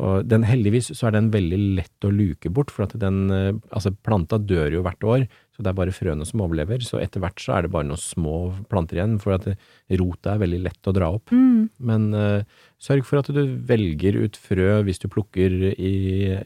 og 0.00 0.26
den, 0.30 0.44
heldigvis 0.46 0.92
så 0.96 1.08
er 1.08 1.16
den 1.16 1.28
veldig 1.32 1.58
lett 1.80 2.06
å 2.06 2.12
luke 2.14 2.50
bort, 2.54 2.70
for 2.72 2.86
at 2.86 2.94
den, 3.00 3.24
eh, 3.34 3.56
altså 3.74 3.92
planta 3.92 4.38
dør 4.38 4.78
jo 4.78 4.84
hvert 4.86 5.04
år, 5.04 5.24
så 5.52 5.64
det 5.64 5.72
er 5.72 5.76
bare 5.76 5.94
frøene 5.94 6.24
som 6.28 6.44
overlever. 6.44 6.80
Så 6.86 7.00
etter 7.02 7.20
hvert 7.20 7.42
så 7.42 7.56
er 7.56 7.66
det 7.66 7.72
bare 7.74 7.88
noen 7.88 8.00
små 8.00 8.36
planter 8.70 9.00
igjen, 9.00 9.18
for 9.20 9.36
at 9.36 9.48
rota 10.00 10.34
er 10.34 10.44
veldig 10.44 10.62
lett 10.64 10.88
å 10.88 10.94
dra 10.96 11.10
opp. 11.18 11.34
Mm. 11.34 11.68
Men 11.90 12.08
uh, 12.16 12.62
sørg 12.80 13.04
for 13.08 13.20
at 13.20 13.28
du 13.34 13.42
velger 13.68 14.16
ut 14.22 14.40
frø 14.40 14.80
hvis 14.86 15.02
du 15.02 15.10
plukker 15.12 15.58
i, 15.74 15.94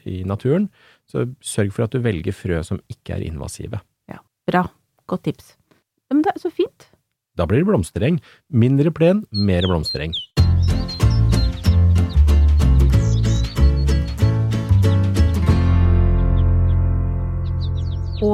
i 0.03 0.17
naturen. 0.27 0.67
Så 1.07 1.29
sørg 1.39 1.71
for 1.75 1.87
at 1.87 1.95
du 1.95 2.03
velger 2.03 2.35
frø 2.35 2.59
som 2.65 2.81
ikke 2.91 3.19
er 3.19 3.27
invasive. 3.29 3.79
Ja, 4.11 4.19
Bra. 4.49 4.67
Godt 5.07 5.29
tips. 5.29 5.53
Men 6.09 6.25
det 6.25 6.33
er 6.33 6.41
så 6.41 6.51
fint. 6.51 6.89
Da 7.39 7.47
blir 7.47 7.61
det 7.61 7.69
blomstereng. 7.69 8.19
Mindre 8.49 8.91
plen, 8.95 9.23
mer 9.31 9.67
blomstereng. 9.69 10.15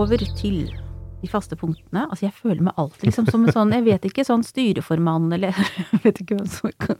Over 0.01 0.23
til 0.37 0.63
de 1.21 1.29
faste 1.29 1.53
punktene. 1.53 2.07
Altså, 2.09 2.25
jeg 2.25 2.33
føler 2.33 2.63
meg 2.65 2.79
alltid 2.81 3.11
liksom 3.11 3.27
som 3.29 3.43
en 3.45 3.53
sånn, 3.53 3.73
jeg 3.75 3.83
vet 3.85 4.05
ikke, 4.09 4.23
sånn 4.25 4.41
styreformann 4.45 5.27
eller 5.35 5.53
jeg 5.91 5.99
vet 6.01 6.21
ikke 6.23 6.37
hvem 6.39 6.47
som 6.49 6.73
kan 6.81 6.97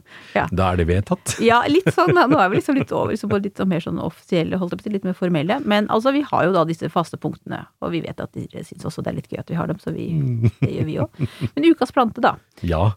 Da 0.54 0.68
er 0.70 0.78
det 0.78 0.86
vedtatt. 0.86 1.34
Ja, 1.42 1.58
litt 1.66 1.90
sånn. 1.90 2.14
da. 2.14 2.28
Nå 2.30 2.38
er 2.38 2.52
vi 2.52 2.60
liksom 2.60 2.78
litt 2.78 2.94
over 2.94 3.18
så 3.18 3.26
på 3.30 3.40
litt 3.42 3.58
sånn 3.58 3.72
mer 3.72 3.82
sånn 3.82 3.98
offisielle, 4.02 4.60
holdt 4.62 4.76
å 4.78 4.80
si, 4.84 4.92
litt 4.94 5.02
mer 5.08 5.18
formelle. 5.18 5.58
Men 5.66 5.90
altså, 5.90 6.14
vi 6.14 6.22
har 6.30 6.46
jo 6.46 6.54
da 6.54 6.62
disse 6.68 6.86
faste 6.94 7.18
punktene, 7.18 7.64
og 7.82 7.90
vi 7.96 8.04
vet 8.06 8.22
at 8.22 8.30
dere 8.38 8.62
syns 8.68 8.86
også 8.86 9.02
det 9.02 9.10
er 9.10 9.18
litt 9.18 9.30
gøy 9.34 9.42
at 9.42 9.50
vi 9.50 9.58
har 9.58 9.66
dem, 9.72 9.82
så 9.82 9.90
vi, 9.96 10.06
det 10.62 10.70
gjør 10.70 10.86
vi 10.92 10.98
òg. 11.02 11.22
Men 11.56 11.70
ukas 11.74 11.90
plante, 11.96 12.22
da. 12.22 12.36
Ja. 12.62 12.92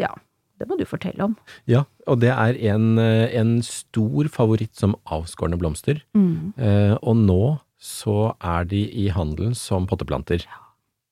Ja, 0.00 0.14
det 0.56 0.70
må 0.70 0.80
du 0.80 0.86
fortelle 0.88 1.28
om. 1.28 1.36
ja. 1.68 1.84
Og 2.10 2.18
det 2.18 2.32
er 2.34 2.56
en, 2.72 2.96
eh, 2.98 3.28
en 3.38 3.60
stor 3.62 4.26
favoritt 4.32 4.72
som 4.74 4.96
avskårne 5.06 5.54
blomster. 5.60 6.00
Eh, 6.18 6.94
og 6.98 7.14
nå 7.20 7.36
så 7.82 8.34
er 8.38 8.68
de 8.70 8.84
i 9.04 9.08
handelen 9.14 9.56
som 9.58 9.88
potteplanter. 9.90 10.44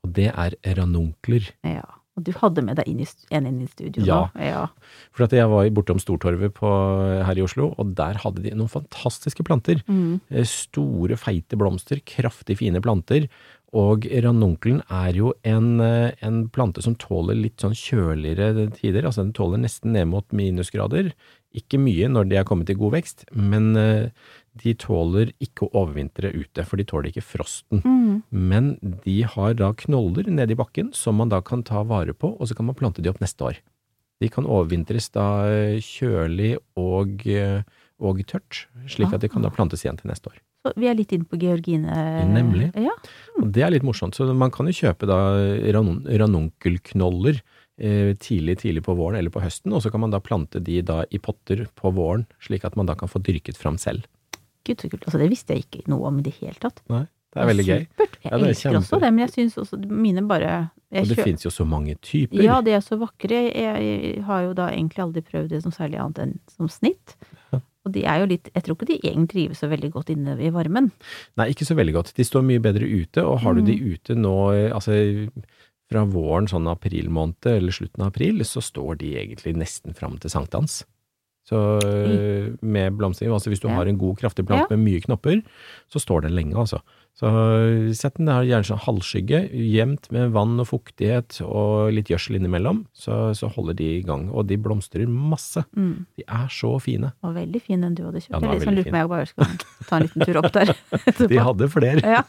Og 0.07 0.13
det 0.17 0.31
er 0.31 0.55
ranunkler. 0.79 1.51
Ja. 1.67 1.87
Og 2.19 2.25
du 2.27 2.33
hadde 2.37 2.63
med 2.67 2.77
deg 2.77 2.89
inn 2.91 3.01
i, 3.05 3.07
en 3.33 3.47
inn 3.49 3.61
i 3.63 3.69
studio 3.71 4.03
Ja. 4.05 4.17
nå. 4.35 4.43
Ja. 4.45 4.65
For 5.15 5.25
at 5.25 5.35
jeg 5.35 5.49
var 5.49 5.69
bortom 5.77 6.01
Stortorvet 6.03 6.53
på, 6.57 6.69
her 7.25 7.39
i 7.39 7.45
Oslo, 7.45 7.71
og 7.79 7.95
der 7.97 8.19
hadde 8.23 8.43
de 8.45 8.51
noen 8.55 8.69
fantastiske 8.71 9.45
planter. 9.47 9.81
Mm. 9.89 10.21
Eh, 10.31 10.45
Store, 10.45 11.17
feite 11.17 11.57
blomster, 11.57 12.03
kraftig 12.05 12.59
fine 12.61 12.83
planter. 12.83 13.29
Og 13.73 14.03
ranunkelen 14.11 14.83
er 14.91 15.15
jo 15.15 15.33
en, 15.47 15.81
eh, 15.81 16.11
en 16.27 16.49
plante 16.51 16.83
som 16.83 16.97
tåler 16.97 17.39
litt 17.39 17.59
sånn 17.63 17.77
kjøligere 17.79 18.67
tider. 18.75 19.07
Altså 19.07 19.23
den 19.23 19.33
tåler 19.33 19.63
nesten 19.63 19.93
ned 19.95 20.09
mot 20.11 20.27
minusgrader. 20.35 21.13
Ikke 21.57 21.81
mye 21.83 22.07
når 22.11 22.29
de 22.31 22.37
er 22.39 22.47
kommet 22.47 22.71
i 22.71 22.77
god 22.79 22.95
vekst, 22.95 23.25
men 23.35 23.73
eh, 23.79 24.11
de 24.63 24.75
tåler 24.79 25.33
ikke 25.43 25.67
å 25.67 25.73
overvintre 25.83 26.31
ute, 26.35 26.65
for 26.67 26.79
de 26.79 26.87
tåler 26.87 27.11
ikke 27.11 27.27
frosten. 27.27 27.83
Mm. 27.83 28.21
Men 28.31 28.71
de 29.05 29.17
har 29.35 29.57
da 29.59 29.73
knoller 29.85 30.31
nede 30.31 30.55
i 30.55 30.59
bakken 30.59 30.93
som 30.97 31.19
man 31.19 31.33
da 31.33 31.41
kan 31.43 31.65
ta 31.67 31.83
vare 31.87 32.15
på, 32.15 32.33
og 32.37 32.51
så 32.51 32.57
kan 32.59 32.69
man 32.71 32.79
plante 32.79 33.03
de 33.03 33.11
opp 33.11 33.23
neste 33.23 33.47
år. 33.51 33.59
De 34.21 34.29
kan 34.31 34.47
overvintres 34.47 35.11
da 35.15 35.27
eh, 35.49 35.81
kjølig 35.83 36.55
og, 36.79 37.27
eh, 37.27 37.67
og 37.99 38.23
tørt, 38.31 38.67
slik 38.91 39.15
at 39.17 39.25
de 39.25 39.33
kan 39.33 39.43
da 39.43 39.51
plantes 39.55 39.83
igjen 39.85 39.99
til 39.99 40.13
neste 40.13 40.31
år. 40.31 40.39
Så 40.61 40.75
vi 40.77 40.91
er 40.91 40.97
litt 40.99 41.13
inne 41.17 41.25
på 41.25 41.39
Georgine. 41.41 41.89
Nemlig. 42.29 42.69
Ja. 42.77 42.93
Og 43.41 43.49
det 43.55 43.65
er 43.65 43.73
litt 43.73 43.87
morsomt, 43.87 44.15
så 44.15 44.29
man 44.37 44.53
kan 44.53 44.69
jo 44.69 44.77
kjøpe 44.77 45.09
da 45.09 45.19
ranunkelknoller 45.73 47.41
eh, 47.41 47.60
tidlig, 47.81 48.59
tidlig 48.61 48.83
på 48.85 48.95
våren 48.99 49.17
eller 49.19 49.31
på 49.33 49.41
høsten, 49.43 49.73
og 49.73 49.83
så 49.83 49.91
kan 49.91 50.01
man 50.05 50.11
da 50.13 50.21
plante 50.21 50.61
de 50.63 50.81
da 50.83 51.05
i 51.11 51.19
potter 51.19 51.67
på 51.75 51.93
våren, 51.97 52.27
slik 52.45 52.65
at 52.69 52.77
man 52.77 52.87
da 52.87 52.95
kan 52.95 53.09
få 53.09 53.23
dyrket 53.25 53.57
fram 53.57 53.79
selv. 53.81 54.05
Gud, 54.65 54.77
så 54.83 54.91
kult. 54.93 55.07
Altså, 55.09 55.19
det 55.19 55.31
visste 55.33 55.55
jeg 55.57 55.65
ikke 55.65 55.87
noe 55.89 56.07
om 56.11 56.19
i 56.21 56.23
det 56.27 56.35
hele 56.41 56.55
tatt. 56.61 56.83
Nei, 56.93 57.07
det 57.33 57.41
er 57.41 57.49
veldig 57.49 57.65
gøy. 57.67 57.87
Supert. 57.89 58.19
Jeg 58.21 58.31
Ja, 58.33 58.37
det 58.37 58.45
er 58.45 58.51
elsker 58.53 58.71
kjempe- 58.71 58.85
også 58.85 59.01
det, 59.01 59.11
men 59.15 59.23
jeg 59.27 59.33
syns 59.33 59.57
også 59.57 59.79
mine 59.91 60.27
bare 60.29 60.71
Jeg 60.93 61.03
Og 61.03 61.09
det 61.09 61.17
kjø- 61.19 61.25
finnes 61.25 61.45
jo 61.45 61.51
så 61.51 61.65
mange 61.65 61.95
typer. 62.03 62.43
Ja, 62.43 62.61
de 62.61 62.73
er 62.73 62.81
så 62.83 62.99
vakre. 62.99 63.39
Jeg 63.55 64.23
har 64.27 64.41
jo 64.43 64.53
da 64.53 64.69
egentlig 64.71 64.99
aldri 64.99 65.23
prøvd 65.23 65.49
det 65.49 65.63
som 65.63 65.71
særlig 65.71 66.01
annet 66.03 66.19
enn 66.19 66.39
som 66.51 66.67
snitt. 66.69 67.15
Og 67.87 67.93
de 67.95 68.03
er 68.05 68.19
jo 68.21 68.27
litt 68.27 68.51
Jeg 68.53 68.63
tror 68.65 68.75
ikke 68.77 68.87
de 68.89 68.99
egentlig 68.99 69.29
trives 69.49 69.59
så 69.63 69.69
veldig 69.71 69.91
godt 69.93 70.11
inne 70.11 70.35
i 70.39 70.51
varmen. 70.51 70.91
Nei, 71.39 71.47
ikke 71.55 71.65
så 71.65 71.75
veldig 71.79 71.95
godt. 71.95 72.13
De 72.15 72.23
står 72.25 72.43
mye 72.45 72.61
bedre 72.61 72.85
ute, 72.85 73.25
og 73.25 73.39
har 73.41 73.55
du 73.55 73.63
de 73.63 73.77
Mm. 73.79 73.95
ute 73.95 74.15
nå, 74.19 74.35
eh, 74.53 74.75
altså 74.75 75.31
fra 75.91 76.05
våren, 76.07 76.47
sånn 76.51 76.69
april 76.71 77.11
måned, 77.11 77.47
eller 77.51 77.75
slutten 77.75 78.05
av 78.05 78.13
april, 78.13 78.45
så 78.47 78.63
står 78.63 79.01
de 79.03 79.15
egentlig 79.19 79.57
nesten 79.59 79.97
fram 79.97 80.19
til 80.23 80.31
sankthans. 80.31 80.85
Så 81.51 81.59
mm. 81.83 82.59
med 82.63 82.95
blomstring, 82.95 83.33
altså 83.35 83.51
hvis 83.51 83.63
du 83.63 83.69
Ja. 83.69 83.75
har 83.75 83.87
en 83.91 83.99
god 83.99 84.19
kraftig 84.21 84.47
plante 84.47 84.71
Ja. 84.71 84.77
med 84.77 84.87
mye 84.87 85.01
knopper, 85.03 85.43
så 85.91 85.99
står 85.99 86.23
den 86.23 86.37
lenge, 86.37 86.55
altså. 86.55 86.81
Så 87.19 87.29
sett 87.99 88.17
den 88.17 88.31
der 88.31 88.47
gjerne 88.49 88.65
sånn 88.65 88.81
halvskygge, 88.81 89.43
jevnt 89.53 90.07
med 90.15 90.31
vann 90.33 90.55
og 90.63 90.71
fuktighet 90.71 91.43
og 91.45 91.91
litt 91.93 92.09
gjødsel 92.09 92.39
innimellom, 92.39 92.87
så, 92.97 93.35
så 93.37 93.51
holder 93.53 93.77
de 93.77 93.89
i 93.99 94.01
gang. 94.07 94.31
Og 94.33 94.47
de 94.49 94.57
blomstrer 94.61 95.11
masse. 95.11 95.61
Mm. 95.77 96.07
De 96.17 96.25
er 96.25 96.49
så 96.55 96.73
fine. 96.81 97.13
Og 97.27 97.37
veldig 97.37 97.61
fin 97.67 97.85
den 97.85 97.99
du 97.99 98.07
hadde 98.07 98.25
kjøpt. 98.25 98.39
Ja, 98.39 98.41
jeg 98.41 98.63
liksom 98.63 98.79
lurer 98.79 98.89
på 98.89 98.95
om 98.95 99.01
jeg 99.03 99.13
bare 99.13 99.29
skal 99.29 99.53
ta 99.91 99.99
en 99.99 100.07
liten 100.07 100.25
tur 100.25 100.41
opp 100.41 100.51
der. 100.57 100.75
De 101.31 101.45
hadde 101.51 101.71
flere. 101.75 102.17
Ja. 102.17 102.25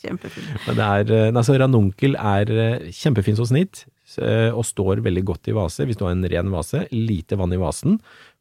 Kjempefin. 0.00 0.48
Men 0.64 0.78
det 0.78 0.88
er, 0.88 1.14
eh, 1.36 1.54
ranunkel 1.60 2.16
er 2.16 2.52
eh, 2.56 2.90
kjempefin 2.94 3.36
som 3.36 3.48
snitt, 3.50 3.84
eh, 4.16 4.48
og 4.48 4.64
står 4.64 5.04
veldig 5.04 5.24
godt 5.28 5.50
i 5.52 5.56
vase 5.56 5.84
hvis 5.84 6.00
du 6.00 6.06
har 6.06 6.16
en 6.16 6.24
ren 6.24 6.50
vase. 6.54 6.86
Lite 6.94 7.36
vann 7.36 7.52
i 7.52 7.60
vasen, 7.60 8.00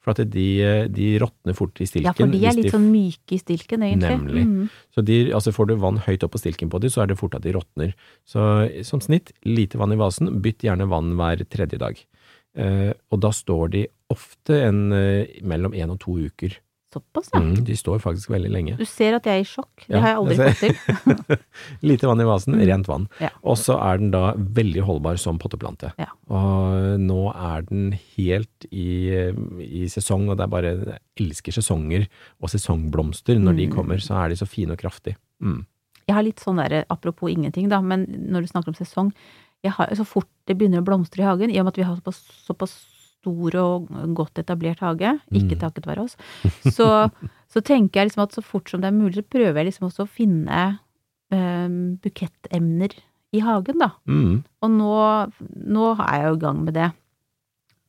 for 0.10 0.18
at 0.18 0.34
de, 0.34 0.50
de 0.90 1.10
råtner 1.22 1.56
fort 1.58 1.80
i 1.80 1.88
stilken. 1.88 2.10
Ja, 2.10 2.16
for 2.18 2.32
de 2.32 2.42
er 2.44 2.58
litt 2.58 2.70
litt 2.70 2.76
sånn 2.76 2.90
myke 2.92 3.36
i 3.36 3.42
stilken, 3.42 3.86
egentlig. 3.86 4.16
Nemlig. 4.18 4.46
Mm. 4.46 4.70
Så 4.96 5.04
de, 5.06 5.20
altså 5.38 5.54
får 5.56 5.70
du 5.70 5.76
vann 5.82 6.00
høyt 6.06 6.26
opp 6.26 6.36
på 6.36 6.42
stilken 6.42 6.72
på 6.72 6.82
dem, 6.84 6.94
så 6.94 7.04
er 7.04 7.12
det 7.12 7.20
fort 7.20 7.38
at 7.38 7.46
de 7.46 7.54
råtner. 7.56 7.94
Så 8.28 8.46
som 8.88 9.04
snitt, 9.04 9.34
lite 9.48 9.80
vann 9.82 9.94
i 9.96 10.00
vasen, 10.00 10.32
bytt 10.44 10.66
gjerne 10.66 10.90
vann 10.92 11.14
hver 11.20 11.44
tredje 11.50 11.82
dag. 11.82 12.00
Eh, 12.58 12.92
og 13.14 13.22
da 13.24 13.32
står 13.36 13.70
de 13.76 13.86
ofte 14.10 14.58
en, 14.66 14.92
eh, 14.94 15.40
mellom 15.46 15.74
én 15.78 15.92
og 15.94 16.00
to 16.02 16.18
uker. 16.18 16.58
Såpass, 16.92 17.28
ja. 17.34 17.40
Mm, 17.40 17.64
de 17.68 17.76
står 17.78 18.00
faktisk 18.02 18.32
veldig 18.34 18.50
lenge. 18.50 18.76
Du 18.80 18.86
ser 18.90 19.14
at 19.14 19.24
jeg 19.30 19.38
er 19.38 19.44
i 19.44 19.46
sjokk. 19.46 19.84
Det 19.86 19.94
Ja, 19.94 20.00
har 20.02 20.10
jeg 20.10 20.18
aldri 20.18 20.38
jeg 20.38 20.56
fått 20.58 21.26
til. 21.28 21.38
Lite 21.92 22.08
vann 22.10 22.22
i 22.22 22.26
vasen, 22.26 22.56
Mm. 22.56 22.64
rent 22.66 22.88
vann. 22.90 23.08
Ja. 23.22 23.30
Og 23.44 23.58
så 23.62 23.76
er 23.78 24.00
den 24.02 24.10
da 24.12 24.34
veldig 24.34 24.82
holdbar 24.88 25.20
som 25.22 25.38
potteplante. 25.38 25.92
Ja. 26.02 26.08
Og 26.34 26.98
nå 27.00 27.20
er 27.36 27.62
den 27.70 27.92
helt 28.18 28.66
i, 28.72 29.14
i 29.62 29.86
sesong, 29.88 30.30
og 30.32 30.38
det 30.38 30.44
er 30.48 30.54
bare 30.56 30.72
Jeg 30.80 31.00
elsker 31.30 31.52
sesonger 31.60 32.08
og 32.42 32.50
sesongblomster. 32.50 33.38
Når 33.38 33.56
de 33.58 33.68
Mm. 33.68 33.76
kommer, 33.76 33.98
så 34.02 34.18
er 34.26 34.30
de 34.30 34.36
så 34.42 34.48
fine 34.50 34.72
og 34.74 34.80
kraftige. 34.82 35.16
Mm. 35.44 35.66
Jeg 36.08 36.16
har 36.16 36.24
litt 36.24 36.40
sånn 36.42 36.58
derre, 36.58 36.86
apropos 36.90 37.30
ingenting, 37.30 37.70
da, 37.70 37.82
men 37.82 38.08
når 38.34 38.42
du 38.42 38.48
snakker 38.48 38.70
om 38.70 38.74
sesong 38.74 39.14
har, 39.64 39.88
Så 39.94 40.06
fort 40.08 40.26
det 40.48 40.58
begynner 40.58 40.82
å 40.82 40.86
blomstre 40.86 41.20
i 41.22 41.26
hagen, 41.28 41.52
i 41.52 41.60
og 41.60 41.66
med 41.66 41.74
at 41.74 41.78
vi 41.78 41.84
har 41.84 41.96
såpass, 41.98 42.24
såpass 42.48 42.74
stor 43.20 43.56
og 43.60 43.88
godt 44.16 44.40
etablert 44.40 44.80
hage, 44.80 45.20
ikke 45.32 45.56
Mm. 45.58 45.60
takket 45.60 45.86
være 45.88 46.04
oss, 46.08 46.16
så, 46.72 47.10
så 47.52 47.62
tenker 47.62 48.00
jeg 48.02 48.10
liksom 48.10 48.24
at 48.24 48.32
så 48.38 48.42
fort 48.44 48.70
som 48.70 48.82
det 48.82 48.88
er 48.88 48.96
mulig, 48.96 49.16
så 49.20 49.24
prøver 49.28 49.60
jeg 49.60 49.66
liksom 49.74 49.90
også 49.90 50.06
å 50.06 50.10
finne 50.10 50.80
eh, 51.32 51.68
bukettemner 52.04 52.96
i 53.36 53.42
hagen, 53.46 53.78
da. 53.84 53.92
Mm. 54.10 54.40
Og 54.64 54.72
nå, 54.74 54.94
nå 55.70 55.92
er 56.00 56.16
jeg 56.24 56.32
jo 56.32 56.38
i 56.40 56.42
gang 56.48 56.64
med 56.66 56.74
det. 56.80 56.88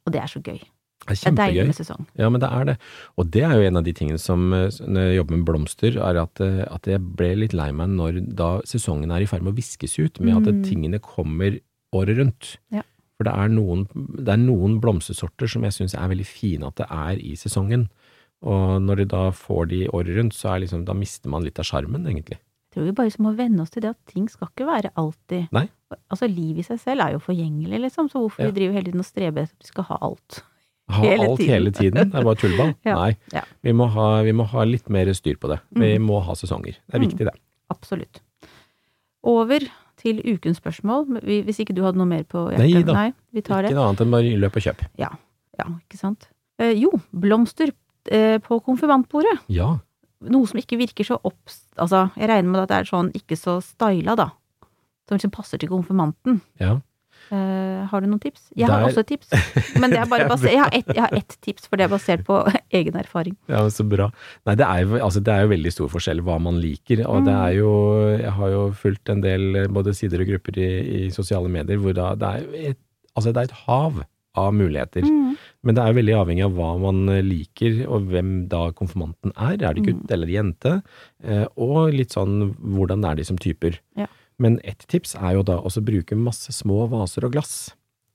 Og 0.06 0.12
det 0.12 0.20
er 0.20 0.28
så 0.28 0.42
gøy. 0.44 0.58
Det 0.60 1.14
er 1.14 1.16
kjempegøy. 1.16 1.24
Det 1.24 1.30
er 1.30 1.54
deilig 1.54 1.66
med 1.70 1.78
sesong. 1.78 2.02
Ja, 2.20 2.28
men 2.28 2.42
det 2.42 2.50
er 2.52 2.66
det. 2.68 2.74
Og 3.16 3.30
det 3.32 3.42
er 3.46 3.54
jo 3.56 3.64
en 3.70 3.80
av 3.80 3.86
de 3.86 3.94
tingene 3.96 4.20
som 4.20 4.50
eh, 4.52 4.66
når 4.84 5.06
jeg 5.08 5.16
jobber 5.16 5.38
med 5.38 5.46
blomster, 5.48 5.96
er 5.96 6.18
at, 6.20 6.42
eh, 6.44 6.60
at 6.68 6.90
jeg 6.90 7.00
ble 7.16 7.30
litt 7.40 7.54
lei 7.56 7.70
meg 7.72 7.88
når 7.94 8.20
da 8.36 8.50
sesongen 8.68 9.12
er 9.16 9.24
i 9.24 9.28
ferd 9.30 9.46
med 9.46 9.54
å 9.54 9.58
viskes 9.62 9.96
ut, 10.02 10.20
med 10.20 10.36
at 10.42 10.52
Mm. 10.52 10.60
tingene 10.68 11.00
kommer 11.00 11.56
året 11.96 12.20
rundt. 12.20 12.56
Ja. 12.70 12.82
For 13.20 13.28
det 13.28 13.34
er 13.36 13.50
noen, 13.52 13.82
det 14.16 14.32
er 14.32 14.40
noen 14.40 14.78
blomstersorter 14.80 15.50
som 15.52 15.66
jeg 15.66 15.74
syns 15.76 15.92
er 15.94 16.08
veldig 16.08 16.24
fine 16.24 16.70
at 16.70 16.78
det 16.80 16.86
er 16.88 17.18
i 17.20 17.34
sesongen. 17.36 17.82
Og 18.40 18.78
når 18.80 19.02
de 19.02 19.04
da 19.12 19.26
får 19.36 19.66
de 19.68 19.80
året 19.92 20.16
rundt, 20.16 20.32
så 20.32 20.54
er 20.54 20.62
liksom, 20.62 20.86
da 20.88 20.94
mister 20.96 21.28
man 21.28 21.44
litt 21.44 21.58
av 21.60 21.66
sjarmen, 21.68 22.06
egentlig. 22.08 22.38
Jeg 22.40 22.72
tror 22.78 22.86
vi 22.86 22.94
bare 22.96 23.20
må 23.20 23.34
venne 23.36 23.60
oss 23.60 23.74
til 23.74 23.82
det 23.84 23.90
at 23.92 23.98
ting 24.08 24.28
skal 24.30 24.48
ikke 24.48 24.64
være 24.70 24.92
alltid 24.96 25.50
Nei. 25.52 25.66
Altså, 26.08 26.28
livet 26.30 26.62
i 26.62 26.68
seg 26.70 26.78
selv 26.80 27.02
er 27.04 27.12
jo 27.16 27.18
forgjengelig, 27.18 27.80
liksom, 27.84 28.08
så 28.08 28.22
hvorfor 28.22 28.40
Ja. 28.46 28.48
vi 28.48 28.56
driver 28.60 28.72
hele 28.78 28.84
tiden 28.88 29.00
og 29.04 29.08
streber 29.10 29.42
etter 29.42 29.52
at 29.58 29.66
vi 29.66 29.72
skal 29.74 29.84
ha 29.90 29.98
alt. 30.00 30.40
Ha 30.88 31.02
Hele 31.02 31.26
alt 31.28 31.38
tiden. 31.38 31.50
hele 31.52 31.70
tiden, 31.76 32.10
det 32.10 32.14
er 32.22 32.24
bare 32.24 32.40
tullball. 32.40 32.74
Ja. 32.88 32.94
Nei, 32.94 33.16
Ja. 33.34 33.42
vi 33.62 33.72
må, 33.76 33.90
ha, 33.90 34.22
vi 34.22 34.32
må 34.32 34.46
ha 34.48 34.64
litt 34.64 34.88
mer 34.88 35.12
styr 35.12 35.36
på 35.36 35.48
det. 35.52 35.60
Vi 35.76 35.98
Mm. 35.98 36.06
må 36.08 36.22
ha 36.24 36.32
sesonger. 36.32 36.78
Det 36.88 36.94
er 36.94 36.98
Mm. 37.00 37.08
viktig, 37.10 37.26
det. 37.28 37.34
Absolutt. 37.70 38.20
Over 39.22 39.60
til 40.00 40.20
ukens 40.24 40.58
spørsmål, 40.62 41.20
hvis 41.46 41.60
ikke 41.62 41.76
du 41.76 41.82
hadde 41.84 42.00
noe 42.00 42.08
mer 42.08 42.24
på 42.28 42.46
hjertet? 42.50 42.64
Nei 42.64 42.82
da. 42.88 42.96
Nei, 42.96 43.12
vi 43.36 43.44
tar 43.46 43.62
det. 43.62 43.70
Ikke 43.70 43.78
noe 43.78 43.90
annet 43.90 44.02
enn 44.06 44.16
bare 44.16 44.34
løp 44.44 44.58
og 44.58 44.66
kjøp. 44.66 44.84
Ja, 45.00 45.12
ikke 45.60 46.00
sant. 46.00 46.30
Eh, 46.60 46.74
jo, 46.80 46.92
blomster 47.12 47.72
eh, 48.08 48.36
på 48.44 48.60
konfirmantbordet. 48.64 49.38
Ja. 49.52 49.74
Noe 50.32 50.48
som 50.48 50.60
ikke 50.60 50.78
virker 50.80 51.06
så 51.06 51.16
opps... 51.24 51.62
Altså, 51.80 52.06
jeg 52.16 52.28
regner 52.28 52.50
med 52.52 52.62
at 52.64 52.72
det 52.72 52.78
er 52.80 52.88
sånn 52.90 53.10
ikke 53.16 53.38
så 53.40 53.58
styla, 53.64 54.16
da. 54.18 54.30
Som 55.08 55.18
liksom 55.18 55.32
passer 55.34 55.60
til 55.60 55.72
konfirmanten. 55.72 56.40
ja. 56.60 56.78
Eh, 57.30 57.86
har 57.90 58.00
du 58.02 58.06
noen 58.10 58.20
tips? 58.22 58.48
Jeg 58.58 58.66
har 58.66 58.82
også 58.88 59.04
et 59.04 59.10
tips, 59.12 59.28
men 59.78 59.90
det 59.92 60.00
er 60.02 60.08
bare 60.10 60.24
er 60.26 60.30
basert, 60.32 60.50
jeg, 60.50 60.58
har 60.64 60.70
ett, 60.74 60.88
jeg 60.96 61.02
har 61.04 61.14
ett 61.14 61.36
tips, 61.46 61.68
for 61.70 61.78
det 61.78 61.84
er 61.86 61.92
basert 61.92 62.24
på 62.26 62.40
egen 62.80 62.96
erfaring. 62.98 63.36
Ja, 63.48 63.60
men 63.62 63.70
Så 63.74 63.86
bra. 63.88 64.10
Nei, 64.48 64.56
det 64.58 64.66
er, 64.66 64.82
jo, 64.82 64.98
altså, 65.06 65.22
det 65.22 65.34
er 65.36 65.44
jo 65.46 65.52
veldig 65.54 65.72
stor 65.76 65.88
forskjell 65.94 66.22
hva 66.26 66.40
man 66.42 66.58
liker. 66.62 67.04
Og 67.06 67.24
det 67.24 67.34
Mm. 67.34 67.42
er 67.46 67.52
jo 67.60 67.70
Jeg 68.20 68.32
har 68.40 68.48
jo 68.50 68.62
fulgt 68.74 69.08
en 69.14 69.20
del 69.22 69.56
eh, 69.56 69.68
både 69.70 69.94
sider 69.94 70.20
og 70.24 70.26
grupper 70.32 70.58
i, 70.58 70.70
i 71.06 71.10
sosiale 71.14 71.48
medier 71.48 71.78
hvor 71.78 71.94
da 71.94 72.14
det 72.18 72.28
er 72.34 72.70
et, 72.72 72.78
altså, 73.14 73.32
det 73.32 73.36
er 73.44 73.50
et 73.52 73.58
hav 73.66 74.02
av 74.38 74.52
muligheter. 74.54 75.02
Mm. 75.02 75.36
Men 75.66 75.74
det 75.74 75.82
er 75.84 75.94
veldig 75.96 76.14
avhengig 76.20 76.44
av 76.46 76.52
hva 76.54 76.68
man 76.82 77.08
eh, 77.10 77.22
liker, 77.26 77.80
og 77.90 78.06
hvem 78.10 78.48
da 78.50 78.70
konfirmanten 78.72 79.32
er. 79.36 79.54
Er 79.58 79.74
det 79.74 79.84
gutt 79.86 80.02
Mm. 80.06 80.12
eller 80.14 80.26
jente? 80.34 80.74
Og 81.58 81.92
litt 81.94 82.10
sånn 82.14 82.54
hvordan 82.58 83.04
er 83.10 83.14
de 83.18 83.24
som 83.26 83.36
typer. 83.38 83.78
Ja. 83.98 84.06
Men 84.40 84.58
ett 84.64 84.86
tips 84.88 85.14
er 85.20 85.36
jo 85.36 85.44
da 85.46 85.58
å 85.60 85.82
bruke 85.84 86.16
masse 86.16 86.52
små 86.56 86.86
vaser 86.90 87.26
og 87.28 87.36
glass. 87.36 87.74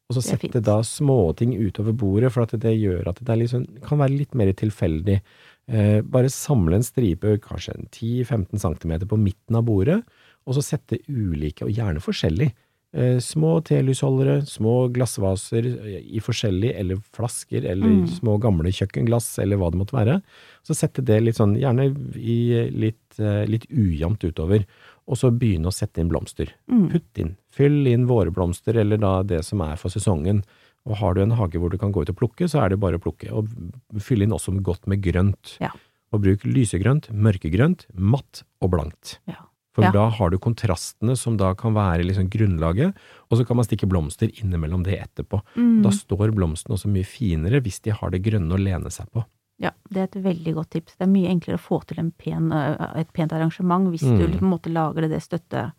Og 0.09 0.17
så 0.17 0.21
sette 0.21 0.61
da 0.61 0.79
småting 0.85 1.55
utover 1.57 1.95
bordet, 1.97 2.29
for 2.33 2.45
det 2.45 2.75
gjør 2.77 3.07
at 3.09 3.21
det 3.25 3.47
sånn, 3.49 3.65
kan 3.85 4.01
være 4.01 4.17
litt 4.19 4.35
mer 4.37 4.51
tilfeldig. 4.53 5.19
Eh, 5.67 6.01
bare 6.05 6.29
samle 6.29 6.77
en 6.77 6.85
stripe, 6.85 7.39
kanskje 7.41 7.73
en 7.73 7.87
10-15 7.89 8.61
cm 8.61 9.07
på 9.09 9.17
midten 9.17 9.57
av 9.57 9.65
bordet, 9.65 10.03
og 10.45 10.53
så 10.53 10.61
sette 10.61 10.99
ulike, 11.09 11.65
og 11.65 11.73
gjerne 11.73 12.03
forskjellig. 12.05 12.51
Eh, 12.95 13.17
små 13.19 13.57
telysholdere, 13.65 14.45
små 14.47 14.87
glassvaser 14.93 15.65
eh, 15.67 16.03
i 16.05 16.21
forskjellig, 16.23 16.69
eller 16.79 17.01
flasker, 17.17 17.65
eller 17.65 17.89
Mm. 17.89 18.07
små 18.07 18.37
gamle 18.39 18.69
kjøkkenglass, 18.71 19.39
eller 19.41 19.57
hva 19.57 19.71
det 19.71 19.79
måtte 19.81 19.97
være. 19.97 20.21
Så 20.63 20.77
sette 20.77 21.03
det 21.03 21.21
litt 21.23 21.35
sånn, 21.35 21.57
gjerne 21.59 21.89
i 22.15 22.69
litt, 22.71 23.19
eh, 23.19 23.43
litt 23.49 23.65
ujevnt 23.67 24.23
utover, 24.23 24.65
og 25.07 25.17
så 25.19 25.29
begynne 25.31 25.69
å 25.69 25.75
sette 25.75 26.01
inn 26.01 26.09
blomster. 26.09 26.51
Mm. 26.71 26.87
Putt 26.93 27.21
inn. 27.21 27.35
Fyll 27.53 27.85
inn 27.91 28.07
vårblomster, 28.09 28.77
eller 28.81 28.97
da 29.01 29.19
det 29.23 29.43
som 29.45 29.61
er 29.61 29.75
for 29.77 29.93
sesongen. 29.93 30.43
Og 30.85 30.97
har 31.01 31.15
du 31.17 31.21
en 31.23 31.35
hage 31.37 31.57
hvor 31.61 31.69
du 31.73 31.77
kan 31.81 31.91
gå 31.93 32.03
ut 32.05 32.09
og 32.13 32.17
plukke, 32.19 32.47
så 32.49 32.63
er 32.63 32.69
det 32.73 32.79
bare 32.81 32.97
å 32.99 33.03
plukke. 33.03 33.31
Og 33.33 33.49
fyll 34.01 34.25
inn 34.25 34.33
også 34.35 34.53
godt 34.65 34.87
med 34.89 35.01
grønt. 35.05 35.55
Ja. 35.61 35.71
Og 36.13 36.21
bruk 36.25 36.45
lysegrønt, 36.45 37.09
mørkegrønt, 37.13 37.87
matt 37.93 38.43
og 38.61 38.71
blankt. 38.75 39.19
Ja. 39.29 39.43
For 39.75 39.83
Ja. 39.83 39.91
da 39.91 40.09
har 40.09 40.29
du 40.31 40.37
kontrastene 40.39 41.17
som 41.19 41.35
da 41.35 41.53
kan 41.53 41.73
være 41.75 42.05
liksom 42.05 42.29
grunnlaget, 42.31 42.93
og 43.29 43.37
så 43.37 43.45
kan 43.45 43.57
man 43.57 43.65
stikke 43.65 43.89
blomster 43.91 44.29
innimellom 44.39 44.83
det 44.85 44.95
etterpå. 45.01 45.41
Mm. 45.57 45.81
Da 45.83 45.89
står 45.91 46.31
blomstene 46.31 46.77
også 46.77 46.87
mye 46.87 47.03
finere 47.03 47.59
hvis 47.61 47.81
de 47.83 47.91
har 47.91 48.09
det 48.13 48.23
grønne 48.23 48.55
å 48.55 48.61
lene 48.61 48.89
seg 48.89 49.09
på. 49.11 49.25
Ja, 49.61 49.71
det 49.87 50.01
er 50.01 50.09
et 50.09 50.19
veldig 50.25 50.53
godt 50.57 50.73
tips. 50.75 50.97
Det 50.99 51.05
er 51.07 51.11
mye 51.13 51.31
enklere 51.31 51.55
å 51.59 51.63
få 51.63 51.79
til 51.87 52.01
en 52.01 52.11
pen, 52.11 52.51
eh, 52.51 52.99
et 52.99 53.11
pent 53.15 53.31
arrangement 53.31 53.87
hvis 53.93 54.03
du 54.03 54.27
Mm. 54.27 54.37
på 54.39 54.43
en 54.43 54.51
måte 54.51 54.71
lager 54.73 55.07
det, 55.07 55.21
støtte, 55.23 55.71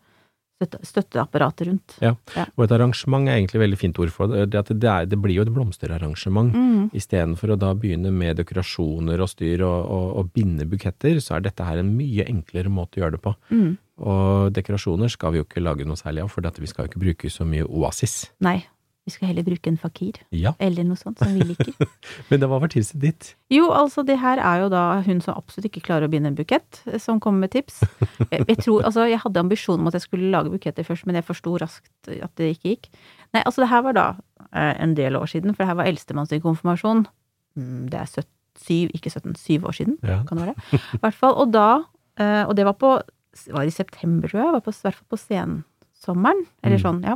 støtte, 0.57 0.79
støtteapparatet 0.81 1.67
rundt. 1.67 1.97
Ja. 2.01 2.15
Og 2.57 2.63
et 2.65 2.71
arrangement 2.71 3.27
er 3.29 3.37
egentlig 3.37 3.55
et 3.61 3.65
veldig 3.69 3.77
fint 3.77 3.99
ord 3.99 4.09
for 4.09 4.27
det. 4.27 4.49
Det, 4.49 4.57
at 4.57 4.79
det, 4.79 4.89
er, 4.89 5.05
det 5.05 5.21
blir 5.21 5.35
jo 5.35 5.43
et 5.45 5.53
blomsterarrangement. 5.53 6.53
Mm. 6.53 6.89
Istedenfor 6.97 7.53
å 7.53 7.59
da 7.59 7.73
begynne 7.77 8.11
med 8.11 8.37
dekorasjoner 8.37 9.21
og 9.21 9.29
styr 9.29 9.61
og, 9.61 9.85
og, 9.85 10.07
og 10.17 10.33
binde 10.33 10.65
buketter, 10.65 11.21
så 11.21 11.37
er 11.37 11.41
dette 11.45 11.63
her 11.63 11.77
en 11.77 11.93
mye 11.95 12.25
enklere 12.25 12.69
måte 12.73 12.97
å 12.97 13.03
gjøre 13.05 13.17
det 13.19 13.21
på. 13.21 13.35
Mm. 13.51 13.77
Og 13.97 14.53
dekorasjoner 14.53 15.09
skal 15.09 15.33
vi 15.33 15.37
jo 15.41 15.45
ikke 15.45 15.61
lage 15.61 15.85
noe 15.85 15.97
særlig 15.97 16.23
av, 16.25 16.29
for 16.33 16.41
vi 16.41 16.65
skal 16.69 16.85
jo 16.85 16.91
ikke 16.91 17.03
bruke 17.05 17.29
så 17.29 17.45
mye 17.45 17.65
oasis. 17.65 18.31
Nei, 18.41 18.63
vi 19.07 19.11
skal 19.15 19.29
heller 19.31 19.45
bruke 19.47 19.69
en 19.71 19.77
fakir, 19.79 20.17
Ja, 20.35 20.51
eller 20.59 20.83
noe 20.83 20.99
sånt 20.99 21.21
som 21.23 21.31
vi 21.31 21.45
liker. 21.47 21.71
men 22.29 22.41
det 22.41 22.49
var 22.51 22.59
hva 22.59 22.67
tipset 22.67 22.99
ditt? 22.99 23.29
Jo, 23.53 23.69
altså 23.71 24.03
det 24.03 24.17
her 24.19 24.41
er 24.43 24.65
jo 24.65 24.69
da 24.73 24.81
hun 25.05 25.21
som 25.23 25.37
absolutt 25.39 25.69
ikke 25.71 25.85
klarer 25.87 26.09
å 26.09 26.11
binde 26.11 26.27
en 26.27 26.35
bukett, 26.35 26.81
eh, 26.91 26.99
som 26.99 27.21
kommer 27.23 27.45
med 27.47 27.53
tips. 27.55 27.79
Jeg, 28.27 28.43
jeg 28.51 28.57
tror, 28.65 28.83
altså 28.89 29.07
jeg 29.07 29.21
hadde 29.23 29.39
ambisjon 29.45 29.79
om 29.79 29.87
at 29.87 29.95
jeg 29.95 30.03
skulle 30.09 30.27
lage 30.35 30.51
buketter 30.51 30.83
først, 30.83 31.07
men 31.07 31.15
jeg 31.15 31.23
forsto 31.29 31.55
raskt 31.63 32.11
at 32.11 32.33
det 32.35 32.51
ikke 32.57 32.73
gikk. 32.75 32.89
Nei, 33.33 33.43
altså 33.47 33.63
det 33.63 33.71
her 33.71 33.81
var 33.87 33.95
da 33.95 34.07
eh, 34.51 34.73
en 34.83 34.93
del 34.99 35.15
år 35.15 35.31
siden, 35.31 35.55
for 35.55 35.63
det 35.63 35.71
her 35.71 35.79
var 35.79 35.87
eldstemann 35.87 36.27
sin 36.27 36.43
konfirmasjon. 36.43 37.05
Mm, 37.55 37.85
Det 37.93 38.01
er 38.03 38.11
17, 38.11 38.27
syv, 38.67 38.91
ikke 38.97 39.09
17, 39.13 39.35
syv 39.39 39.65
år 39.71 39.75
siden, 39.79 39.97
Ja. 40.03 40.23
kan 40.27 40.37
det 40.41 40.49
være. 40.49 40.81
I 40.97 40.99
hvert 41.05 41.13
fall, 41.23 41.35
og 41.39 41.51
da, 41.55 41.67
eh, 42.19 42.43
og 42.43 42.55
det 42.59 42.65
var 42.67 42.73
på, 42.81 42.97
var 43.53 43.63
i 43.63 43.71
september 43.71 44.27
tror 44.27 44.41
jeg, 44.43 44.51
var 44.59 44.63
på, 44.65 44.73
i 44.73 44.81
hvert 44.83 44.97
fall 44.97 45.11
på 45.13 45.19
sensommeren, 45.21 46.45
eller 46.63 46.77
Mm. 46.79 46.83
sånn, 46.83 47.01
ja. 47.05 47.15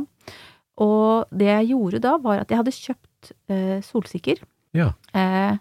Og 0.82 1.30
det 1.30 1.50
jeg 1.50 1.70
gjorde 1.72 2.02
da, 2.02 2.16
var 2.22 2.42
at 2.42 2.50
jeg 2.50 2.60
hadde 2.60 2.74
kjøpt 2.74 3.32
eh, 3.52 3.78
solsikker. 3.86 4.42
Ja. 4.76 4.90
Eh, 5.14 5.54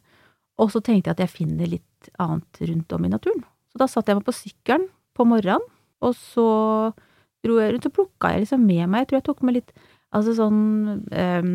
og 0.62 0.72
så 0.74 0.82
tenkte 0.84 1.12
jeg 1.12 1.18
at 1.18 1.24
jeg 1.26 1.36
finner 1.36 1.70
litt 1.70 2.12
annet 2.22 2.62
rundt 2.70 2.96
om 2.96 3.06
i 3.06 3.12
naturen. 3.12 3.46
Så 3.72 3.82
da 3.82 3.88
satte 3.90 4.12
jeg 4.12 4.20
meg 4.20 4.28
på 4.28 4.36
sykkelen 4.36 4.88
på 5.18 5.28
morgenen, 5.28 5.64
og 6.02 6.16
så 6.18 6.48
dro 7.46 7.60
jeg 7.60 7.76
rundt 7.76 7.88
og 7.90 7.96
plukka 7.96 8.32
jeg 8.34 8.44
liksom 8.44 8.64
med 8.66 8.90
meg 8.90 9.04
Jeg 9.04 9.08
tror 9.10 9.18
jeg 9.18 9.26
tok 9.28 9.42
med 9.46 9.56
litt 9.58 9.72
altså 10.16 10.34
sånn 10.38 10.60
eh, 11.14 11.48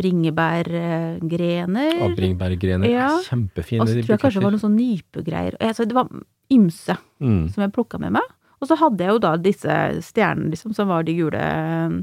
bringebærgrener. 0.00 1.92
Ja, 2.00 2.08
bringebærgrener 2.16 2.88
Ja. 2.88 3.08
er 3.18 3.24
kjempefine. 3.26 3.82
Og 3.82 3.88
så 3.88 4.00
tror 4.00 4.14
jeg 4.14 4.22
kanskje 4.22 4.40
det 4.40 4.46
var 4.46 4.54
noen 4.56 4.66
sånn 4.66 4.78
nypegreier. 4.78 5.56
Altså, 5.60 5.84
det 5.84 5.96
var 5.96 6.08
ymse 6.50 6.96
mm. 7.20 7.48
som 7.52 7.62
jeg 7.64 7.74
plukka 7.76 8.00
med 8.00 8.12
meg. 8.18 8.26
Og 8.60 8.68
så 8.68 8.76
hadde 8.76 9.04
jeg 9.04 9.14
jo 9.14 9.20
da 9.24 9.36
disse 9.40 9.76
stjernene, 10.04 10.50
liksom, 10.52 10.74
som 10.76 10.88
var 10.88 11.04
de 11.04 11.14
gule 11.16 11.40
eh, 11.40 12.00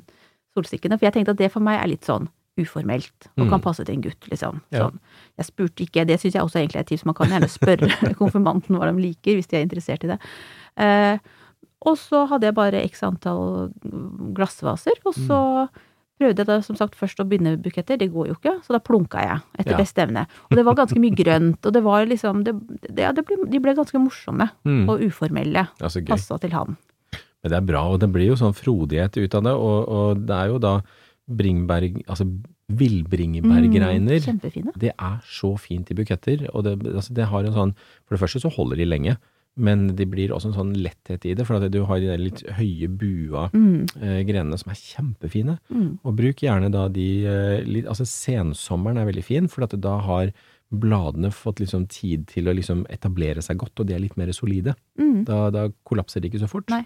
solsikkene. 0.58 0.98
For 1.00 1.08
jeg 1.08 1.14
tenkte 1.20 1.36
at 1.38 1.42
det 1.46 1.52
for 1.54 1.64
meg 1.64 1.80
er 1.84 1.88
litt 1.94 2.06
sånn 2.10 2.28
uformelt, 2.58 3.28
og 3.38 3.46
Mm. 3.46 3.50
kan 3.54 3.62
passe 3.62 3.84
til 3.86 3.94
en 3.96 4.02
gutt, 4.02 4.28
liksom. 4.32 4.62
Sånn. 4.74 4.96
Jeg 5.38 5.46
spurte 5.46 5.84
ikke, 5.86 6.06
det 6.10 6.18
syns 6.20 6.34
jeg 6.34 6.42
også 6.42 6.58
egentlig 6.58 6.80
er 6.82 6.86
et 6.88 6.88
tips, 6.90 7.06
man 7.06 7.14
kan 7.14 7.30
gjerne 7.30 7.50
spørre 7.54 7.86
konfirmanten 8.22 8.74
hva 8.80 8.90
de 8.90 8.98
liker, 9.04 9.36
hvis 9.38 9.46
de 9.52 9.58
er 9.60 9.66
interessert 9.68 10.04
i 10.04 10.08
det. 10.16 10.18
Eh, 10.78 11.20
og 11.86 11.96
så 12.02 12.24
hadde 12.28 12.48
jeg 12.50 12.56
bare 12.58 12.82
x 12.90 13.04
antall 13.06 13.70
glassvaser, 14.34 14.98
og 15.06 15.14
så 15.14 15.38
prøvde 16.18 16.42
jeg 16.42 16.48
da 16.50 16.56
som 16.66 16.76
sagt 16.80 16.96
først 16.98 17.20
å 17.22 17.28
begynne 17.30 17.54
med 17.54 17.62
buketter, 17.62 18.00
det 18.02 18.10
går 18.14 18.32
jo 18.32 18.36
ikke, 18.40 18.56
så 18.66 18.74
da 18.74 18.80
plunka 18.82 19.22
jeg 19.22 19.40
etter 19.62 19.76
Ja. 19.76 19.78
beste 19.78 20.02
evne. 20.02 20.26
Og 20.50 20.58
det 20.58 20.66
var 20.66 20.74
ganske 20.74 20.98
mye 20.98 21.14
grønt, 21.16 21.62
og 21.64 21.74
det 21.74 21.84
var 21.86 22.06
liksom, 22.10 22.44
det, 22.44 22.56
det, 22.90 22.98
ja, 23.06 23.12
det 23.14 23.24
ble, 23.28 23.38
de 23.46 23.60
ble 23.60 23.76
ganske 23.78 24.02
morsomme 24.02 24.50
Mm. 24.66 24.90
og 24.90 25.00
uformelle. 25.06 25.68
Ja. 25.80 25.88
Passa 26.10 26.40
til 26.42 26.50
han. 26.58 26.76
Men 27.48 27.54
det 27.56 27.62
er 27.62 27.68
bra, 27.72 27.86
og 27.96 28.02
det 28.04 28.12
blir 28.12 28.28
jo 28.34 28.38
sånn 28.40 28.56
frodighet 28.58 29.16
ut 29.18 29.40
av 29.40 29.48
det, 29.48 29.56
og, 29.56 29.88
og 29.88 30.22
det 30.28 30.36
er 30.44 30.52
jo 30.54 30.60
da 30.68 30.76
bringberg... 31.28 32.04
altså 32.08 32.28
villbringebærgreiner. 32.68 34.18
Mm, 34.20 34.26
kjempefine. 34.26 34.74
Det 34.76 34.92
er 34.92 35.18
så 35.32 35.54
fint 35.62 35.88
i 35.92 35.96
buketter, 35.96 36.48
og 36.54 36.66
det, 36.66 36.74
altså 36.92 37.14
det 37.16 37.28
har 37.32 37.48
en 37.48 37.56
sånn 37.56 37.72
For 37.80 38.16
det 38.18 38.22
første 38.26 38.42
så 38.44 38.52
holder 38.52 38.82
de 38.82 38.88
lenge, 38.88 39.14
men 39.58 39.88
det 39.98 40.06
blir 40.12 40.34
også 40.36 40.52
en 40.52 40.58
sånn 40.58 40.74
letthet 40.84 41.24
i 41.26 41.34
det, 41.38 41.46
for 41.48 41.58
at 41.58 41.72
du 41.74 41.80
har 41.88 42.02
de 42.04 42.10
der 42.12 42.20
litt 42.22 42.44
høye 42.60 42.90
bua 42.92 43.48
Mm, 43.56 43.88
eh, 44.02 44.20
grenene 44.28 44.60
som 44.60 44.74
er 44.74 44.82
kjempefine. 44.82 45.58
mm, 45.72 45.88
Og 46.04 46.16
bruk 46.20 46.44
gjerne 46.44 46.70
da 46.76 46.88
de 46.92 47.08
eh, 47.26 47.64
litt 47.66 47.88
Altså 47.88 48.06
sensommeren 48.06 49.00
er 49.02 49.08
veldig 49.10 49.24
fin, 49.26 49.48
for 49.48 49.64
at 49.64 49.74
da 49.82 49.98
har 50.04 50.34
bladene 50.70 51.32
fått 51.32 51.62
liksom 51.64 51.88
tid 51.88 52.28
til 52.28 52.50
å 52.52 52.54
liksom 52.54 52.84
etablere 52.92 53.42
seg 53.42 53.58
godt, 53.58 53.80
og 53.80 53.88
de 53.88 53.96
er 53.96 54.04
litt 54.04 54.18
mer 54.20 54.28
solide. 54.36 54.76
mm. 55.00 55.24
Da, 55.26 55.50
da 55.50 55.70
kollapser 55.88 56.20
de 56.22 56.28
ikke 56.30 56.44
så 56.44 56.50
fort. 56.52 56.68
Nei. 56.70 56.84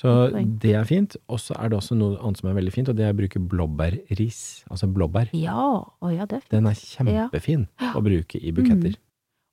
Så 0.00 0.12
det 0.32 0.72
er 0.74 0.86
fint. 0.88 1.16
Og 1.30 1.40
så 1.42 1.54
er 1.58 1.70
det 1.70 1.78
også 1.78 1.96
noe 1.98 2.16
annet 2.18 2.40
som 2.40 2.50
er 2.50 2.56
veldig 2.58 2.72
fint, 2.74 2.90
og 2.90 2.98
det 2.98 3.06
er 3.06 3.14
å 3.14 3.18
bruke 3.18 3.42
blåbærris. 3.52 4.40
Altså 4.72 4.88
blåbær. 4.90 5.30
Ja, 5.36 5.66
å 5.84 6.12
ja, 6.12 6.26
det 6.26 6.40
er 6.40 6.44
fint. 6.44 6.54
Den 6.54 6.70
er 6.70 6.78
kjempefin 6.80 7.66
å 7.92 8.02
bruke 8.04 8.40
i 8.40 8.54
buketter. 8.56 8.96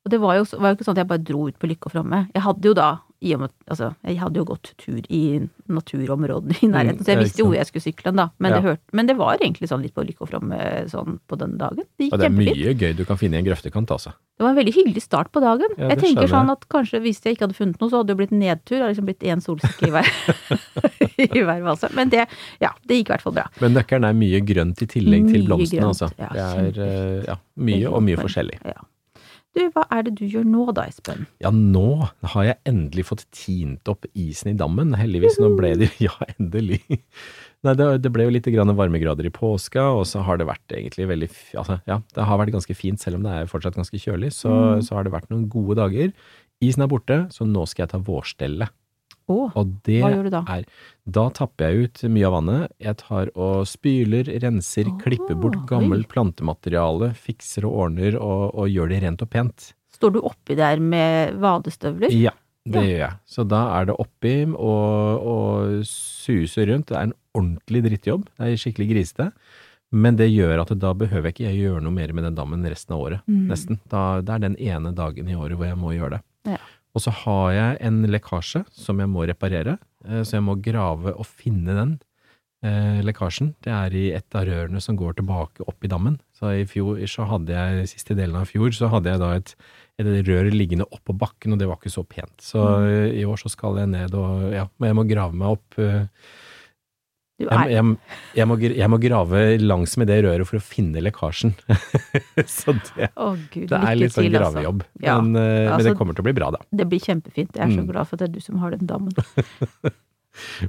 Og 0.06 0.12
det 0.14 0.20
var 0.22 0.38
jo, 0.38 0.46
var 0.56 0.72
jo 0.72 0.78
ikke 0.78 0.86
sånn 0.88 0.96
at 0.96 1.02
jeg 1.02 1.10
bare 1.10 1.24
dro 1.28 1.46
ut 1.50 1.58
på 1.60 1.68
Lykke 1.68 1.90
og 1.90 1.94
Fromme. 1.94 2.22
Jeg 2.32 2.44
hadde 2.46 2.70
jo 2.70 2.76
da, 2.76 2.90
i 3.20 3.34
og 3.36 3.40
med, 3.42 3.50
altså, 3.68 3.90
jeg 4.06 4.16
hadde 4.18 4.40
jo 4.40 4.44
gått 4.48 4.70
tur 4.80 5.00
i 5.12 5.40
naturområdene 5.68 6.54
i 6.64 6.68
nærheten, 6.72 7.00
Mm, 7.00 7.04
så 7.04 7.12
jeg 7.12 7.18
visste 7.20 7.42
jo 7.42 7.46
hvor 7.50 7.56
jeg 7.58 7.66
skulle 7.68 7.84
sykle 7.84 8.12
da. 8.16 8.28
Men, 8.38 8.50
Ja. 8.52 8.56
det 8.60 8.64
hørte, 8.64 8.82
men 8.96 9.06
det 9.06 9.16
var 9.18 9.36
egentlig 9.36 9.68
sånn 9.68 9.82
litt 9.82 9.94
på 9.94 10.04
Lykke 10.06 10.22
og 10.24 10.30
Fromme 10.30 10.58
sånn 10.88 11.18
på 11.28 11.36
den 11.38 11.58
dagen. 11.60 11.84
Det 11.98 12.06
gikk 12.08 12.12
Og 12.14 12.18
det 12.18 12.26
er 12.26 12.30
kjempefint. 12.30 12.56
mye 12.56 12.74
gøy 12.80 12.96
du 12.96 13.04
kan 13.04 13.16
finne 13.20 13.34
i 13.36 13.38
en 13.38 13.44
grøftekant, 13.44 13.90
altså. 13.90 14.12
Det 14.40 14.44
var 14.46 14.50
en 14.50 14.56
veldig 14.56 14.72
hyggelig 14.74 15.02
start 15.04 15.30
på 15.32 15.40
dagen. 15.44 15.68
Ja, 15.76 15.88
jeg 15.92 15.98
tenker 16.00 16.26
sånn 16.32 16.50
at 16.50 16.64
kanskje 16.72 17.00
hvis 17.04 17.20
jeg 17.22 17.36
ikke 17.36 17.44
hadde 17.48 17.58
funnet 17.58 17.80
noe, 17.80 17.90
så 17.92 18.00
hadde 18.00 18.06
det 18.14 18.16
blitt 18.16 18.32
nedtur. 18.32 18.78
Det 18.78 18.80
hadde 18.80 18.94
liksom 18.94 19.08
blitt 19.10 19.20
én 19.28 19.42
solsikke 19.44 19.88
i 19.88 19.90
hver, 19.92 20.08
i 21.36 21.42
hver. 21.44 21.94
Men 21.94 22.08
det, 22.08 22.26
ja, 22.60 22.70
det 22.88 22.96
gikk 23.02 23.10
i 23.10 23.12
hvert 23.14 23.22
fall 23.26 23.36
bra. 23.36 23.44
Men 23.60 23.74
nøkkelen 23.76 24.08
er 24.08 24.16
mye 24.16 24.40
grønt 24.40 24.80
i 24.80 24.86
tillegg 24.86 25.28
til 25.28 25.42
Mye 25.44 25.46
blomstene, 25.50 25.80
grønt, 25.84 25.92
altså. 25.92 26.08
ja, 26.16 26.30
det 26.32 26.78
er 26.78 26.82
eh, 26.86 27.24
ja, 27.28 27.36
mye 27.56 27.92
og 27.92 28.02
mye 28.02 28.16
forskjellig. 28.16 28.58
Ja. 28.64 28.80
Du, 29.56 29.64
hva 29.74 29.82
er 29.90 30.04
det 30.06 30.12
du 30.20 30.24
gjør 30.30 30.44
nå 30.46 30.68
da, 30.76 30.84
Espen? 30.86 31.24
Ja, 31.42 31.50
nå 31.50 32.06
har 32.34 32.44
jeg 32.46 32.58
endelig 32.70 33.02
fått 33.08 33.24
tint 33.34 33.88
opp 33.90 34.06
isen 34.14 34.52
i 34.52 34.56
dammen. 34.58 34.92
Heldigvis, 34.94 35.40
nå 35.42 35.48
ble 35.58 35.72
det 35.80 35.88
Ja, 36.06 36.14
endelig. 36.36 36.78
Nei, 37.66 37.74
det, 37.76 37.88
det 38.04 38.12
ble 38.14 38.28
jo 38.28 38.32
litt 38.36 38.46
grann 38.54 38.70
varmegrader 38.78 39.26
i 39.26 39.32
påska, 39.34 39.88
og 39.98 40.06
så 40.08 40.22
har 40.24 40.38
det 40.40 40.46
vært 40.48 40.76
egentlig 40.78 41.08
veldig 41.10 41.28
Altså, 41.60 41.80
ja, 41.90 41.98
det 42.14 42.28
har 42.30 42.38
vært 42.40 42.54
ganske 42.54 42.76
fint, 42.78 43.02
selv 43.02 43.18
om 43.18 43.26
det 43.26 43.34
er 43.40 43.50
fortsatt 43.50 43.76
ganske 43.76 43.98
kjølig, 44.00 44.30
så, 44.38 44.54
Mm. 44.54 44.84
så 44.86 44.94
har 44.96 45.04
det 45.04 45.12
vært 45.18 45.28
noen 45.34 45.48
gode 45.50 45.76
dager. 45.82 46.14
Isen 46.62 46.84
er 46.86 46.88
borte, 46.92 47.18
så 47.34 47.44
nå 47.48 47.66
skal 47.68 47.84
jeg 47.86 47.92
ta 47.94 47.98
vårstellet. 48.06 48.70
Å, 49.30 49.36
Og 49.56 49.70
det 49.86 50.00
hva 50.02 50.10
gjør 50.12 50.26
du 50.26 50.32
da? 50.34 50.40
er 50.56 50.64
Da 51.10 51.24
tapper 51.36 51.70
jeg 51.70 51.86
ut 51.88 52.02
mye 52.10 52.26
av 52.28 52.34
vannet. 52.38 52.72
Jeg 52.82 52.96
tar 53.02 53.30
og 53.34 53.64
spyler, 53.70 54.28
renser, 54.42 54.90
oh, 54.90 54.98
klipper 55.02 55.38
bort 55.40 55.58
gammelt 55.70 56.08
plantemateriale, 56.10 57.12
fikser 57.14 57.66
og 57.68 57.78
ordner 57.86 58.18
og, 58.18 58.50
og 58.54 58.68
gjør 58.70 58.92
det 58.94 59.02
rent 59.06 59.22
og 59.26 59.30
pent. 59.32 59.72
Står 59.96 60.14
du 60.16 60.20
oppi 60.24 60.56
der 60.58 60.80
med 60.80 61.34
vadestøvler? 61.42 62.12
Ja, 62.14 62.32
det 62.66 62.74
Ja. 62.80 62.86
gjør 62.86 62.98
jeg. 63.06 63.16
Så 63.26 63.44
da 63.48 63.62
er 63.80 63.86
det 63.90 63.96
oppi 64.00 64.34
og, 64.52 65.26
og 65.34 65.82
suse 65.88 66.66
rundt. 66.68 66.86
Det 66.90 66.96
er 66.96 67.08
en 67.08 67.16
ordentlig 67.36 67.82
drittjobb. 67.88 68.28
Det 68.38 68.46
er 68.54 68.56
skikkelig 68.60 68.88
grisete. 68.94 69.30
Men 69.92 70.14
det 70.14 70.28
gjør 70.30 70.60
at 70.62 70.70
da 70.78 70.92
behøver 70.94 71.30
jeg 71.30 71.34
ikke 71.34 71.46
jeg 71.50 71.62
gjøre 71.64 71.82
noe 71.82 71.90
mer 71.96 72.12
med 72.14 72.22
den 72.28 72.36
dammen 72.38 72.62
resten 72.70 72.94
av 72.94 73.00
året. 73.02 73.24
Mm. 73.26 73.48
Nesten. 73.50 73.80
Da, 73.90 74.20
det 74.22 74.36
er 74.36 74.44
den 74.44 74.54
ene 74.62 74.92
dagen 74.94 75.26
i 75.28 75.34
året 75.34 75.58
hvor 75.58 75.66
jeg 75.66 75.78
må 75.80 75.90
gjøre 75.96 76.18
det. 76.18 76.20
Ja. 76.54 76.60
Og 76.94 77.02
så 77.04 77.12
har 77.22 77.50
jeg 77.54 77.76
en 77.86 78.00
lekkasje 78.10 78.64
som 78.74 78.98
jeg 78.98 79.08
må 79.12 79.26
reparere, 79.28 79.78
eh, 80.08 80.22
så 80.26 80.38
jeg 80.38 80.46
må 80.46 80.56
grave 80.62 81.12
og 81.14 81.26
finne 81.28 81.76
den 81.76 81.92
eh, 82.64 82.98
lekkasjen. 83.06 83.52
Det 83.62 83.70
er 83.72 83.94
i 83.96 84.06
et 84.16 84.34
av 84.36 84.44
rørene 84.48 84.80
som 84.82 84.96
går 84.98 85.14
tilbake 85.20 85.62
opp 85.70 85.84
i 85.86 85.90
dammen. 85.92 86.18
Så 86.36 86.50
i 86.58 86.64
fjor 86.68 86.98
så 87.08 87.28
hadde 87.30 87.54
jeg, 87.54 87.86
siste 87.92 88.16
delen 88.18 88.36
av 88.40 88.50
fjor, 88.50 88.72
så 88.74 88.90
hadde 88.92 89.12
jeg 89.14 89.22
da 89.22 89.30
et, 89.38 89.54
et 90.02 90.10
rør 90.26 90.50
liggende 90.52 90.88
oppå 90.92 91.14
bakken, 91.16 91.54
og 91.54 91.58
det 91.62 91.68
var 91.70 91.78
ikke 91.78 91.94
så 91.94 92.04
pent. 92.08 92.36
Så 92.42 92.60
Mm. 92.60 92.84
eh, 92.90 93.20
i 93.20 93.24
år 93.24 93.38
så 93.38 93.48
skal 93.54 93.78
jeg 93.78 93.88
ned 93.94 94.14
og, 94.18 94.50
ja, 94.52 94.66
jeg 94.80 94.94
må 94.98 95.06
grave 95.08 95.32
meg 95.36 95.56
opp. 95.56 95.78
Jeg, 97.40 97.70
jeg, 97.72 97.84
jeg, 98.36 98.46
må, 98.50 98.56
jeg 98.60 98.88
må 98.92 98.98
grave 99.00 99.40
langs 99.64 99.96
med 99.96 100.06
det 100.12 100.18
røret 100.26 100.46
for 100.46 100.60
å 100.60 100.62
finne 100.62 101.00
lekkasjen. 101.00 101.54
så 102.46 102.74
det, 102.76 103.08
oh, 103.16 103.34
gud, 103.54 103.68
det 103.72 103.80
er 103.80 103.96
litt 103.96 104.12
sånn 104.12 104.26
altså. 104.28 104.36
gravejobb. 104.38 104.84
Ja, 105.00 105.16
Men, 105.20 105.32
altså, 105.40 105.48
men 105.48 105.72
altså- 105.78 105.88
det 105.88 105.96
kommer 106.02 106.14
til 106.18 106.22
å 106.24 106.28
bli 106.28 106.36
bra, 106.36 106.50
da. 106.52 106.60
Det 106.70 106.86
blir 106.90 107.00
kjempefint. 107.00 107.56
Jeg 107.56 107.64
er 107.64 107.72
så 107.74 107.80
Mm. 107.80 107.90
glad 107.92 108.06
for 108.08 108.14
at 108.16 108.20
det 108.20 108.28
er 108.28 108.34
du 108.36 108.40
som 108.44 108.58
har 108.60 108.70
den 108.76 108.86
dammen. 108.86 109.12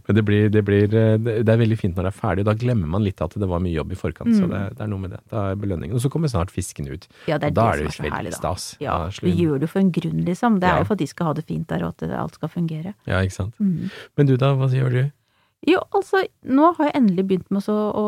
Men 0.08 0.16
det 0.18 0.24
blir, 0.26 0.48
det 0.50 0.64
blir 0.66 0.90
eh, 0.98 1.18
det 1.22 1.48
er 1.54 1.60
veldig 1.62 1.76
fint 1.78 1.96
når 1.96 2.08
det 2.08 2.10
er 2.10 2.16
ferdig, 2.18 2.42
og 2.44 2.48
da 2.50 2.56
glemmer 2.58 2.90
man 2.90 3.04
litt 3.06 3.22
at 3.22 3.36
det 3.40 3.48
var 3.48 3.62
mye 3.62 3.76
jobb 3.76 3.92
i 3.94 3.98
forkant. 4.00 4.34
Så 4.34 4.48
Mm. 4.48 4.50
det, 4.56 4.62
det 4.80 4.82
er 4.84 4.90
noe 4.90 5.00
med 5.04 5.12
det. 5.14 5.20
Da 5.30 5.44
er 5.52 5.56
belønningen. 5.62 5.94
Og 5.96 6.02
så 6.02 6.10
kommer 6.12 6.28
snart 6.34 6.50
fisken 6.52 6.88
ut. 6.90 7.06
Ja, 7.30 7.38
det 7.38 7.52
er 7.52 7.54
Og 7.54 7.54
da 7.60 7.68
det 7.72 7.86
er 7.86 7.92
det 7.92 7.94
jo 8.00 8.10
veldig 8.10 8.34
stas. 8.34 8.66
Ja, 8.82 8.96
vi 9.22 9.32
gjør 9.38 9.60
det 9.62 9.68
jo 9.70 9.72
for 9.76 9.80
en 9.84 9.92
grunn, 9.92 10.26
liksom. 10.26 10.60
Det 10.60 10.68
er 10.68 10.74
Ja. 10.74 10.80
jo 10.82 10.90
for 10.90 10.94
at 10.98 11.04
de 11.04 11.08
skal 11.14 11.26
ha 11.30 11.34
det 11.38 11.46
fint 11.46 11.68
der, 11.70 11.84
og 11.86 11.94
at 11.94 12.10
alt 12.10 12.34
skal 12.36 12.50
fungere. 12.50 12.94
Ja, 13.06 13.22
ikke 13.22 13.38
sant. 13.38 13.54
Mm. 13.62 13.92
Men 14.18 14.26
du 14.26 14.36
da, 14.36 14.56
hva 14.56 14.68
gjør 14.68 14.92
du? 14.98 15.12
Jo, 15.70 15.78
altså, 15.94 16.24
nå 16.50 16.72
har 16.78 16.88
jeg 16.88 16.96
endelig 16.98 17.24
begynt 17.30 17.52
med 17.54 17.62
så 17.62 17.76
å 17.94 18.06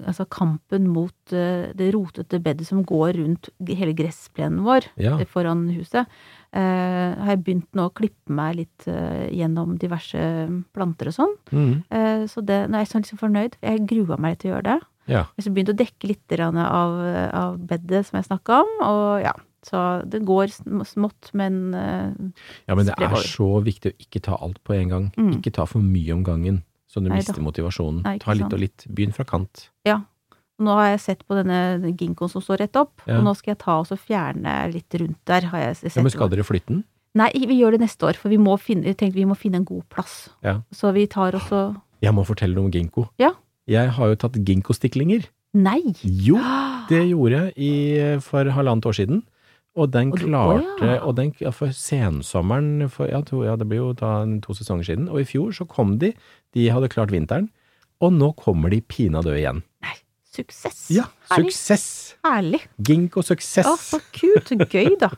Altså 0.00 0.24
kampen 0.32 0.86
mot 0.88 1.34
uh, 1.34 1.68
det 1.76 1.90
rotete 1.92 2.40
bedet 2.42 2.64
som 2.66 2.80
går 2.86 3.18
rundt 3.18 3.50
hele 3.68 3.92
gressplenen 3.96 4.62
vår 4.64 4.86
Ja, 5.00 5.18
foran 5.28 5.66
huset. 5.74 6.08
Uh, 6.50 7.12
har 7.20 7.34
jeg 7.34 7.42
begynt 7.44 7.68
nå 7.76 7.84
å 7.90 7.92
klippe 7.94 8.32
meg 8.34 8.56
litt 8.62 8.86
uh, 8.88 9.28
gjennom 9.28 9.76
diverse 9.78 10.22
planter 10.72 11.12
og 11.12 11.18
sånn. 11.18 11.36
mm, 11.52 11.74
så 12.32 12.42
det, 12.46 12.62
nå 12.70 12.78
er 12.78 12.86
jeg 12.86 12.92
sånn 12.94 13.04
liksom 13.04 13.20
fornøyd. 13.20 13.60
Jeg 13.60 13.84
grua 13.90 14.16
meg 14.16 14.34
litt 14.34 14.42
til 14.42 14.50
å 14.50 14.54
gjøre 14.54 14.68
det. 14.70 14.78
ja. 15.10 15.22
Jeg 15.36 15.46
har 15.46 15.54
begynt 15.58 15.74
å 15.74 15.78
dekke 15.82 16.10
litt 16.10 16.40
av, 16.40 16.96
av 17.36 17.60
bedet 17.70 18.06
som 18.08 18.18
jeg 18.18 18.30
snakka 18.30 18.62
om, 18.64 18.74
og 18.88 19.06
ja. 19.26 19.36
Så 19.66 19.80
det 20.08 20.22
går 20.24 20.52
smått, 20.88 21.30
men 21.36 21.74
eh, 21.76 22.12
ja, 22.68 22.74
men 22.74 22.86
det 22.88 22.94
er 22.96 23.16
så 23.28 23.48
viktig 23.64 23.92
å 23.92 23.96
ikke 24.00 24.22
ta 24.24 24.38
alt 24.40 24.60
på 24.64 24.72
en 24.78 24.88
gang. 24.92 25.08
Mm. 25.20 25.34
Ikke 25.38 25.52
ta 25.52 25.66
for 25.68 25.84
mye 25.84 26.14
om 26.16 26.22
gangen, 26.24 26.62
så 26.88 27.02
du 27.02 27.10
Nei, 27.10 27.18
mister 27.20 27.42
motivasjonen. 27.44 28.00
Nei, 28.06 28.14
ta 28.22 28.32
litt 28.32 28.46
sant. 28.46 28.56
og 28.56 28.62
litt. 28.64 28.86
Begynn 28.88 29.12
fra 29.16 29.26
kant. 29.28 29.68
Ja. 29.88 30.00
nå 30.60 30.74
har 30.76 30.90
jeg 30.90 31.00
sett 31.00 31.22
på 31.24 31.36
denne 31.38 31.92
ginkgoen 31.96 32.28
som 32.28 32.42
står 32.44 32.58
rett 32.66 32.76
opp, 32.76 33.00
Ja. 33.06 33.16
og 33.18 33.24
nå 33.24 33.32
skal 33.36 33.52
jeg 33.54 33.60
ta 33.62 33.78
og 33.80 33.86
fjerne 33.96 34.56
litt 34.72 34.92
rundt 35.00 35.16
der, 35.24 35.46
har 35.48 35.58
jeg 35.58 35.76
sett. 35.76 35.96
Ja, 35.96 36.02
men 36.04 36.12
skal 36.12 36.28
dere 36.28 36.44
flytte 36.44 36.68
den? 36.74 36.82
Nei, 37.16 37.30
vi 37.32 37.56
gjør 37.58 37.72
det 37.74 37.80
neste 37.80 38.06
år, 38.06 38.14
for 38.20 38.28
vi 38.28 38.36
må 38.38 38.58
finne, 38.60 38.92
vi 38.94 39.24
må 39.24 39.34
finne 39.36 39.56
en 39.56 39.64
god 39.64 39.82
plass. 39.88 40.28
Ja. 40.44 40.60
Så 40.70 40.92
vi 40.94 41.06
tar 41.06 41.32
også 41.32 41.74
Jeg 42.00 42.12
må 42.14 42.24
fortelle 42.24 42.54
noe 42.54 42.68
om 42.68 42.70
ginkgo. 42.70 43.08
Ja. 43.18 43.32
Jeg 43.66 43.90
har 43.96 44.08
jo 44.08 44.16
tatt 44.16 44.36
ginkgostiklinger. 44.36 45.26
Nei! 45.54 45.80
Jo, 46.04 46.36
det 46.90 47.08
gjorde 47.08 47.40
jeg 47.40 47.52
i, 47.56 48.20
for 48.20 48.44
halvannet 48.44 48.86
år 48.86 48.92
siden. 49.00 49.22
Og 49.78 49.92
den 49.94 50.10
klarte 50.10 50.58
å 50.82 50.88
ja. 50.88 50.98
Og 51.06 51.14
den, 51.18 51.30
ja, 51.38 51.52
for 51.54 51.70
sensommeren 51.74 52.88
for, 52.90 53.06
ja, 53.10 53.20
to, 53.26 53.44
ja, 53.46 53.54
det 53.58 53.68
blir 53.70 53.84
jo 53.84 53.92
da 53.96 54.24
to 54.42 54.56
sesonger 54.58 54.88
siden. 54.88 55.08
Og 55.12 55.22
i 55.22 55.28
fjor 55.28 55.54
så 55.54 55.66
kom 55.70 55.98
de. 56.02 56.12
De 56.56 56.66
hadde 56.74 56.90
klart 56.90 57.14
vinteren. 57.14 57.48
Og 58.02 58.14
nå 58.16 58.32
kommer 58.40 58.72
de 58.72 58.80
pinadø 58.82 59.36
igjen. 59.36 59.60
Nei, 59.84 59.94
Suksess! 60.30 60.86
Ja, 60.94 61.08
Herlig. 61.32 61.52
suksess! 61.52 61.86
Herlig! 62.22 62.60
Ginkgo-suksess! 62.86 63.66
Å, 63.66 63.74
så 63.74 63.98
kult! 64.14 64.52
Gøy, 64.70 64.94
da. 65.00 65.10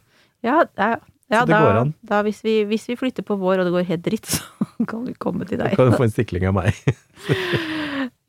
Ja, 0.42 0.62
ja, 0.80 0.94
ja 1.32 1.42
da, 1.48 1.84
da 2.09 2.22
hvis, 2.24 2.40
vi, 2.44 2.62
hvis 2.68 2.88
vi 2.88 2.96
flytter 2.98 3.26
på 3.26 3.36
vår 3.40 3.61
og 3.61 3.68
det 3.68 3.74
går 3.74 3.86
helt 3.90 4.05
dritt, 4.07 4.30
så 4.32 4.88
kan 4.88 5.05
vi 5.05 5.12
komme 5.20 5.44
til 5.48 5.61
deg. 5.61 5.76
Da 5.76 5.82
kan 5.82 5.92
du 5.92 5.98
få 6.00 6.09
en 6.09 6.14
stikling 6.14 6.48
av 6.48 6.57
meg. 6.57 6.80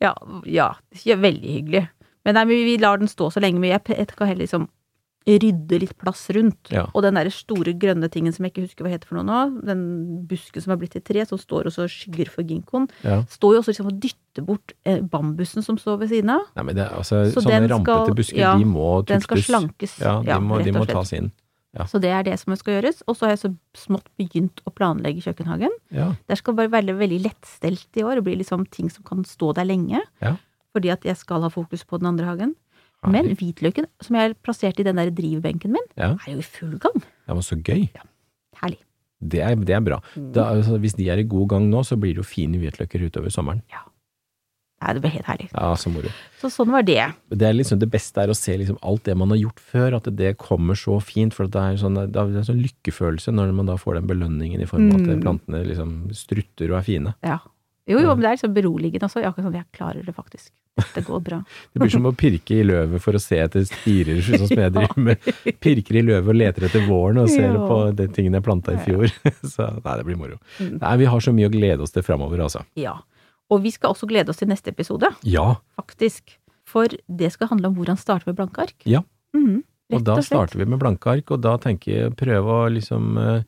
Ja, 0.04 0.12
ja, 0.60 0.68
ja, 1.08 1.18
veldig 1.24 1.56
hyggelig. 1.56 1.86
Men 2.24 2.38
nei, 2.38 2.44
vi 2.52 2.76
lar 2.80 3.00
den 3.00 3.08
stå 3.08 3.30
så 3.32 3.40
lenge, 3.40 3.60
men 3.64 3.72
jeg, 3.72 3.84
jeg 3.96 4.12
kan 4.12 4.28
heller 4.28 4.44
liksom 4.44 4.68
rydde 5.26 5.78
litt 5.80 5.94
plass 5.96 6.26
rundt. 6.36 6.68
Ja. 6.70 6.84
Og 6.92 7.02
den 7.02 7.14
der 7.16 7.30
store 7.32 7.72
grønne 7.80 8.10
tingen 8.12 8.32
som 8.34 8.44
jeg 8.44 8.52
ikke 8.52 8.64
husker 8.66 8.84
hva 8.84 8.90
heter 8.92 9.08
for 9.08 9.16
noe 9.16 9.24
nå, 9.24 9.64
den 9.64 9.84
busken 10.28 10.60
som 10.60 10.74
har 10.74 10.80
blitt 10.82 10.92
til 10.92 11.00
tre, 11.06 11.24
som 11.26 11.38
står 11.40 11.70
og 11.70 11.72
så 11.72 11.86
skygger 11.88 12.28
for 12.28 12.44
ginkgoen, 12.44 12.90
Ja. 13.02 13.22
står 13.32 13.54
jo 13.56 13.60
også 13.62 13.72
liksom 13.72 13.86
og 13.88 14.00
dytter 14.00 14.44
bort 14.44 14.74
eh, 14.84 15.00
bambusen 15.00 15.62
som 15.64 15.78
står 15.80 15.98
ved 16.02 16.10
siden 16.12 16.30
av. 16.30 16.44
Nei, 16.56 16.62
men 16.64 16.76
det, 16.76 16.88
altså, 16.92 17.24
Så 17.32 17.40
sånne 17.40 17.60
den 17.64 17.70
rampete 17.72 18.04
skal- 18.04 18.14
busker, 18.20 18.36
ja, 18.38 18.52
de 18.58 18.64
må 18.64 19.00
tuktes. 19.00 19.06
Den 19.14 19.20
skal 19.20 19.38
slankes. 19.48 19.98
Ja, 20.00 20.20
de 20.22 20.40
må, 20.44 20.62
de 20.62 20.72
må 20.72 20.86
tas 20.86 21.12
inn. 21.12 21.32
Så 21.90 21.98
det 22.00 22.10
er 22.14 22.22
det 22.22 22.38
som 22.38 22.54
skal 22.54 22.76
gjøres. 22.82 23.02
Og 23.08 23.16
så 23.16 23.26
har 23.26 23.30
jeg 23.34 23.40
så 23.40 23.56
smått 23.74 24.04
begynt 24.16 24.60
å 24.64 24.70
planlegge 24.70 25.24
kjøkkenhagen. 25.24 25.72
Der 25.90 26.36
skal 26.36 26.54
være 26.54 26.70
veldig, 26.70 26.94
veldig 27.00 27.22
lettstelt 27.24 27.88
i 27.96 28.04
år, 28.04 28.18
og 28.18 28.24
bli 28.28 28.36
liksom 28.36 28.62
ting 28.70 28.88
som 28.88 29.02
kan 29.02 29.24
stå 29.24 29.54
der 29.56 29.64
lenge. 29.64 30.00
Ja. 30.22 30.36
Fordi 30.72 30.90
at 30.92 31.02
jeg 31.02 31.16
skal 31.16 31.40
ha 31.42 31.48
fokus 31.48 31.82
på 31.82 31.98
den 31.98 32.06
andre 32.06 32.26
hagen. 32.26 32.54
Men 33.10 33.36
hvitløken, 33.36 33.86
som 34.00 34.16
jeg 34.16 34.28
har 34.30 34.34
plassert 34.42 34.78
i 34.80 34.82
den 34.86 34.96
der 34.96 35.10
drivbenken 35.10 35.70
min, 35.72 35.84
Ja. 35.96 36.12
er 36.26 36.32
jo 36.32 36.38
i 36.38 36.42
full 36.42 36.78
gang. 36.78 37.02
ja, 37.28 37.34
men 37.34 37.42
så 37.42 37.56
gøy. 37.62 37.88
Herlig. 38.62 38.78
Det 39.26 39.40
er, 39.40 39.54
det 39.56 39.70
er 39.74 39.80
bra. 39.80 40.00
Mm. 40.16 40.32
Da, 40.32 40.44
altså, 40.54 40.78
hvis 40.78 40.94
de 40.96 41.08
er 41.08 41.18
i 41.18 41.22
god 41.24 41.48
gang 41.48 41.70
nå, 41.70 41.80
så 41.84 41.96
blir 41.98 42.14
det 42.14 42.22
jo 42.24 42.28
fine 42.28 42.58
hvitløker 42.60 43.00
utover 43.08 43.30
sommeren. 43.30 43.62
Nei, 44.84 44.92
det 44.92 45.00
ble 45.00 45.10
helt 45.14 45.24
herlig. 45.30 45.46
Ja, 45.54 45.70
så 45.80 45.88
moro. 45.88 46.10
Så 46.42 46.50
sånn 46.52 46.68
var 46.74 46.82
det. 46.84 47.00
Det 47.30 47.52
liksom 47.54 47.78
det 47.80 47.88
beste 47.90 48.20
er 48.20 48.28
å 48.28 48.36
se 48.36 48.52
liksom 48.58 48.76
alt 48.82 49.04
det 49.04 49.14
man 49.16 49.30
har 49.30 49.38
gjort 49.38 49.60
før, 49.62 49.96
at 49.96 50.10
det 50.16 50.36
kommer 50.36 50.74
så 50.76 50.98
fint. 51.00 51.32
For 51.32 51.46
det 51.48 51.56
er 51.56 51.78
sånn, 51.80 51.94
det 52.12 52.18
er 52.20 52.34
en 52.36 52.44
sånn 52.44 52.60
lykkefølelse 52.60 53.32
når 53.32 53.54
man 53.54 53.66
da 53.70 53.76
får 53.80 53.94
den 53.94 54.06
belønningen 54.10 54.60
i 54.60 54.66
form 54.68 54.90
av 54.90 55.00
at 55.00 55.06
Mm. 55.06 55.22
plantene 55.22 55.62
liksom 55.64 56.12
strutter 56.12 56.70
og 56.72 56.78
er 56.78 56.82
fine. 56.82 57.14
Ja. 57.24 57.38
Jo, 57.84 57.98
jo, 58.00 58.12
men 58.14 58.22
det 58.24 58.28
er 58.30 58.36
liksom 58.38 58.54
beroligende 58.56 59.08
også. 59.08 59.20
Akkurat 59.20 59.44
sånn, 59.44 59.56
jeg 59.58 59.66
klarer 59.76 60.04
det 60.06 60.14
faktisk. 60.16 60.52
Det 60.94 61.04
går 61.06 61.20
bra. 61.22 61.38
Det 61.72 61.82
blir 61.82 61.92
som 61.92 62.06
å 62.08 62.12
pirke 62.16 62.56
i 62.58 62.64
løvet 62.66 63.02
for 63.02 63.14
å 63.14 63.20
se 63.22 63.38
etter 63.44 63.66
spirer, 63.68 64.22
sånn 64.24 64.46
som 64.48 64.62
jeg 64.64 64.72
driver 64.74 65.02
med. 65.10 65.28
Pirker 65.62 65.98
i 66.00 66.04
løvet 66.06 66.32
og 66.32 66.38
leter 66.38 66.66
etter 66.68 66.86
våren 66.88 67.20
og 67.22 67.28
ser 67.30 67.52
jo. 67.52 67.66
på 67.68 67.80
de 67.98 68.08
tingene 68.16 68.40
jeg 68.40 68.46
planta 68.46 68.74
i 68.74 68.80
fjor. 68.86 69.12
Så 69.54 69.68
nei, 69.76 69.98
det 70.00 70.06
blir 70.08 70.18
moro. 70.20 70.40
Mm. 70.58 70.78
Nei, 70.80 70.94
vi 71.04 71.10
har 71.12 71.26
så 71.26 71.34
mye 71.36 71.50
å 71.50 71.52
glede 71.52 71.84
oss 71.84 71.94
til 71.94 72.06
framover, 72.06 72.42
altså. 72.46 72.64
Ja. 72.80 72.96
Og 73.52 73.60
vi 73.66 73.74
skal 73.74 73.92
også 73.92 74.08
glede 74.08 74.32
oss 74.32 74.40
til 74.40 74.48
neste 74.50 74.72
episode, 74.72 75.12
Ja, 75.28 75.58
faktisk. 75.76 76.38
For 76.64 76.88
det 76.88 77.28
skal 77.34 77.50
handle 77.52 77.68
om 77.68 77.76
hvordan 77.76 78.00
starte 78.00 78.24
med 78.30 78.38
blanke 78.38 78.64
ark. 78.64 78.78
Ja. 78.88 79.02
Mm, 79.36 79.60
og 79.92 80.06
da 80.06 80.16
slett. 80.16 80.30
starter 80.32 80.62
vi 80.62 80.66
med 80.72 80.80
blanke 80.80 81.12
ark, 81.12 81.28
og 81.34 81.42
da 81.44 81.58
tenker 81.60 81.92
jeg 81.92 82.14
prøve 82.16 82.56
å 82.64 82.70
liksom 82.72 83.18
eh, 83.20 83.44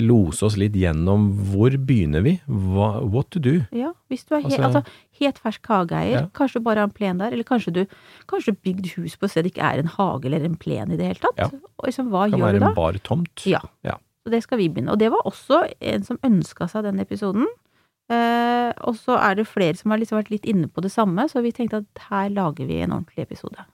lose 0.00 0.42
oss 0.46 0.56
litt 0.56 0.72
gjennom 0.72 1.26
hvor 1.52 1.70
begynner 1.76 2.22
vi? 2.24 2.40
Hva, 2.48 3.02
what 3.04 3.30
to 3.30 3.38
do? 3.42 3.60
Ja, 3.72 3.92
hvis 4.10 4.24
du 4.24 4.34
er 4.36 4.40
he 4.40 4.48
Altså- 4.56 4.62
altså, 4.64 4.84
helt 5.20 5.38
fersk 5.38 5.66
hageeier, 5.66 6.20
Ja. 6.20 6.26
kanskje 6.32 6.54
du 6.54 6.60
bare 6.60 6.76
har 6.78 6.84
en 6.88 6.90
plen 6.90 7.18
der, 7.18 7.32
eller 7.32 7.44
kanskje 7.44 7.72
du 7.72 7.86
kanskje 8.26 8.56
bygd 8.62 8.86
hus 8.96 9.16
på 9.16 9.24
et 9.24 9.30
sted 9.30 9.44
det 9.44 9.52
ikke 9.54 9.62
er 9.74 9.78
en 9.80 9.86
hage 9.88 10.24
eller 10.26 10.44
en 10.44 10.56
plen 10.56 10.90
i 10.92 10.96
det 10.96 11.06
hele 11.06 11.20
tatt. 11.20 11.36
Ja. 11.38 11.50
Og 11.78 11.86
liksom, 11.86 12.08
hva 12.10 12.30
Kan 12.30 12.38
gjør 12.40 12.44
være 12.46 12.52
du 12.52 12.60
da? 12.60 12.68
en 12.68 12.74
bar 12.74 12.92
tomt. 13.04 13.46
Ja. 13.46 13.60
Ja. 13.84 13.96
Så 14.24 14.30
det 14.30 14.42
skal 14.44 14.58
vi 14.58 14.68
begynne. 14.68 14.90
Og 14.92 14.98
det 14.98 15.10
var 15.10 15.20
også 15.26 15.68
en 15.80 16.02
som 16.04 16.18
ønska 16.22 16.68
seg 16.70 16.84
den 16.84 17.00
episoden. 17.00 17.46
Eh, 18.10 18.72
og 18.84 18.94
så 18.96 19.16
er 19.18 19.34
det 19.36 19.46
flere 19.46 19.76
som 19.76 19.90
har 19.90 19.98
liksom 19.98 20.18
vært 20.22 20.30
litt 20.30 20.44
inne 20.44 20.68
på 20.68 20.82
det 20.82 20.90
samme, 20.92 21.28
så 21.30 21.40
vi 21.42 21.50
tenkte 21.52 21.78
at 21.82 22.02
her 22.10 22.28
lager 22.30 22.66
vi 22.66 22.80
en 22.82 22.90
ordentlig 22.92 23.22
episode. 23.26 23.64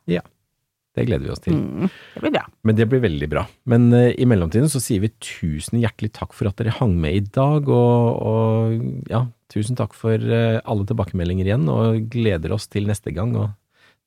Det 0.99 1.07
gleder 1.07 1.29
vi 1.29 1.31
oss 1.35 1.43
til. 1.45 1.55
Mm, 1.55 1.87
det 2.17 2.23
blir 2.25 2.35
bra. 2.35 2.45
Men 2.67 2.79
det 2.79 2.89
blir 2.91 3.03
veldig 3.05 3.29
bra. 3.31 3.45
Men 3.71 3.89
uh, 3.95 4.11
i 4.11 4.27
mellomtiden 4.27 4.71
så 4.73 4.83
sier 4.83 5.05
vi 5.05 5.13
tusen 5.23 5.79
hjertelig 5.79 6.11
takk 6.19 6.35
for 6.35 6.51
at 6.51 6.59
dere 6.59 6.75
hang 6.81 6.97
med 6.99 7.21
i 7.21 7.23
dag, 7.23 7.71
og, 7.71 8.19
og 8.19 9.13
ja, 9.13 9.25
tusen 9.53 9.79
takk 9.79 9.95
for 9.97 10.19
uh, 10.19 10.59
alle 10.65 10.89
tilbakemeldinger 10.89 11.53
igjen, 11.53 11.69
og 11.71 12.11
gleder 12.11 12.57
oss 12.57 12.67
til 12.73 12.91
neste 12.91 13.15
gang, 13.15 13.37
og 13.39 13.55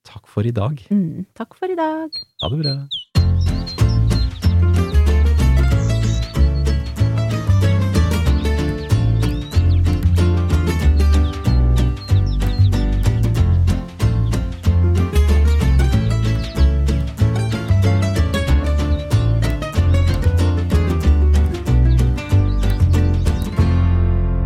takk 0.07 0.27
for 0.27 0.47
i 0.47 0.55
dag. 0.55 0.83
Mm, 0.91 1.29
takk 1.37 1.55
for 1.55 1.71
i 1.71 1.79
dag. 1.79 2.21
Ha 2.43 2.51
det 2.51 2.61
bra. 2.65 2.75